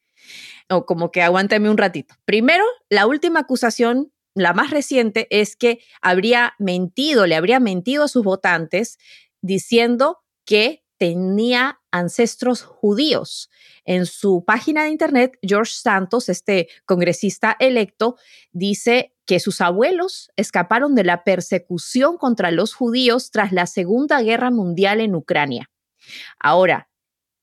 O 0.70 0.86
como 0.86 1.12
que 1.12 1.22
aguánteme 1.22 1.70
un 1.70 1.78
ratito. 1.78 2.16
Primero, 2.26 2.64
la 2.90 3.06
última 3.06 3.42
acusación, 3.42 4.12
la 4.34 4.54
más 4.54 4.72
reciente, 4.72 5.28
es 5.30 5.56
que 5.56 5.80
habría 6.02 6.54
mentido, 6.58 7.28
le 7.28 7.36
habría 7.36 7.60
mentido 7.60 8.04
a 8.04 8.08
sus 8.08 8.24
votantes 8.24 8.98
diciendo 9.42 10.20
que 10.46 10.84
tenía 10.98 11.82
ancestros 11.92 12.62
judíos. 12.64 13.50
En 13.84 14.06
su 14.06 14.44
página 14.46 14.84
de 14.84 14.90
internet, 14.90 15.38
George 15.42 15.74
Santos, 15.74 16.30
este 16.30 16.68
congresista 16.86 17.56
electo, 17.60 18.18
dice 18.52 19.15
que 19.26 19.40
sus 19.40 19.62
abuelos 19.62 20.32
escaparon 20.36 20.96
de 20.96 21.04
la 21.04 21.24
persecución 21.24 22.18
contra 22.18 22.52
los 22.52 22.74
judíos 22.74 23.32
tras 23.32 23.52
la 23.52 23.66
Segunda 23.66 24.22
Guerra 24.22 24.52
Mundial 24.52 25.02
en 25.02 25.16
Ucrania. 25.16 25.70
Ahora, 26.40 26.90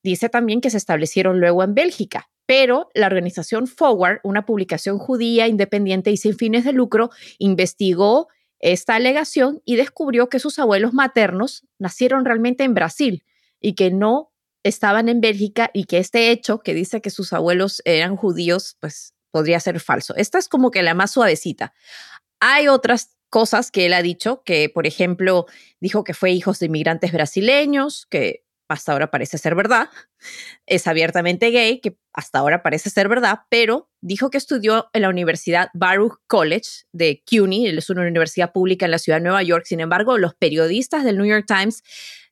dice 0.03 0.29
también 0.29 0.61
que 0.61 0.71
se 0.71 0.77
establecieron 0.77 1.41
luego 1.41 1.63
en 1.63 1.75
Bélgica. 1.75 2.29
pero 2.45 2.91
la 2.93 3.07
organización 3.07 3.67
Forward, 3.69 4.21
una 4.25 4.45
publicación 4.45 4.99
judía 4.99 5.47
independiente 5.47 6.11
y 6.11 6.17
sin 6.17 6.37
fines 6.37 6.65
de 6.65 6.73
lucro, 6.73 7.11
investigó 7.39 8.29
esta 8.59 8.97
alegación 8.97 9.63
y 9.65 9.77
descubrió 9.77 10.29
que 10.29 10.41
sus 10.41 10.59
abuelos 10.59 10.93
maternos 10.93 11.65
nacieron 11.79 12.25
realmente 12.25 12.65
en 12.65 12.75
Brasil 12.75 13.25
y 13.61 13.75
que 13.75 13.91
no 13.91 14.33
estaban 14.65 15.09
en 15.09 15.21
Bélgica 15.21 15.71
y 15.73 15.85
que 15.85 15.99
este 15.99 16.31
hecho 16.31 16.61
que 16.61 16.75
dice 16.75 17.01
que 17.01 17.11
sus 17.11 17.33
abuelos 17.33 17.81
eran 17.85 18.17
judíos, 18.17 18.77
pues 18.81 19.15
podría 19.33 19.59
ser 19.59 19.81
falso. 19.81 20.15
Esta 20.17 20.39
es 20.39 20.49
como 20.49 20.71
que 20.71 20.85
la 20.85 20.95
más 20.95 21.11
suavecita. 21.11 21.75
Hay 22.39 22.69
otras 22.69 23.17
cosas 23.31 23.71
que 23.71 23.87
él 23.87 23.95
ha 23.95 24.03
dicho, 24.03 24.43
que 24.45 24.69
por 24.69 24.87
ejemplo 24.87 25.47
dijo 25.81 26.05
que 26.05 26.15
fue 26.15 26.31
hijos 26.31 26.61
de 26.61 26.67
inmigrantes 26.67 27.13
brasileños, 27.13 28.07
que 28.09 28.45
hasta 28.69 28.93
ahora 28.93 29.11
parece 29.11 29.39
ser 29.39 29.55
verdad, 29.55 29.91
es 30.67 30.87
abiertamente 30.87 31.51
gay, 31.51 31.81
que 31.81 31.97
hasta 32.13 32.39
ahora 32.39 32.63
parece 32.63 32.91
ser 32.91 33.09
verdad, 33.09 33.41
pero 33.49 33.91
dijo 34.01 34.31
que 34.31 34.39
estudió 34.39 34.89
en 34.93 35.03
la 35.03 35.09
Universidad 35.09 35.69
Baruch 35.75 36.19
College 36.27 36.85
de 36.93 37.23
CUNY, 37.29 37.69
es 37.69 37.91
una 37.91 38.03
universidad 38.03 38.53
pública 38.53 38.87
en 38.87 38.93
la 38.93 38.99
ciudad 38.99 39.19
de 39.19 39.25
Nueva 39.25 39.43
York. 39.43 39.65
Sin 39.67 39.81
embargo, 39.81 40.19
los 40.19 40.35
periodistas 40.35 41.05
del 41.05 41.19
New 41.19 41.27
York 41.27 41.47
Times 41.47 41.83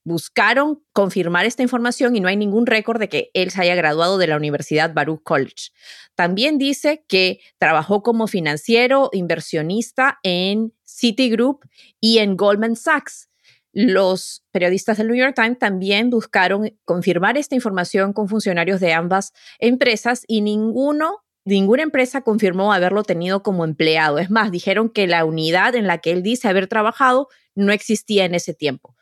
buscaron 0.05 0.83
confirmar 0.93 1.47
esta 1.47 1.63
información 1.63 2.17
y 2.17 2.21
no 2.21 2.29
hay 2.29 2.37
ningún 2.37 2.67
récord 2.67 2.99
de 2.99 3.09
que 3.09 3.31
él 3.35 3.51
se 3.51 3.63
haya 3.63 3.75
graduado 3.75 4.19
de 4.19 4.27
la 4.27 4.37
Universidad 4.37 4.95
Baruch 4.95 5.23
College. 5.23 5.71
También 6.15 6.59
dice 6.59 7.05
que 7.09 7.41
trabajó 7.59 8.03
como 8.03 8.27
financiero, 8.27 9.11
inversionista 9.13 10.19
en 10.23 10.73
Citigroup 10.85 11.65
y 12.01 12.19
en 12.19 12.37
Goldman 12.37 12.77
Sachs. 12.77 13.29
Los 13.73 14.45
periodistas 14.51 14.99
del 14.99 15.09
New 15.09 15.17
York 15.17 15.35
Times 15.37 15.59
también 15.59 16.11
buscaron 16.11 16.77
confirmar 16.85 17.37
esta 17.39 17.55
información 17.55 18.13
con 18.13 18.29
funcionarios 18.29 18.81
de 18.81 18.93
ambas 18.93 19.33
empresas 19.59 20.25
y 20.27 20.41
ninguno 20.41 21.25
ninguna 21.45 21.83
empresa 21.83 22.21
confirmó 22.21 22.73
haberlo 22.73 23.03
tenido 23.03 23.43
como 23.43 23.65
empleado. 23.65 24.19
Es 24.19 24.31
más, 24.31 24.51
dijeron 24.51 24.91
que 24.91 25.07
la 25.07 25.25
unidad 25.25 25.75
en 25.75 25.87
la 25.87 25.99
que 25.99 26.13
él 26.13 26.23
dice 26.23 26.49
haber 26.49 26.67
trabajado 26.67 27.29
no 27.55 27.73
existía 27.73 28.25
en 28.25 28.35
ese 28.35 28.55
tiempo. 28.55 28.97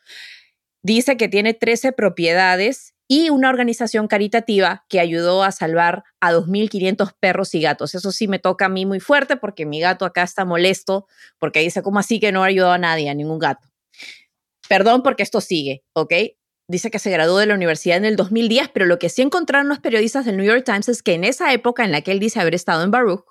Dice 0.83 1.16
que 1.16 1.29
tiene 1.29 1.55
13 1.55 1.93
propiedades 1.93 2.95
y 3.09 3.31
una 3.31 3.49
organización 3.49 4.07
caritativa 4.07 4.85
que 4.89 5.01
ayudó 5.01 5.43
a 5.43 5.51
salvar 5.51 6.05
a 6.20 6.33
2.500 6.33 7.14
perros 7.18 7.55
y 7.55 7.62
gatos. 7.62 7.95
Eso 7.95 8.12
sí 8.12 8.29
me 8.29 8.39
toca 8.39 8.66
a 8.66 8.68
mí 8.68 8.85
muy 8.85 9.01
fuerte 9.01 9.37
porque 9.37 9.64
mi 9.64 9.81
gato 9.81 10.05
acá 10.05 10.22
está 10.22 10.45
molesto 10.45 11.07
porque 11.39 11.61
dice, 11.61 11.83
¿cómo 11.83 11.99
así 11.99 12.20
que 12.20 12.33
no 12.33 12.45
ayudó 12.45 12.70
a 12.70 12.79
nadie, 12.79 13.09
a 13.09 13.14
ningún 13.14 13.39
gato? 13.39 13.66
Perdón 14.68 15.03
porque 15.03 15.22
esto 15.22 15.41
sigue, 15.41 15.83
¿ok? 15.95 16.12
Dice 16.70 16.91
que 16.91 16.99
se 16.99 17.11
graduó 17.11 17.39
de 17.39 17.47
la 17.47 17.55
universidad 17.55 17.97
en 17.97 18.05
el 18.05 18.16
2010, 18.16 18.68
pero 18.74 18.85
lo 18.85 18.99
que 18.99 19.09
sí 19.09 19.22
encontraron 19.22 19.68
los 19.68 19.79
periodistas 19.79 20.26
del 20.26 20.37
New 20.37 20.45
York 20.45 20.64
Times 20.66 20.91
es 20.91 21.03
que 21.03 21.14
en 21.14 21.24
esa 21.24 21.51
época 21.55 21.85
en 21.85 21.93
la 21.93 22.03
que 22.03 22.12
él 22.12 22.20
dice 22.20 22.41
haber 22.41 22.55
estado 22.55 22.85
en 22.85 22.91
Baruch, 22.91 23.24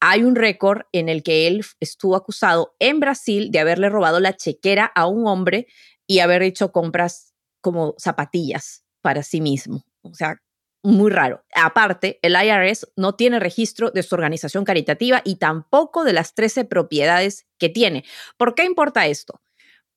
hay 0.00 0.24
un 0.24 0.34
récord 0.34 0.82
en 0.92 1.08
el 1.08 1.22
que 1.22 1.46
él 1.46 1.64
estuvo 1.78 2.16
acusado 2.16 2.74
en 2.80 2.98
Brasil 2.98 3.50
de 3.52 3.60
haberle 3.60 3.88
robado 3.88 4.18
la 4.18 4.36
chequera 4.36 4.84
a 4.84 5.06
un 5.06 5.28
hombre 5.28 5.68
y 6.06 6.20
haber 6.20 6.42
hecho 6.42 6.72
compras 6.72 7.34
como 7.60 7.94
zapatillas 7.98 8.84
para 9.02 9.22
sí 9.22 9.40
mismo. 9.40 9.84
O 10.02 10.14
sea, 10.14 10.40
muy 10.82 11.10
raro. 11.10 11.44
Aparte, 11.52 12.20
el 12.22 12.36
IRS 12.40 12.92
no 12.96 13.16
tiene 13.16 13.40
registro 13.40 13.90
de 13.90 14.04
su 14.04 14.14
organización 14.14 14.64
caritativa 14.64 15.20
y 15.24 15.36
tampoco 15.36 16.04
de 16.04 16.12
las 16.12 16.34
13 16.34 16.64
propiedades 16.64 17.46
que 17.58 17.68
tiene. 17.68 18.04
¿Por 18.36 18.54
qué 18.54 18.64
importa 18.64 19.06
esto? 19.06 19.40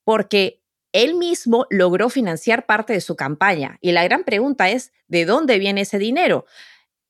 Porque 0.04 0.64
él 0.92 1.14
mismo 1.14 1.68
logró 1.70 2.10
financiar 2.10 2.66
parte 2.66 2.94
de 2.94 3.02
su 3.02 3.16
campaña 3.16 3.78
y 3.82 3.92
la 3.92 4.04
gran 4.04 4.24
pregunta 4.24 4.72
es, 4.72 4.92
¿de 5.08 5.26
dónde 5.26 5.60
viene 5.60 5.82
ese 5.82 6.00
dinero? 6.00 6.46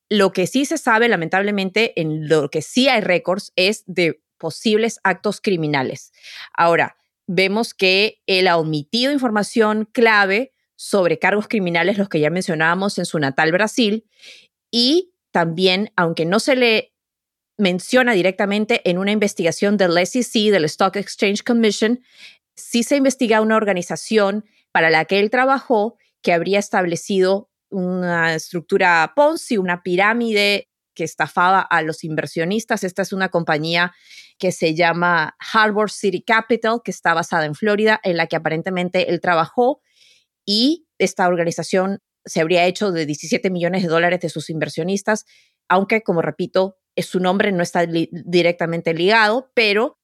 Lo 0.10 0.34
que 0.34 0.48
sí 0.48 0.66
se 0.66 0.78
sabe, 0.78 1.08
lamentablemente, 1.08 2.00
en 2.02 2.28
lo 2.28 2.50
que 2.50 2.62
sí 2.62 2.90
hay 2.90 3.00
récords, 3.00 3.54
es 3.56 3.84
de 3.86 4.22
posibles 4.38 5.00
actos 5.04 5.40
criminales. 5.40 6.12
Ahora, 6.54 6.98
vemos 7.32 7.76
que 7.76 8.24
él 8.26 8.48
ha 8.48 8.58
omitido 8.58 9.12
información 9.12 9.88
clave 9.94 10.52
sobre 10.76 11.20
cargos 11.20 11.48
criminales, 11.48 12.00
los 12.00 12.10
que 12.10 12.20
ya 12.20 12.32
mencionábamos 12.32 12.98
en 12.98 13.06
su 13.06 13.20
natal 13.20 13.52
Brasil, 13.52 14.08
y 14.72 15.14
también, 15.32 15.92
aunque 15.96 16.26
no 16.26 16.40
se 16.40 16.56
le 16.56 16.92
menciona 17.56 18.14
directamente 18.14 18.82
en 18.90 18.98
una 18.98 19.12
investigación 19.12 19.78
del 19.78 20.04
SEC, 20.08 20.52
del 20.52 20.66
Stock 20.66 20.96
Exchange 20.96 21.44
Commission, 21.44 22.00
sí 22.56 22.82
se 22.82 22.96
investiga 22.96 23.42
una 23.42 23.58
organización 23.58 24.46
para 24.72 24.90
la 24.90 25.06
que 25.06 25.20
él 25.20 25.30
trabajó 25.30 25.98
que 26.24 26.34
habría 26.34 26.58
establecido 26.58 27.52
una 27.70 28.34
estructura 28.34 29.14
Ponzi, 29.16 29.58
una 29.58 29.84
pirámide 29.84 30.68
que 30.96 31.04
estafaba 31.04 31.62
a 31.62 31.84
los 31.84 32.04
inversionistas. 32.04 32.84
Esta 32.84 33.04
es 33.04 33.14
una 33.14 33.30
compañía 33.30 33.94
que 34.40 34.52
se 34.52 34.74
llama 34.74 35.36
Harbor 35.54 35.92
City 35.92 36.24
Capital, 36.24 36.82
que 36.84 36.92
está 36.92 37.14
basada 37.14 37.46
en 37.46 37.56
Florida, 37.56 38.00
en 38.04 38.18
la 38.18 38.28
que 38.28 38.38
aparentemente 38.38 39.12
él 39.12 39.22
trabajó 39.22 39.82
y 40.46 40.88
esta 40.98 41.28
organización 41.28 42.00
se 42.26 42.42
habría 42.42 42.66
hecho 42.66 42.92
de 42.92 43.06
17 43.06 43.50
millones 43.50 43.84
de 43.84 43.90
dólares 43.90 44.20
de 44.22 44.30
sus 44.30 44.50
inversionistas, 44.50 45.26
aunque, 45.68 46.02
como 46.02 46.22
repito, 46.22 46.78
su 46.98 47.20
nombre 47.20 47.52
no 47.52 47.64
está 47.64 47.86
directamente 47.86 48.94
ligado, 48.94 49.52
pero 49.54 50.00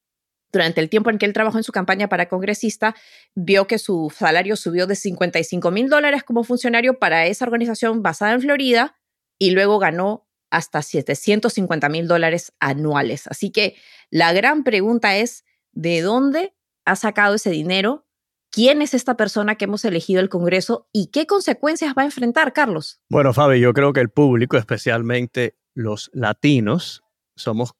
durante 0.51 0.79
el 0.79 0.89
tiempo 0.89 1.09
en 1.09 1.17
que 1.17 1.25
él 1.25 1.33
trabajó 1.33 1.57
en 1.57 1.63
su 1.63 1.71
campaña 1.71 2.07
para 2.07 2.29
congresista, 2.29 2.95
vio 3.35 3.67
que 3.67 3.77
su 3.77 4.13
salario 4.15 4.55
subió 4.55 4.87
de 4.87 4.95
55 4.95 5.69
mil 5.71 5.89
dólares 5.89 6.23
como 6.23 6.43
funcionario 6.43 6.97
para 6.99 7.25
esa 7.25 7.45
organización 7.45 8.01
basada 8.01 8.33
en 8.33 8.41
Florida 8.41 8.95
y 9.37 9.51
luego 9.51 9.79
ganó 9.79 10.24
hasta 10.55 10.81
750 10.81 11.89
mil 11.89 12.07
dólares 12.07 12.53
anuales. 12.61 13.27
Así 13.27 13.51
que 13.51 13.75
la 14.09 14.31
gran 14.31 14.63
pregunta 14.63 15.17
es, 15.17 15.43
¿de 15.73 15.99
dónde 15.99 16.55
ha 16.85 16.95
sacado 16.95 17.35
ese 17.35 17.49
dinero? 17.49 18.05
¿Quién 18.51 18.81
es 18.81 18.93
esta 18.93 19.17
persona 19.17 19.55
que 19.55 19.65
hemos 19.65 19.83
elegido 19.83 20.21
el 20.21 20.29
Congreso 20.29 20.87
y 20.93 21.07
qué 21.07 21.27
consecuencias 21.27 21.93
va 21.97 22.03
a 22.03 22.05
enfrentar, 22.05 22.53
Carlos? 22.53 23.01
Bueno, 23.09 23.33
Fabi, 23.33 23.59
yo 23.59 23.73
creo 23.73 23.91
que 23.91 23.99
el 23.99 24.09
público, 24.09 24.55
especialmente 24.55 25.57
los 25.73 26.09
latinos, 26.13 27.03
somos 27.35 27.73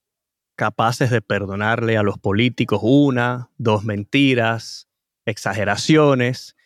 capaces 0.58 1.10
de 1.10 1.22
perdonarle 1.22 1.96
a 1.96 2.04
los 2.04 2.18
políticos 2.18 2.82
una, 2.84 3.52
dos 3.58 3.86
mentiras, 3.86 4.90
exageraciones, 5.24 6.58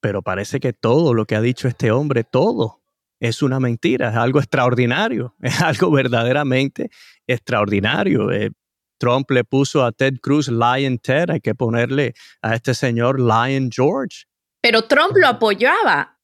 pero 0.00 0.20
parece 0.20 0.60
que 0.60 0.74
todo 0.74 1.14
lo 1.14 1.24
que 1.24 1.34
ha 1.34 1.40
dicho 1.40 1.66
este 1.66 1.90
hombre, 1.92 2.24
todo 2.24 2.82
es 3.20 3.42
una 3.42 3.60
mentira, 3.60 4.10
es 4.10 4.16
algo 4.16 4.38
extraordinario, 4.38 5.34
es 5.42 5.60
algo 5.60 5.90
verdaderamente 5.90 6.90
extraordinario. 7.26 8.30
Eh, 8.30 8.50
Trump 8.98 9.30
le 9.30 9.44
puso 9.44 9.84
a 9.84 9.92
Ted 9.92 10.14
Cruz 10.22 10.48
Lion 10.48 10.98
Ted, 10.98 11.30
hay 11.30 11.40
que 11.40 11.54
ponerle 11.54 12.14
a 12.40 12.54
este 12.54 12.74
señor 12.74 13.20
Lion 13.20 13.70
George. 13.70 14.24
Pero 14.62 14.82
Trump 14.82 15.16
lo 15.16 15.28
apoyaba 15.28 16.15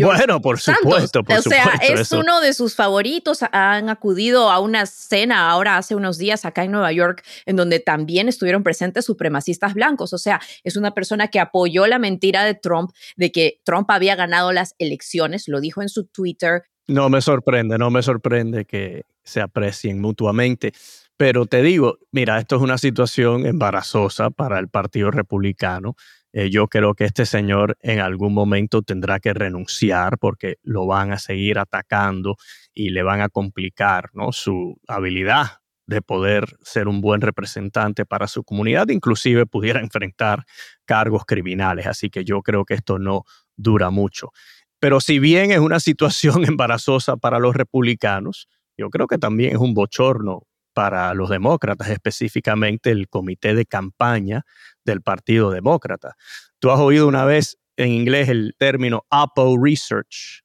bueno, 0.00 0.40
por 0.40 0.60
supuesto, 0.60 1.22
por 1.22 1.38
o 1.38 1.42
sea, 1.42 1.74
es 1.82 2.12
uno 2.12 2.40
de 2.40 2.54
sus 2.54 2.74
favoritos. 2.74 3.40
Han 3.52 3.88
acudido 3.88 4.50
a 4.50 4.58
una 4.60 4.86
cena 4.86 5.50
ahora 5.50 5.76
hace 5.76 5.94
unos 5.94 6.18
días 6.18 6.44
acá 6.44 6.64
en 6.64 6.72
Nueva 6.72 6.92
York, 6.92 7.24
en 7.46 7.56
donde 7.56 7.80
también 7.80 8.28
estuvieron 8.28 8.62
presentes 8.62 9.04
supremacistas 9.04 9.74
blancos. 9.74 10.12
O 10.12 10.18
sea, 10.18 10.40
es 10.64 10.76
una 10.76 10.92
persona 10.92 11.28
que 11.28 11.40
apoyó 11.40 11.86
la 11.86 11.98
mentira 11.98 12.44
de 12.44 12.54
Trump 12.54 12.92
de 13.16 13.32
que 13.32 13.60
Trump 13.64 13.90
había 13.90 14.16
ganado 14.16 14.52
las 14.52 14.74
elecciones. 14.78 15.48
Lo 15.48 15.60
dijo 15.60 15.82
en 15.82 15.88
su 15.88 16.04
Twitter. 16.06 16.64
No 16.86 17.08
me 17.08 17.20
sorprende, 17.20 17.78
no 17.78 17.90
me 17.90 18.02
sorprende 18.02 18.64
que 18.64 19.04
se 19.22 19.40
aprecien 19.40 20.00
mutuamente. 20.00 20.72
Pero 21.16 21.46
te 21.46 21.62
digo, 21.62 21.98
mira, 22.10 22.38
esto 22.38 22.56
es 22.56 22.62
una 22.62 22.78
situación 22.78 23.46
embarazosa 23.46 24.30
para 24.30 24.58
el 24.58 24.68
Partido 24.68 25.10
Republicano. 25.10 25.94
Eh, 26.32 26.50
yo 26.50 26.68
creo 26.68 26.94
que 26.94 27.04
este 27.04 27.26
señor 27.26 27.76
en 27.80 28.00
algún 28.00 28.32
momento 28.32 28.82
tendrá 28.82 29.20
que 29.20 29.34
renunciar 29.34 30.18
porque 30.18 30.56
lo 30.62 30.86
van 30.86 31.12
a 31.12 31.18
seguir 31.18 31.58
atacando 31.58 32.36
y 32.72 32.90
le 32.90 33.02
van 33.02 33.20
a 33.20 33.28
complicar 33.28 34.10
¿no? 34.14 34.32
su 34.32 34.80
habilidad 34.88 35.58
de 35.86 36.00
poder 36.00 36.56
ser 36.62 36.88
un 36.88 37.00
buen 37.00 37.20
representante 37.20 38.06
para 38.06 38.28
su 38.28 38.44
comunidad, 38.44 38.88
inclusive 38.88 39.46
pudiera 39.46 39.80
enfrentar 39.80 40.44
cargos 40.86 41.24
criminales. 41.26 41.86
Así 41.86 42.08
que 42.08 42.24
yo 42.24 42.40
creo 42.40 42.64
que 42.64 42.74
esto 42.74 42.98
no 42.98 43.24
dura 43.56 43.90
mucho. 43.90 44.30
Pero 44.78 45.00
si 45.00 45.18
bien 45.18 45.50
es 45.50 45.58
una 45.58 45.80
situación 45.80 46.44
embarazosa 46.48 47.16
para 47.16 47.38
los 47.38 47.54
republicanos, 47.54 48.48
yo 48.76 48.90
creo 48.90 49.06
que 49.06 49.18
también 49.18 49.52
es 49.52 49.58
un 49.58 49.74
bochorno 49.74 50.46
para 50.72 51.12
los 51.14 51.30
demócratas, 51.30 51.88
específicamente 51.88 52.90
el 52.90 53.08
comité 53.08 53.54
de 53.54 53.66
campaña 53.66 54.44
del 54.84 55.02
Partido 55.02 55.50
Demócrata. 55.50 56.16
Tú 56.58 56.70
has 56.70 56.80
oído 56.80 57.08
una 57.08 57.24
vez 57.24 57.58
en 57.76 57.88
inglés 57.88 58.28
el 58.28 58.54
término 58.58 59.04
Oppo 59.10 59.56
Research. 59.62 60.42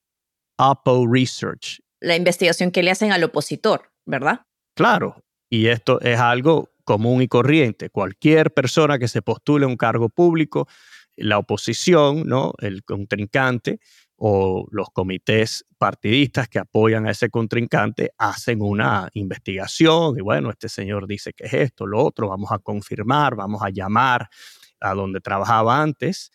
Oppo 0.58 1.06
Research. 1.08 1.80
La 2.00 2.16
investigación 2.16 2.72
que 2.72 2.84
le 2.84 2.92
hacen 2.92 3.12
al 3.12 3.24
opositor, 3.24 3.92
¿verdad? 4.06 4.42
Claro, 4.76 5.24
y 5.50 5.68
esto 5.68 6.00
es 6.02 6.20
algo 6.20 6.72
común 6.84 7.22
y 7.22 7.28
corriente. 7.28 7.90
Cualquier 7.90 8.54
persona 8.54 9.00
que 9.00 9.08
se 9.08 9.22
postule 9.22 9.66
a 9.66 9.68
un 9.68 9.78
cargo 9.78 10.10
público, 10.10 10.68
la 11.16 11.38
oposición, 11.38 12.28
¿no? 12.28 12.54
el 12.60 12.84
contrincante, 12.84 13.80
o 14.18 14.66
los 14.72 14.90
comités 14.90 15.64
partidistas 15.78 16.50
que 16.50 16.60
apoyan 16.60 17.06
a 17.06 17.12
ese 17.12 17.30
contrincante 17.30 18.12
hacen 18.18 18.62
una 18.62 19.10
investigación 19.14 20.18
y 20.18 20.22
bueno, 20.22 20.50
este 20.50 20.70
señor 20.70 21.08
dice 21.08 21.34
que 21.34 21.46
es 21.46 21.54
esto, 21.54 21.86
lo 21.86 22.04
otro, 22.04 22.30
vamos 22.30 22.52
a 22.52 22.58
confirmar, 22.58 23.36
vamos 23.36 23.62
a 23.62 23.70
llamar 23.70 24.28
a 24.80 24.94
donde 24.94 25.22
trabajaba 25.22 25.82
antes. 25.82 26.32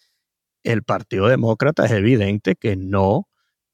El 0.62 0.84
Partido 0.84 1.26
Demócrata 1.26 1.84
es 1.84 1.90
evidente 1.90 2.54
que 2.54 2.76
no 2.76 3.28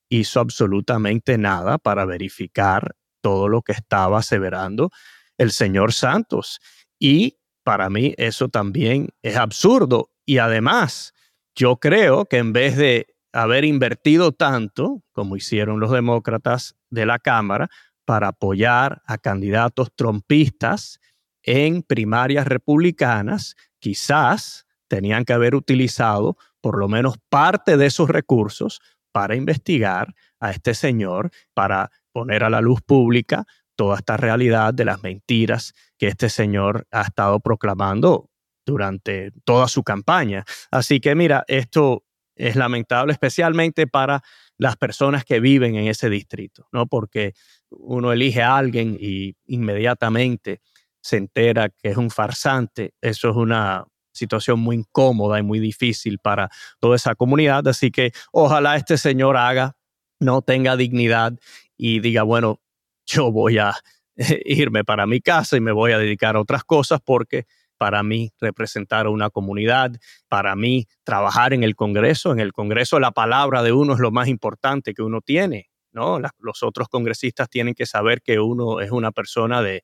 hizo 0.09 0.41
absolutamente 0.41 1.37
nada 1.37 1.77
para 1.77 2.07
verificar 2.07 2.97
todo 3.21 3.49
lo 3.49 3.61
que 3.61 3.73
estaba 3.73 4.19
aseverando 4.19 4.91
el 5.37 5.53
señor 5.53 5.93
Santos. 5.93 6.61
Y 6.99 7.39
para 7.63 7.91
mí 7.91 8.15
eso 8.17 8.49
también 8.49 9.11
es 9.23 9.37
absurdo. 9.37 10.11
Y 10.25 10.39
además, 10.39 11.13
yo 11.55 11.77
creo 11.77 12.25
que 12.25 12.39
en 12.39 12.55
vez 12.55 12.77
de 12.77 13.18
haber 13.33 13.65
invertido 13.65 14.33
tanto, 14.33 15.03
como 15.13 15.37
hicieron 15.37 15.81
los 15.81 15.91
demócratas 15.91 16.77
de 16.91 17.07
la 17.07 17.19
Cámara, 17.19 17.69
para 18.05 18.29
apoyar 18.29 19.03
a 19.07 19.19
candidatos 19.19 19.93
trompistas 19.95 21.01
en 21.43 21.83
primarias 21.83 22.47
republicanas, 22.47 23.55
quizás 23.79 24.67
tenían 24.89 25.25
que 25.25 25.35
haber 25.35 25.55
utilizado 25.55 26.37
por 26.61 26.79
lo 26.79 26.89
menos 26.89 27.17
parte 27.29 27.77
de 27.77 27.87
esos 27.87 28.09
recursos 28.09 28.81
para 29.13 29.37
investigar 29.37 30.15
a 30.41 30.51
este 30.51 30.75
señor, 30.75 31.31
para 31.55 31.91
poner 32.13 32.45
a 32.45 32.51
la 32.51 32.61
luz 32.61 32.81
pública 32.83 33.47
toda 33.77 33.97
esta 33.97 34.17
realidad 34.17 34.75
de 34.75 34.85
las 34.85 35.03
mentiras 35.03 35.75
que 35.99 36.09
este 36.09 36.29
señor 36.29 36.87
ha 36.91 37.03
estado 37.03 37.41
proclamando 37.41 38.31
durante 38.67 39.33
toda 39.45 39.69
su 39.69 39.83
campaña. 39.83 40.45
Así 40.71 41.01
que 41.01 41.15
mira, 41.15 41.45
esto 41.47 42.05
es 42.39 42.57
lamentable, 42.57 43.13
especialmente 43.13 43.87
para 43.87 44.23
las 44.57 44.77
personas 44.77 45.25
que 45.25 45.41
viven 45.41 45.75
en 45.77 45.89
ese 45.89 46.09
distrito, 46.09 46.69
¿no? 46.73 46.87
Porque 46.87 47.35
uno 47.71 48.13
elige 48.13 48.43
a 48.43 48.57
alguien 48.57 48.97
y 48.99 49.37
inmediatamente 49.47 50.61
se 51.01 51.17
entera 51.17 51.69
que 51.69 51.91
es 51.91 51.97
un 51.97 52.11
farsante. 52.11 52.95
Eso 53.01 53.31
es 53.31 53.37
una 53.37 53.85
situación 54.13 54.61
muy 54.61 54.77
incómoda 54.77 55.39
y 55.39 55.43
muy 55.43 55.61
difícil 55.61 56.19
para 56.19 56.51
toda 56.81 56.97
esa 56.97 57.15
comunidad. 57.15 57.67
Así 57.69 57.91
que 57.91 58.13
ojalá 58.33 58.77
este 58.77 58.99
señor 58.99 59.37
haga, 59.37 59.77
no 60.21 60.43
tenga 60.43 60.77
dignidad 60.77 61.35
y 61.77 62.01
diga, 62.01 62.23
bueno, 62.23 62.61
yo 63.07 63.31
voy 63.31 63.59
a 63.59 63.75
irme 64.45 64.85
para 64.85 65.07
mi 65.07 65.21
casa 65.21 65.57
y 65.57 65.61
me 65.61 65.73
voy 65.73 65.93
a 65.93 65.99
dedicar 65.99 66.37
a 66.37 66.41
otras 66.41 66.65
cosas 66.65 67.01
porque 67.05 67.47
para 67.79 68.03
mí 68.03 68.33
representar 68.41 69.07
a 69.07 69.11
una 69.11 69.31
comunidad, 69.31 69.93
para 70.29 70.55
mí 70.57 70.87
trabajar 71.05 71.53
en 71.55 71.63
el 71.63 71.77
Congreso. 71.77 72.33
En 72.33 72.41
el 72.41 72.53
Congreso 72.53 73.01
la 73.01 73.13
palabra 73.13 73.63
de 73.63 73.73
uno 73.73 73.95
es 73.95 74.01
lo 74.01 74.11
más 74.11 74.29
importante 74.29 74.93
que 74.93 75.03
uno 75.03 75.21
tiene, 75.21 75.71
¿no? 75.93 76.19
los 76.39 76.63
otros 76.63 76.89
congresistas 76.89 77.49
tienen 77.49 77.75
que 77.75 77.87
saber 77.87 78.21
que 78.21 78.41
uno 78.41 78.81
es 78.81 78.91
una 78.91 79.13
persona 79.13 79.63
de, 79.63 79.83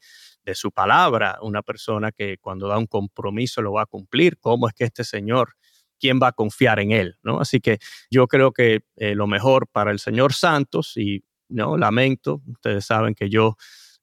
su 0.52 0.72
palabra, 0.72 1.38
una 1.40 1.62
persona 1.62 2.12
que 2.12 2.36
cuando 2.36 2.68
da 2.68 2.76
un 2.76 2.86
compromiso 2.86 3.62
lo 3.62 3.72
va 3.72 3.82
a 3.82 3.86
cumplir. 3.86 4.36
¿Cómo 4.38 4.68
es 4.68 4.74
que 4.74 4.84
este 4.84 5.02
señor, 5.02 5.54
quién 5.98 6.20
va 6.22 6.28
a 6.28 6.32
confiar 6.32 6.80
en 6.80 6.90
él? 6.90 7.16
¿no? 7.22 7.40
Así 7.40 7.60
que 7.60 7.78
yo 8.10 8.26
creo 8.26 8.52
que 8.52 8.82
eh, 8.96 9.14
lo 9.14 9.26
mejor 9.26 9.68
para 9.68 9.90
el 9.90 10.00
señor 10.00 10.34
Santos, 10.34 10.98
y 10.98 11.24
no 11.48 11.78
lamento, 11.78 12.42
ustedes 12.46 12.84
saben 12.84 13.14
que 13.14 13.30
yo 13.30 13.56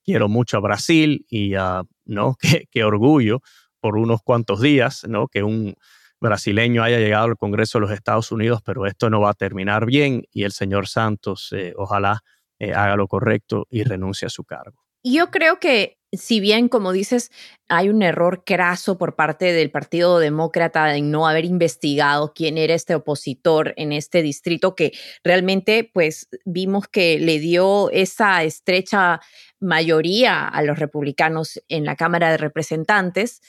quiero 0.03 0.29
mucho 0.29 0.57
a 0.57 0.61
Brasil 0.61 1.27
y 1.29 1.53
a, 1.53 1.83
¿no? 2.05 2.37
qué 2.71 2.83
orgullo 2.83 3.41
por 3.82 3.97
unos 3.97 4.21
cuantos 4.21 4.61
días, 4.61 5.05
¿no? 5.09 5.27
Que 5.27 5.43
un 5.43 5.75
brasileño 6.21 6.84
haya 6.84 6.99
llegado 6.99 7.25
al 7.25 7.36
Congreso 7.36 7.79
de 7.79 7.82
los 7.82 7.91
Estados 7.91 8.32
Unidos, 8.32 8.61
pero 8.63 8.86
esto 8.86 9.09
no 9.09 9.19
va 9.19 9.32
a 9.32 9.34
terminar 9.34 9.86
bien 9.86 10.23
y 10.32 10.43
el 10.43 10.51
señor 10.51 10.88
Santos 10.88 11.49
eh, 11.51 11.73
ojalá 11.75 12.21
eh, 12.59 12.73
haga 12.73 12.95
lo 12.95 13.07
correcto 13.07 13.65
y 13.69 13.84
renuncie 13.84 14.27
a 14.27 14.29
su 14.29 14.43
cargo. 14.43 14.90
Yo 15.03 15.31
creo 15.31 15.59
que 15.59 15.97
si 16.13 16.39
bien, 16.39 16.67
como 16.67 16.91
dices, 16.91 17.31
hay 17.69 17.89
un 17.89 18.01
error 18.01 18.43
craso 18.45 18.97
por 18.97 19.15
parte 19.15 19.53
del 19.53 19.71
Partido 19.71 20.19
Demócrata 20.19 20.95
en 20.95 21.09
no 21.09 21.27
haber 21.27 21.45
investigado 21.45 22.33
quién 22.35 22.57
era 22.57 22.73
este 22.73 22.95
opositor 22.95 23.73
en 23.77 23.93
este 23.93 24.21
distrito, 24.21 24.75
que 24.75 24.91
realmente 25.23 25.89
pues 25.93 26.27
vimos 26.43 26.87
que 26.87 27.17
le 27.19 27.39
dio 27.39 27.89
esa 27.91 28.43
estrecha 28.43 29.21
mayoría 29.59 30.47
a 30.47 30.61
los 30.63 30.79
republicanos 30.79 31.61
en 31.69 31.85
la 31.85 31.95
Cámara 31.95 32.29
de 32.31 32.37
Representantes, 32.37 33.41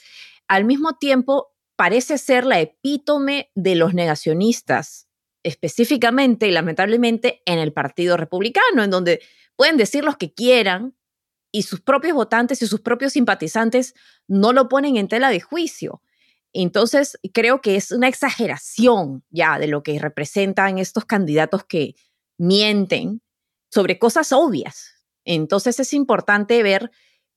al 0.47 0.63
mismo 0.63 0.93
tiempo 0.93 1.53
parece 1.75 2.17
ser 2.17 2.45
la 2.45 2.61
epítome 2.61 3.51
de 3.55 3.75
los 3.75 3.93
negacionistas, 3.93 5.09
específicamente 5.43 6.47
y 6.47 6.51
lamentablemente 6.51 7.41
en 7.45 7.59
el 7.59 7.73
Partido 7.73 8.15
Republicano, 8.15 8.83
en 8.83 8.89
donde 8.89 9.21
pueden 9.57 9.75
decir 9.75 10.05
lo 10.05 10.17
que 10.17 10.33
quieran 10.33 10.95
y 11.53 11.63
sus 11.63 11.79
propios 11.79 12.15
votantes 12.15 12.61
y 12.61 12.67
sus 12.67 12.81
propios 12.81 13.13
simpatizantes 13.13 13.93
no 14.27 14.51
lo 14.51 14.67
ponen 14.67 14.97
en 14.97 15.07
tela 15.07 15.29
de 15.29 15.39
juicio. 15.39 16.01
Entonces, 16.51 17.17
creo 17.33 17.61
que 17.61 17.77
es 17.77 17.91
una 17.91 18.09
exageración 18.09 19.23
ya 19.29 19.57
de 19.59 19.67
lo 19.67 19.83
que 19.83 19.97
representan 19.99 20.79
estos 20.79 21.05
candidatos 21.05 21.63
que 21.63 21.95
mienten 22.37 23.21
sobre 23.69 23.97
cosas 23.97 24.31
obvias, 24.31 24.93
entonces 25.25 25.79
es 25.79 25.93
importante 25.93 26.61
ver 26.63 26.91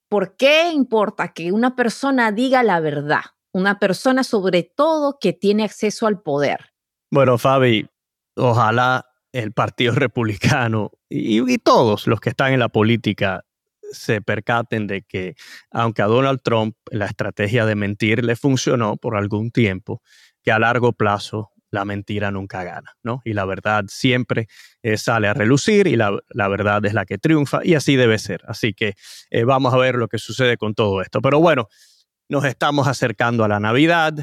por 0.09 0.37
qué 0.37 0.71
importa 0.73 1.33
que 1.33 1.53
una 1.53 1.77
persona 1.77 2.33
diga 2.33 2.63
la 2.63 2.81
verdad, 2.81 3.23
una 3.53 3.79
persona 3.79 4.25
sobre 4.25 4.63
todo 4.63 5.19
que 5.21 5.33
tiene 5.33 5.65
acceso 5.65 6.07
al 6.07 6.23
poder. 6.23 6.73
Bueno, 7.11 7.39
Fabi, 7.39 7.89
ojalá 8.37 9.07
el 9.33 9.53
Partido 9.53 9.95
Republicano 9.97 10.93
y, 11.09 11.59
todos 11.59 12.07
los 12.07 12.21
que 12.21 12.31
están 12.31 12.53
en 12.53 12.61
la 12.61 12.69
política 12.69 13.45
se 13.93 14.21
percaten 14.21 14.87
de 14.87 15.03
que 15.03 15.35
aunque 15.71 16.03
a 16.03 16.07
Donald 16.07 16.41
Trump 16.43 16.77
la 16.91 17.07
estrategia 17.07 17.67
de 17.67 17.75
mentir 17.75 18.25
le 18.25 18.37
funcionó 18.37 18.97
por 18.97 19.17
algún 19.17 19.51
tiempo, 19.51 20.03
que 20.43 20.53
a 20.53 20.59
largo 20.59 20.93
plazo 20.93 21.53
la 21.71 21.85
mentira 21.85 22.31
nunca 22.31 22.65
gana, 22.65 22.97
¿no? 23.03 23.21
Y 23.25 23.33
la 23.33 23.45
verdad 23.45 23.85
siempre 23.89 24.49
eh, 24.83 24.97
sale 24.97 25.29
a 25.29 25.35
relucir 25.35 25.87
y 25.87 25.97
la, 25.97 26.11
verdad 26.49 26.85
es 26.87 26.95
la 26.95 27.05
que 27.05 27.19
triunfa 27.19 27.61
y 27.65 27.75
así 27.75 27.97
debe 27.97 28.19
ser. 28.19 28.43
Así 28.47 28.73
que 28.73 28.95
eh, 29.31 29.45
vamos 29.45 29.75
a 29.75 29.77
ver 29.77 29.97
lo 29.97 30.09
que 30.09 30.19
sucede 30.19 30.57
con 30.57 30.75
todo 30.75 31.03
esto. 31.03 31.21
Pero 31.21 31.41
bueno, 31.41 31.69
nos 32.29 32.45
estamos 32.45 32.87
acercando 32.89 33.45
a 33.45 33.49
la 33.49 33.61
Navidad, 33.61 34.15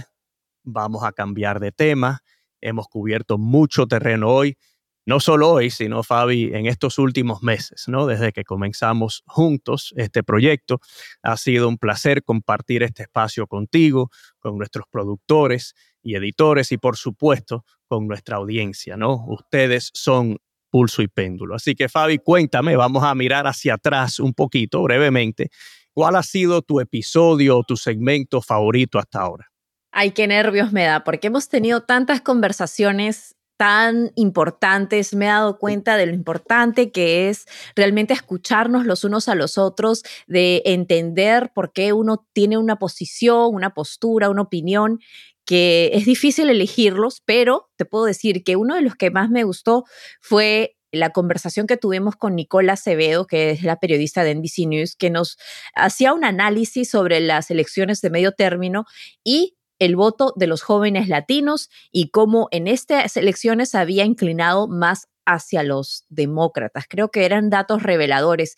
vamos 0.63 1.03
a 1.03 1.11
cambiar 1.11 1.59
de 1.59 1.71
tema, 1.71 2.21
hemos 2.61 2.87
cubierto 2.87 3.37
mucho 3.37 3.87
terreno 3.87 4.29
hoy. 4.29 4.57
No 5.05 5.19
solo 5.19 5.49
hoy, 5.49 5.69
sino 5.69 6.01
Fabi, 6.03 6.51
en 6.53 6.65
estos 6.65 6.97
últimos 6.97 7.43
meses, 7.43 7.85
¿no? 7.87 8.05
Desde 8.05 8.31
que 8.31 8.43
comenzamos 8.43 9.23
juntos 9.25 9.93
este 9.97 10.23
proyecto, 10.23 10.79
ha 11.21 11.35
sido 11.35 11.67
un 11.67 11.77
placer 11.77 12.23
compartir 12.23 12.83
este 12.83 13.03
espacio 13.03 13.47
contigo, 13.47 14.09
con 14.39 14.57
nuestros 14.57 14.85
productores, 14.89 15.75
y 16.03 16.15
editores 16.15 16.71
y 16.71 16.77
por 16.77 16.97
supuesto 16.97 17.65
con 17.87 18.07
nuestra 18.07 18.37
audiencia, 18.37 18.97
¿no? 18.97 19.25
Ustedes 19.27 19.89
son 19.93 20.37
pulso 20.69 21.01
y 21.01 21.07
péndulo. 21.07 21.55
Así 21.55 21.75
que 21.75 21.87
Fabi, 21.87 22.19
cuéntame, 22.19 22.75
vamos 22.75 23.03
a 23.03 23.15
mirar 23.15 23.47
hacia 23.47 23.75
atrás 23.75 24.19
un 24.19 24.33
poquito 24.33 24.81
brevemente. 24.83 25.49
¿Cuál 25.93 26.15
ha 26.15 26.23
sido 26.23 26.61
tu 26.61 26.79
episodio 26.79 27.59
o 27.59 27.63
tu 27.63 27.77
segmento 27.77 28.41
favorito 28.41 28.99
hasta 28.99 29.21
ahora? 29.21 29.47
Ay, 29.91 30.11
qué 30.11 30.27
nervios 30.27 30.71
me 30.71 30.83
da, 30.83 31.03
porque 31.03 31.27
hemos 31.27 31.49
tenido 31.49 31.81
tantas 31.81 32.21
conversaciones 32.21 33.35
tan 33.63 34.11
importantes, 34.15 35.15
me 35.15 35.23
he 35.23 35.29
dado 35.29 35.57
cuenta 35.57 35.95
de 35.95 36.05
lo 36.05 36.13
importante 36.13 36.91
que 36.91 37.29
es 37.29 37.45
realmente 37.77 38.13
escucharnos 38.13 38.85
los 38.85 39.05
unos 39.05 39.29
a 39.29 39.35
los 39.35 39.57
otros, 39.57 40.03
de 40.27 40.61
entender 40.65 41.49
por 41.55 41.71
qué 41.71 41.93
uno 41.93 42.27
tiene 42.33 42.57
una 42.57 42.77
posición, 42.77 43.55
una 43.55 43.73
postura, 43.73 44.29
una 44.29 44.41
opinión 44.41 44.99
que 45.45 45.91
es 45.93 46.03
difícil 46.03 46.49
elegirlos, 46.49 47.21
pero 47.23 47.69
te 47.77 47.85
puedo 47.85 48.03
decir 48.03 48.43
que 48.43 48.57
uno 48.57 48.75
de 48.75 48.81
los 48.81 48.95
que 48.95 49.11
más 49.11 49.29
me 49.29 49.45
gustó 49.45 49.85
fue 50.19 50.75
la 50.91 51.11
conversación 51.11 51.65
que 51.65 51.77
tuvimos 51.77 52.17
con 52.17 52.35
Nicola 52.35 52.73
Acevedo, 52.73 53.27
que 53.27 53.51
es 53.51 53.63
la 53.63 53.79
periodista 53.79 54.25
de 54.25 54.35
NBC 54.35 54.67
News, 54.67 54.97
que 54.97 55.09
nos 55.09 55.37
hacía 55.73 56.11
un 56.11 56.25
análisis 56.25 56.89
sobre 56.89 57.21
las 57.21 57.49
elecciones 57.49 58.01
de 58.01 58.09
medio 58.09 58.33
término 58.33 58.83
y 59.23 59.55
el 59.85 59.95
voto 59.95 60.33
de 60.35 60.47
los 60.47 60.61
jóvenes 60.61 61.07
latinos 61.07 61.69
y 61.91 62.09
cómo 62.09 62.47
en 62.51 62.67
estas 62.67 63.17
elecciones 63.17 63.75
había 63.75 64.05
inclinado 64.05 64.67
más 64.67 65.07
hacia 65.25 65.63
los 65.63 66.05
demócratas. 66.09 66.85
Creo 66.87 67.11
que 67.11 67.25
eran 67.25 67.49
datos 67.49 67.83
reveladores. 67.83 68.55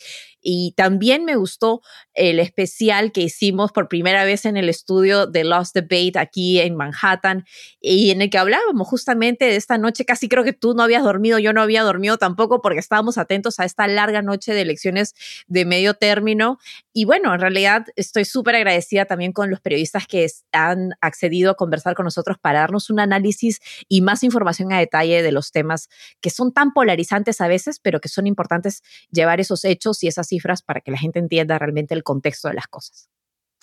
Y 0.48 0.74
también 0.78 1.26
me 1.26 1.36
gustó 1.36 1.82
el 2.14 2.40
especial 2.40 3.12
que 3.12 3.22
hicimos 3.22 3.72
por 3.72 3.88
primera 3.88 4.24
vez 4.26 4.46
en 4.46 4.58
el 4.58 4.70
estudio 4.70 5.26
de 5.26 5.44
Lost 5.44 5.74
Debate 5.74 6.20
aquí 6.20 6.60
en 6.60 6.76
Manhattan 6.76 7.46
y 7.82 8.12
en 8.12 8.22
el 8.22 8.30
que 8.30 8.38
hablábamos 8.38 8.88
justamente 8.88 9.46
de 9.46 9.56
esta 9.56 9.80
noche. 9.80 10.06
Casi 10.06 10.30
creo 10.30 10.44
que 10.44 10.54
tú 10.54 10.76
no 10.76 10.84
habías 10.84 11.04
dormido, 11.04 11.40
yo 11.40 11.52
no 11.52 11.62
había 11.62 11.82
dormido 11.82 12.18
tampoco 12.18 12.62
porque 12.62 12.80
estábamos 12.80 13.18
atentos 13.18 13.60
a 13.60 13.66
esta 13.66 13.88
larga 13.88 14.22
noche 14.22 14.54
de 14.54 14.62
elecciones 14.62 15.16
de 15.48 15.66
medio 15.66 15.96
término. 15.96 16.60
Y 16.94 17.06
bueno, 17.06 17.34
en 17.34 17.42
realidad 17.42 17.88
estoy 17.96 18.26
súper 18.26 18.56
agradecida 18.56 19.06
también 19.06 19.32
con 19.32 19.50
los 19.50 19.62
periodistas 19.62 20.06
que 20.06 20.28
han 20.52 20.92
accedido 21.02 21.52
a 21.52 21.56
conversar 21.56 21.96
con 21.96 22.06
nosotros 22.06 22.38
para 22.40 22.60
darnos 22.60 22.92
un 22.92 23.00
análisis 23.00 23.60
y 23.88 24.02
más 24.02 24.24
información 24.24 24.72
a 24.72 24.80
detalle 24.80 25.24
de 25.24 25.32
los 25.32 25.52
temas 25.52 25.90
que 26.22 26.30
son 26.30 26.54
tan 26.56 26.72
polarizantes 26.72 27.42
a 27.42 27.48
veces, 27.48 27.80
pero 27.80 28.00
que 28.00 28.10
son 28.10 28.26
importantes 28.26 28.82
llevar 29.12 29.40
esos 29.40 29.64
hechos 29.66 30.02
y 30.04 30.08
esas 30.08 30.28
cifras 30.28 30.64
para 30.64 30.82
que 30.82 30.90
la 30.90 30.98
gente 30.98 31.20
entienda 31.20 31.60
realmente 31.60 31.94
el 31.94 32.02
contexto 32.02 32.48
de 32.48 32.56
las 32.56 32.68
cosas. 32.68 33.10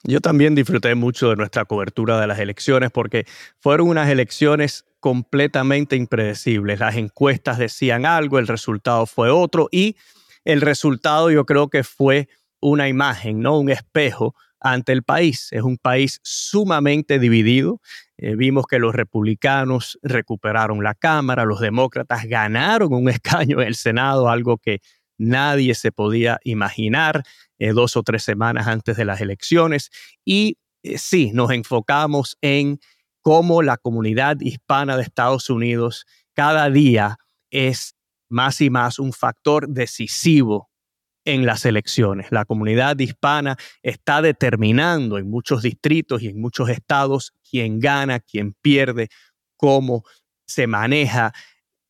Yo 0.05 0.20
también 0.20 0.55
disfruté 0.55 0.95
mucho 0.95 1.30
de 1.30 1.36
nuestra 1.36 1.64
cobertura 1.64 2.20
de 2.20 2.26
las 2.26 2.38
elecciones 2.38 2.90
porque 2.90 3.24
fueron 3.61 3.88
unas 3.88 4.09
elecciones 4.11 4.84
completamente 5.01 5.97
impredecibles. 5.97 6.80
Las 6.80 6.97
encuestas 6.97 7.59
decían 7.59 8.05
algo, 8.05 8.38
el 8.38 8.49
resultado 8.49 9.07
fue 9.07 9.30
otro 9.30 9.68
y 9.70 9.97
el 10.45 10.61
resultado 10.61 11.30
yo 11.30 11.47
creo 11.47 11.68
que 11.68 11.84
fue 11.84 12.28
una 12.61 12.88
imagen, 12.88 13.40
¿no? 13.40 13.59
Un 13.59 13.70
espejo 13.70 14.34
ante 14.62 14.92
el 14.92 15.02
país. 15.02 15.48
Es 15.50 15.62
un 15.62 15.76
país 15.76 16.20
sumamente 16.22 17.18
dividido. 17.18 17.80
Eh, 18.16 18.36
vimos 18.36 18.66
que 18.66 18.78
los 18.78 18.94
republicanos 18.94 19.98
recuperaron 20.02 20.82
la 20.82 20.94
Cámara, 20.94 21.44
los 21.44 21.60
demócratas 21.60 22.24
ganaron 22.26 22.94
un 22.94 23.08
escaño 23.10 23.60
en 23.60 23.68
el 23.68 23.74
Senado, 23.74 24.28
algo 24.28 24.58
que 24.58 24.80
nadie 25.18 25.74
se 25.74 25.92
podía 25.92 26.38
imaginar 26.44 27.22
eh, 27.58 27.72
dos 27.72 27.96
o 27.96 28.02
tres 28.02 28.22
semanas 28.22 28.66
antes 28.66 28.96
de 28.96 29.04
las 29.04 29.20
elecciones. 29.20 29.90
Y 30.24 30.58
eh, 30.82 30.98
sí, 30.98 31.30
nos 31.32 31.50
enfocamos 31.50 32.38
en 32.40 32.78
cómo 33.20 33.62
la 33.62 33.76
comunidad 33.76 34.38
hispana 34.40 34.96
de 34.96 35.02
Estados 35.02 35.50
Unidos 35.50 36.06
cada 36.34 36.70
día 36.70 37.18
es 37.50 37.94
más 38.28 38.60
y 38.60 38.70
más 38.70 38.98
un 38.98 39.12
factor 39.12 39.68
decisivo 39.68 40.71
en 41.24 41.46
las 41.46 41.64
elecciones. 41.64 42.26
La 42.30 42.44
comunidad 42.44 42.98
hispana 42.98 43.56
está 43.82 44.22
determinando 44.22 45.18
en 45.18 45.30
muchos 45.30 45.62
distritos 45.62 46.22
y 46.22 46.28
en 46.28 46.40
muchos 46.40 46.68
estados 46.68 47.32
quién 47.48 47.80
gana, 47.80 48.20
quién 48.20 48.54
pierde, 48.60 49.08
cómo 49.56 50.04
se 50.46 50.66
maneja 50.66 51.32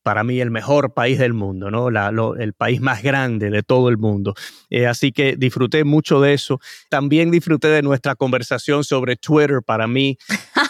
para 0.02 0.24
mí 0.24 0.40
el 0.40 0.50
mejor 0.50 0.94
país 0.94 1.18
del 1.18 1.32
mundo, 1.32 1.70
¿no? 1.70 1.88
el 2.34 2.52
país 2.54 2.80
más 2.80 3.02
grande 3.02 3.50
de 3.50 3.62
todo 3.62 3.88
el 3.88 3.98
mundo. 3.98 4.34
Eh, 4.68 4.86
así 4.86 5.12
que 5.12 5.36
disfruté 5.36 5.84
mucho 5.84 6.20
de 6.20 6.34
eso. 6.34 6.60
También 6.90 7.30
disfruté 7.30 7.68
de 7.68 7.82
nuestra 7.82 8.16
conversación 8.16 8.84
sobre 8.84 9.16
Twitter. 9.16 9.60
Para 9.64 9.86
mí, 9.86 10.18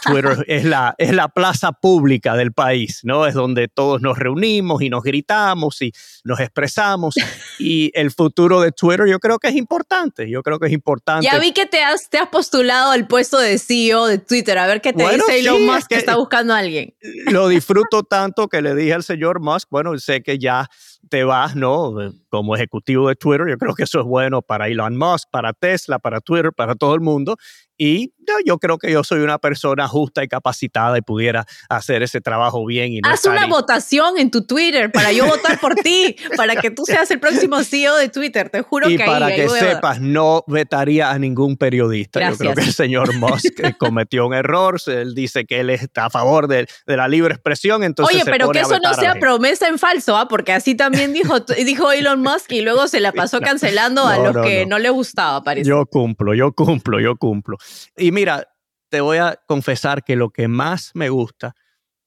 Twitter 0.00 0.44
es, 0.48 0.64
la, 0.64 0.94
es 0.98 1.12
la 1.12 1.28
plaza 1.28 1.72
pública 1.72 2.34
del 2.34 2.52
país, 2.52 3.00
¿no? 3.02 3.26
Es 3.26 3.34
donde 3.34 3.68
todos 3.68 4.00
nos 4.02 4.18
reunimos 4.18 4.82
y 4.82 4.90
nos 4.90 5.02
gritamos 5.02 5.82
y 5.82 5.92
nos 6.24 6.40
expresamos. 6.40 7.14
Y 7.58 7.90
el 7.94 8.10
futuro 8.10 8.60
de 8.60 8.72
Twitter 8.72 9.06
yo 9.08 9.18
creo 9.18 9.38
que 9.38 9.48
es 9.48 9.56
importante. 9.56 10.30
Yo 10.30 10.42
creo 10.42 10.58
que 10.58 10.66
es 10.66 10.72
importante. 10.72 11.26
Ya 11.30 11.38
vi 11.38 11.52
que 11.52 11.66
te 11.66 11.82
has, 11.82 12.08
te 12.08 12.18
has 12.18 12.28
postulado 12.28 12.92
al 12.92 13.06
puesto 13.06 13.38
de 13.38 13.58
CEO 13.58 14.06
de 14.06 14.18
Twitter. 14.18 14.58
A 14.58 14.66
ver 14.66 14.80
qué 14.80 14.92
te 14.92 15.02
dice 15.02 15.38
Elon 15.38 15.64
Musk 15.66 15.88
que, 15.88 15.94
que 15.94 16.00
está 16.00 16.16
buscando 16.16 16.54
a 16.54 16.58
alguien. 16.58 16.94
Lo 17.26 17.48
disfruto 17.48 18.02
tanto 18.02 18.48
que 18.48 18.62
le 18.62 18.74
dije 18.74 18.94
al 18.94 19.02
señor 19.02 19.40
Musk, 19.40 19.68
bueno, 19.70 19.96
sé 19.98 20.22
que 20.22 20.38
ya 20.38 20.68
te 21.08 21.24
vas, 21.24 21.56
¿no? 21.56 21.94
Como 22.30 22.54
ejecutivo 22.54 23.08
de 23.08 23.16
Twitter, 23.16 23.46
yo 23.48 23.58
creo 23.58 23.74
que 23.74 23.84
eso 23.84 24.00
es 24.00 24.06
bueno 24.06 24.42
para 24.42 24.68
Elon 24.68 24.96
Musk, 24.96 25.28
para 25.30 25.52
Tesla, 25.52 25.98
para 25.98 26.20
Twitter, 26.20 26.52
para 26.52 26.74
todo 26.74 26.94
el 26.94 27.00
mundo. 27.00 27.36
Y 27.76 28.12
yo, 28.44 28.58
creo 28.58 28.78
que 28.78 28.90
yo 28.90 29.04
soy 29.04 29.20
una 29.20 29.38
persona 29.38 29.88
justa 29.88 30.22
y 30.22 30.28
capacitada 30.28 30.98
y 30.98 31.02
pudiera 31.02 31.44
hacer 31.68 32.02
ese 32.02 32.20
trabajo 32.20 32.64
bien. 32.64 32.92
Y 32.92 33.00
Haz 33.04 33.24
una 33.24 33.46
votación 33.46 34.18
en 34.18 34.30
tu 34.30 34.44
Twitter 34.46 34.90
para 34.90 35.12
yo 35.12 35.26
votar 35.26 35.58
por 35.58 35.74
ti, 35.74 36.16
para 36.36 36.56
que 36.56 36.70
tú 36.70 36.84
seas 36.84 37.10
el 37.10 37.20
próximo 37.20 37.62
CEO 37.62 37.96
de 37.96 38.08
Twitter. 38.08 38.50
Te 38.50 38.62
juro 38.62 38.88
y 38.88 38.96
que 38.96 39.04
para 39.04 39.28
que 39.34 39.48
sepas, 39.48 40.00
no 40.00 40.44
vetaría 40.46 41.10
a 41.10 41.18
ningún 41.18 41.56
periodista. 41.56 42.30
Yo 42.30 42.36
creo 42.36 42.54
que 42.54 42.62
el 42.62 42.72
señor 42.72 43.14
Musk 43.14 43.54
cometió 43.78 44.26
un 44.26 44.34
error. 44.34 44.80
Él 44.86 45.14
dice 45.14 45.44
que 45.44 45.60
él 45.60 45.70
está 45.70 46.06
a 46.06 46.10
favor 46.10 46.48
de, 46.48 46.66
la 46.86 47.08
libre 47.08 47.34
expresión. 47.34 47.84
Entonces 47.84 48.16
Oye, 48.16 48.24
pero 48.24 48.50
que 48.50 48.60
eso 48.60 48.78
no 48.82 48.94
sea 48.94 49.14
promesa 49.14 49.68
en 49.68 49.78
falso, 49.78 50.16
¿ah? 50.16 50.28
porque 50.28 50.52
así 50.52 50.74
también 50.74 51.12
dijo, 51.12 51.40
dijo 51.40 51.92
Elon 51.92 52.22
Musk 52.22 52.52
y 52.52 52.62
luego 52.62 52.88
se 52.88 53.00
la 53.00 53.12
pasó 53.22 53.40
cancelando 53.40 54.06
a 54.06 54.18
los 54.18 54.44
que 54.44 54.64
no. 54.64 54.76
no 54.76 54.78
le 54.78 54.90
gustaba, 54.90 55.42
parece. 55.42 55.68
Yo 55.68 55.86
cumplo, 55.86 56.34
yo 56.34 56.52
cumplo, 56.52 57.00
yo 57.00 57.16
cumplo. 57.16 57.56
Y 57.96 58.11
mira, 58.12 58.54
te 58.90 59.00
voy 59.00 59.18
a 59.18 59.40
confesar 59.46 60.04
que 60.04 60.16
lo 60.16 60.30
que 60.30 60.46
más 60.48 60.92
me 60.94 61.08
gusta 61.08 61.54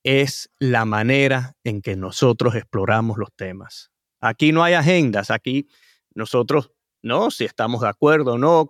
es 0.04 0.52
la 0.60 0.86
manera 0.86 1.58
en 1.64 1.82
que 1.82 1.96
nosotros 1.96 2.56
exploramos 2.56 3.18
los 3.18 3.34
temas. 3.36 3.92
Aquí 4.22 4.52
no 4.52 4.64
hay 4.64 4.76
agendas, 4.76 5.32
aquí 5.32 5.68
nosotros, 6.14 6.72
no, 7.02 7.32
si 7.32 7.46
estamos 7.46 7.82
de 7.82 7.90
acuerdo 7.90 8.34
o 8.34 8.38
no, 8.38 8.70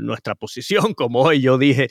nuestra 0.00 0.36
posición, 0.36 0.94
como 0.94 1.22
hoy 1.22 1.40
yo 1.40 1.58
dije 1.58 1.88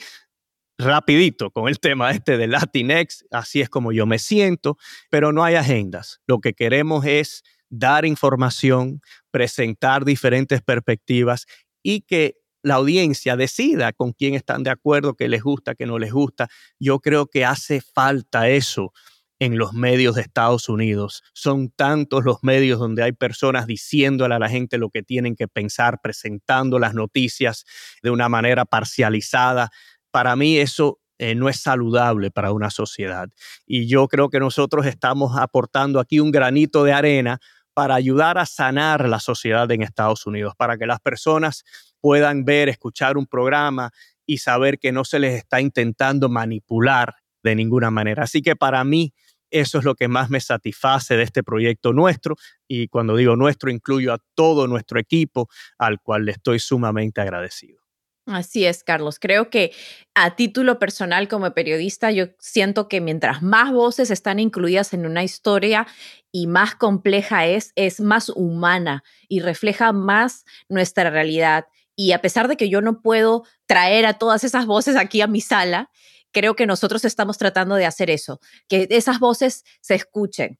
rapidito 0.78 1.50
con 1.50 1.68
el 1.68 1.78
tema 1.78 2.10
este 2.10 2.36
de 2.36 2.46
Latinx, 2.48 3.24
así 3.30 3.60
es 3.60 3.68
como 3.68 3.92
yo 3.92 4.06
me 4.06 4.18
siento, 4.18 4.76
pero 5.10 5.32
no 5.32 5.44
hay 5.44 5.54
agendas. 5.54 6.20
Lo 6.26 6.40
que 6.40 6.54
queremos 6.54 7.04
es 7.06 7.42
dar 7.68 8.04
información, 8.04 9.00
presentar 9.30 10.04
diferentes 10.04 10.62
perspectivas 10.62 11.46
y 11.82 12.02
que 12.02 12.36
la 12.66 12.74
audiencia 12.74 13.36
decida 13.36 13.92
con 13.92 14.12
quién 14.12 14.34
están 14.34 14.64
de 14.64 14.70
acuerdo, 14.70 15.14
qué 15.14 15.28
les 15.28 15.44
gusta, 15.44 15.76
qué 15.76 15.86
no 15.86 16.00
les 16.00 16.12
gusta. 16.12 16.48
Yo 16.80 16.98
creo 16.98 17.28
que 17.28 17.44
hace 17.44 17.80
falta 17.80 18.48
eso 18.48 18.92
en 19.38 19.56
los 19.56 19.72
medios 19.72 20.16
de 20.16 20.22
Estados 20.22 20.68
Unidos. 20.68 21.22
Son 21.32 21.70
tantos 21.70 22.24
los 22.24 22.38
medios 22.42 22.80
donde 22.80 23.04
hay 23.04 23.12
personas 23.12 23.68
diciéndole 23.68 24.34
a 24.34 24.40
la 24.40 24.48
gente 24.48 24.78
lo 24.78 24.90
que 24.90 25.04
tienen 25.04 25.36
que 25.36 25.46
pensar, 25.46 26.00
presentando 26.02 26.80
las 26.80 26.92
noticias 26.92 27.66
de 28.02 28.10
una 28.10 28.28
manera 28.28 28.64
parcializada. 28.64 29.70
Para 30.10 30.34
mí 30.34 30.58
eso 30.58 30.98
eh, 31.18 31.36
no 31.36 31.48
es 31.48 31.60
saludable 31.60 32.32
para 32.32 32.50
una 32.50 32.70
sociedad. 32.70 33.28
Y 33.64 33.86
yo 33.86 34.08
creo 34.08 34.28
que 34.28 34.40
nosotros 34.40 34.86
estamos 34.86 35.38
aportando 35.38 36.00
aquí 36.00 36.18
un 36.18 36.32
granito 36.32 36.82
de 36.82 36.94
arena 36.94 37.38
para 37.76 37.94
ayudar 37.94 38.38
a 38.38 38.46
sanar 38.46 39.06
la 39.06 39.20
sociedad 39.20 39.70
en 39.70 39.82
Estados 39.82 40.26
Unidos, 40.26 40.54
para 40.56 40.78
que 40.78 40.86
las 40.86 40.98
personas 40.98 41.62
puedan 42.06 42.44
ver, 42.44 42.68
escuchar 42.68 43.16
un 43.16 43.26
programa 43.26 43.90
y 44.24 44.38
saber 44.38 44.78
que 44.78 44.92
no 44.92 45.04
se 45.04 45.18
les 45.18 45.34
está 45.34 45.60
intentando 45.60 46.28
manipular 46.28 47.16
de 47.42 47.56
ninguna 47.56 47.90
manera. 47.90 48.22
Así 48.22 48.42
que 48.42 48.54
para 48.54 48.84
mí 48.84 49.12
eso 49.50 49.80
es 49.80 49.84
lo 49.84 49.96
que 49.96 50.06
más 50.06 50.30
me 50.30 50.38
satisface 50.38 51.16
de 51.16 51.24
este 51.24 51.42
proyecto 51.42 51.92
nuestro 51.92 52.36
y 52.68 52.86
cuando 52.86 53.16
digo 53.16 53.34
nuestro 53.34 53.72
incluyo 53.72 54.12
a 54.12 54.20
todo 54.36 54.68
nuestro 54.68 55.00
equipo 55.00 55.48
al 55.78 56.00
cual 56.00 56.26
le 56.26 56.30
estoy 56.30 56.60
sumamente 56.60 57.20
agradecido. 57.20 57.80
Así 58.26 58.66
es, 58.66 58.84
Carlos. 58.84 59.18
Creo 59.18 59.50
que 59.50 59.72
a 60.14 60.36
título 60.36 60.78
personal 60.78 61.26
como 61.26 61.52
periodista, 61.54 62.12
yo 62.12 62.26
siento 62.38 62.86
que 62.86 63.00
mientras 63.00 63.42
más 63.42 63.72
voces 63.72 64.12
están 64.12 64.38
incluidas 64.38 64.94
en 64.94 65.06
una 65.06 65.24
historia 65.24 65.88
y 66.30 66.46
más 66.46 66.76
compleja 66.76 67.46
es, 67.46 67.72
es 67.74 67.98
más 67.98 68.28
humana 68.28 69.02
y 69.28 69.40
refleja 69.40 69.90
más 69.90 70.44
nuestra 70.68 71.10
realidad. 71.10 71.66
Y 71.96 72.12
a 72.12 72.20
pesar 72.20 72.46
de 72.46 72.56
que 72.56 72.68
yo 72.68 72.80
no 72.80 73.00
puedo 73.00 73.44
traer 73.66 74.06
a 74.06 74.14
todas 74.14 74.44
esas 74.44 74.66
voces 74.66 74.96
aquí 74.96 75.22
a 75.22 75.26
mi 75.26 75.40
sala, 75.40 75.90
creo 76.30 76.54
que 76.54 76.66
nosotros 76.66 77.04
estamos 77.04 77.38
tratando 77.38 77.74
de 77.76 77.86
hacer 77.86 78.10
eso, 78.10 78.40
que 78.68 78.86
esas 78.90 79.18
voces 79.18 79.64
se 79.80 79.94
escuchen 79.94 80.58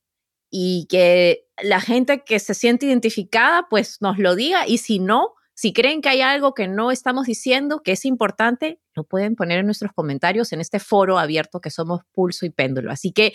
y 0.50 0.86
que 0.88 1.46
la 1.62 1.80
gente 1.80 2.24
que 2.24 2.38
se 2.38 2.54
siente 2.54 2.86
identificada, 2.86 3.66
pues 3.68 3.98
nos 4.00 4.18
lo 4.18 4.34
diga 4.34 4.66
y 4.66 4.78
si 4.78 4.98
no, 4.98 5.34
si 5.54 5.72
creen 5.72 6.00
que 6.00 6.08
hay 6.08 6.20
algo 6.20 6.54
que 6.54 6.68
no 6.68 6.90
estamos 6.90 7.26
diciendo, 7.26 7.82
que 7.82 7.92
es 7.92 8.04
importante, 8.04 8.80
lo 8.94 9.04
pueden 9.04 9.36
poner 9.36 9.58
en 9.58 9.66
nuestros 9.66 9.92
comentarios 9.92 10.52
en 10.52 10.60
este 10.60 10.78
foro 10.78 11.18
abierto 11.18 11.60
que 11.60 11.70
somos 11.70 12.02
Pulso 12.12 12.46
y 12.46 12.50
Péndulo. 12.50 12.90
Así 12.90 13.12
que 13.12 13.32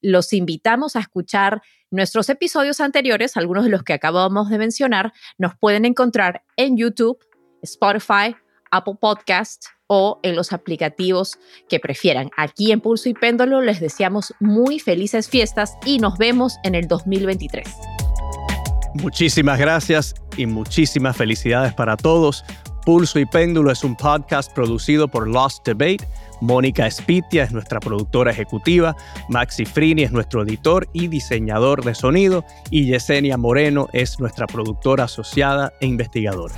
los 0.00 0.32
invitamos 0.32 0.96
a 0.96 1.00
escuchar 1.00 1.62
nuestros 1.90 2.28
episodios 2.28 2.80
anteriores, 2.80 3.36
algunos 3.36 3.64
de 3.64 3.70
los 3.70 3.84
que 3.84 3.92
acabamos 3.92 4.50
de 4.50 4.58
mencionar, 4.58 5.12
nos 5.38 5.56
pueden 5.56 5.84
encontrar 5.84 6.42
en 6.56 6.76
YouTube, 6.76 7.18
Spotify, 7.62 8.36
Apple 8.70 8.94
Podcast 9.00 9.66
o 9.86 10.18
en 10.22 10.34
los 10.34 10.52
aplicativos 10.52 11.38
que 11.68 11.78
prefieran. 11.78 12.30
Aquí 12.36 12.72
en 12.72 12.80
Pulso 12.80 13.08
y 13.08 13.14
Péndulo 13.14 13.60
les 13.60 13.80
deseamos 13.80 14.34
muy 14.40 14.78
felices 14.78 15.28
fiestas 15.28 15.76
y 15.84 15.98
nos 15.98 16.18
vemos 16.18 16.56
en 16.64 16.74
el 16.74 16.88
2023. 16.88 17.68
Muchísimas 18.94 19.58
gracias 19.58 20.14
y 20.36 20.46
muchísimas 20.46 21.16
felicidades 21.16 21.74
para 21.74 21.96
todos. 21.96 22.44
Pulso 22.84 23.18
y 23.18 23.26
Péndulo 23.26 23.70
es 23.70 23.84
un 23.84 23.94
podcast 23.94 24.52
producido 24.52 25.08
por 25.08 25.28
Lost 25.28 25.64
Debate. 25.66 26.06
Mónica 26.40 26.86
Espitia 26.88 27.44
es 27.44 27.52
nuestra 27.52 27.78
productora 27.78 28.32
ejecutiva, 28.32 28.96
Maxi 29.28 29.64
Frini 29.64 30.02
es 30.02 30.10
nuestro 30.10 30.42
editor 30.42 30.88
y 30.92 31.06
diseñador 31.06 31.84
de 31.84 31.94
sonido 31.94 32.44
y 32.68 32.86
Yesenia 32.86 33.36
Moreno 33.36 33.88
es 33.92 34.18
nuestra 34.18 34.48
productora 34.48 35.04
asociada 35.04 35.72
e 35.80 35.86
investigadora. 35.86 36.56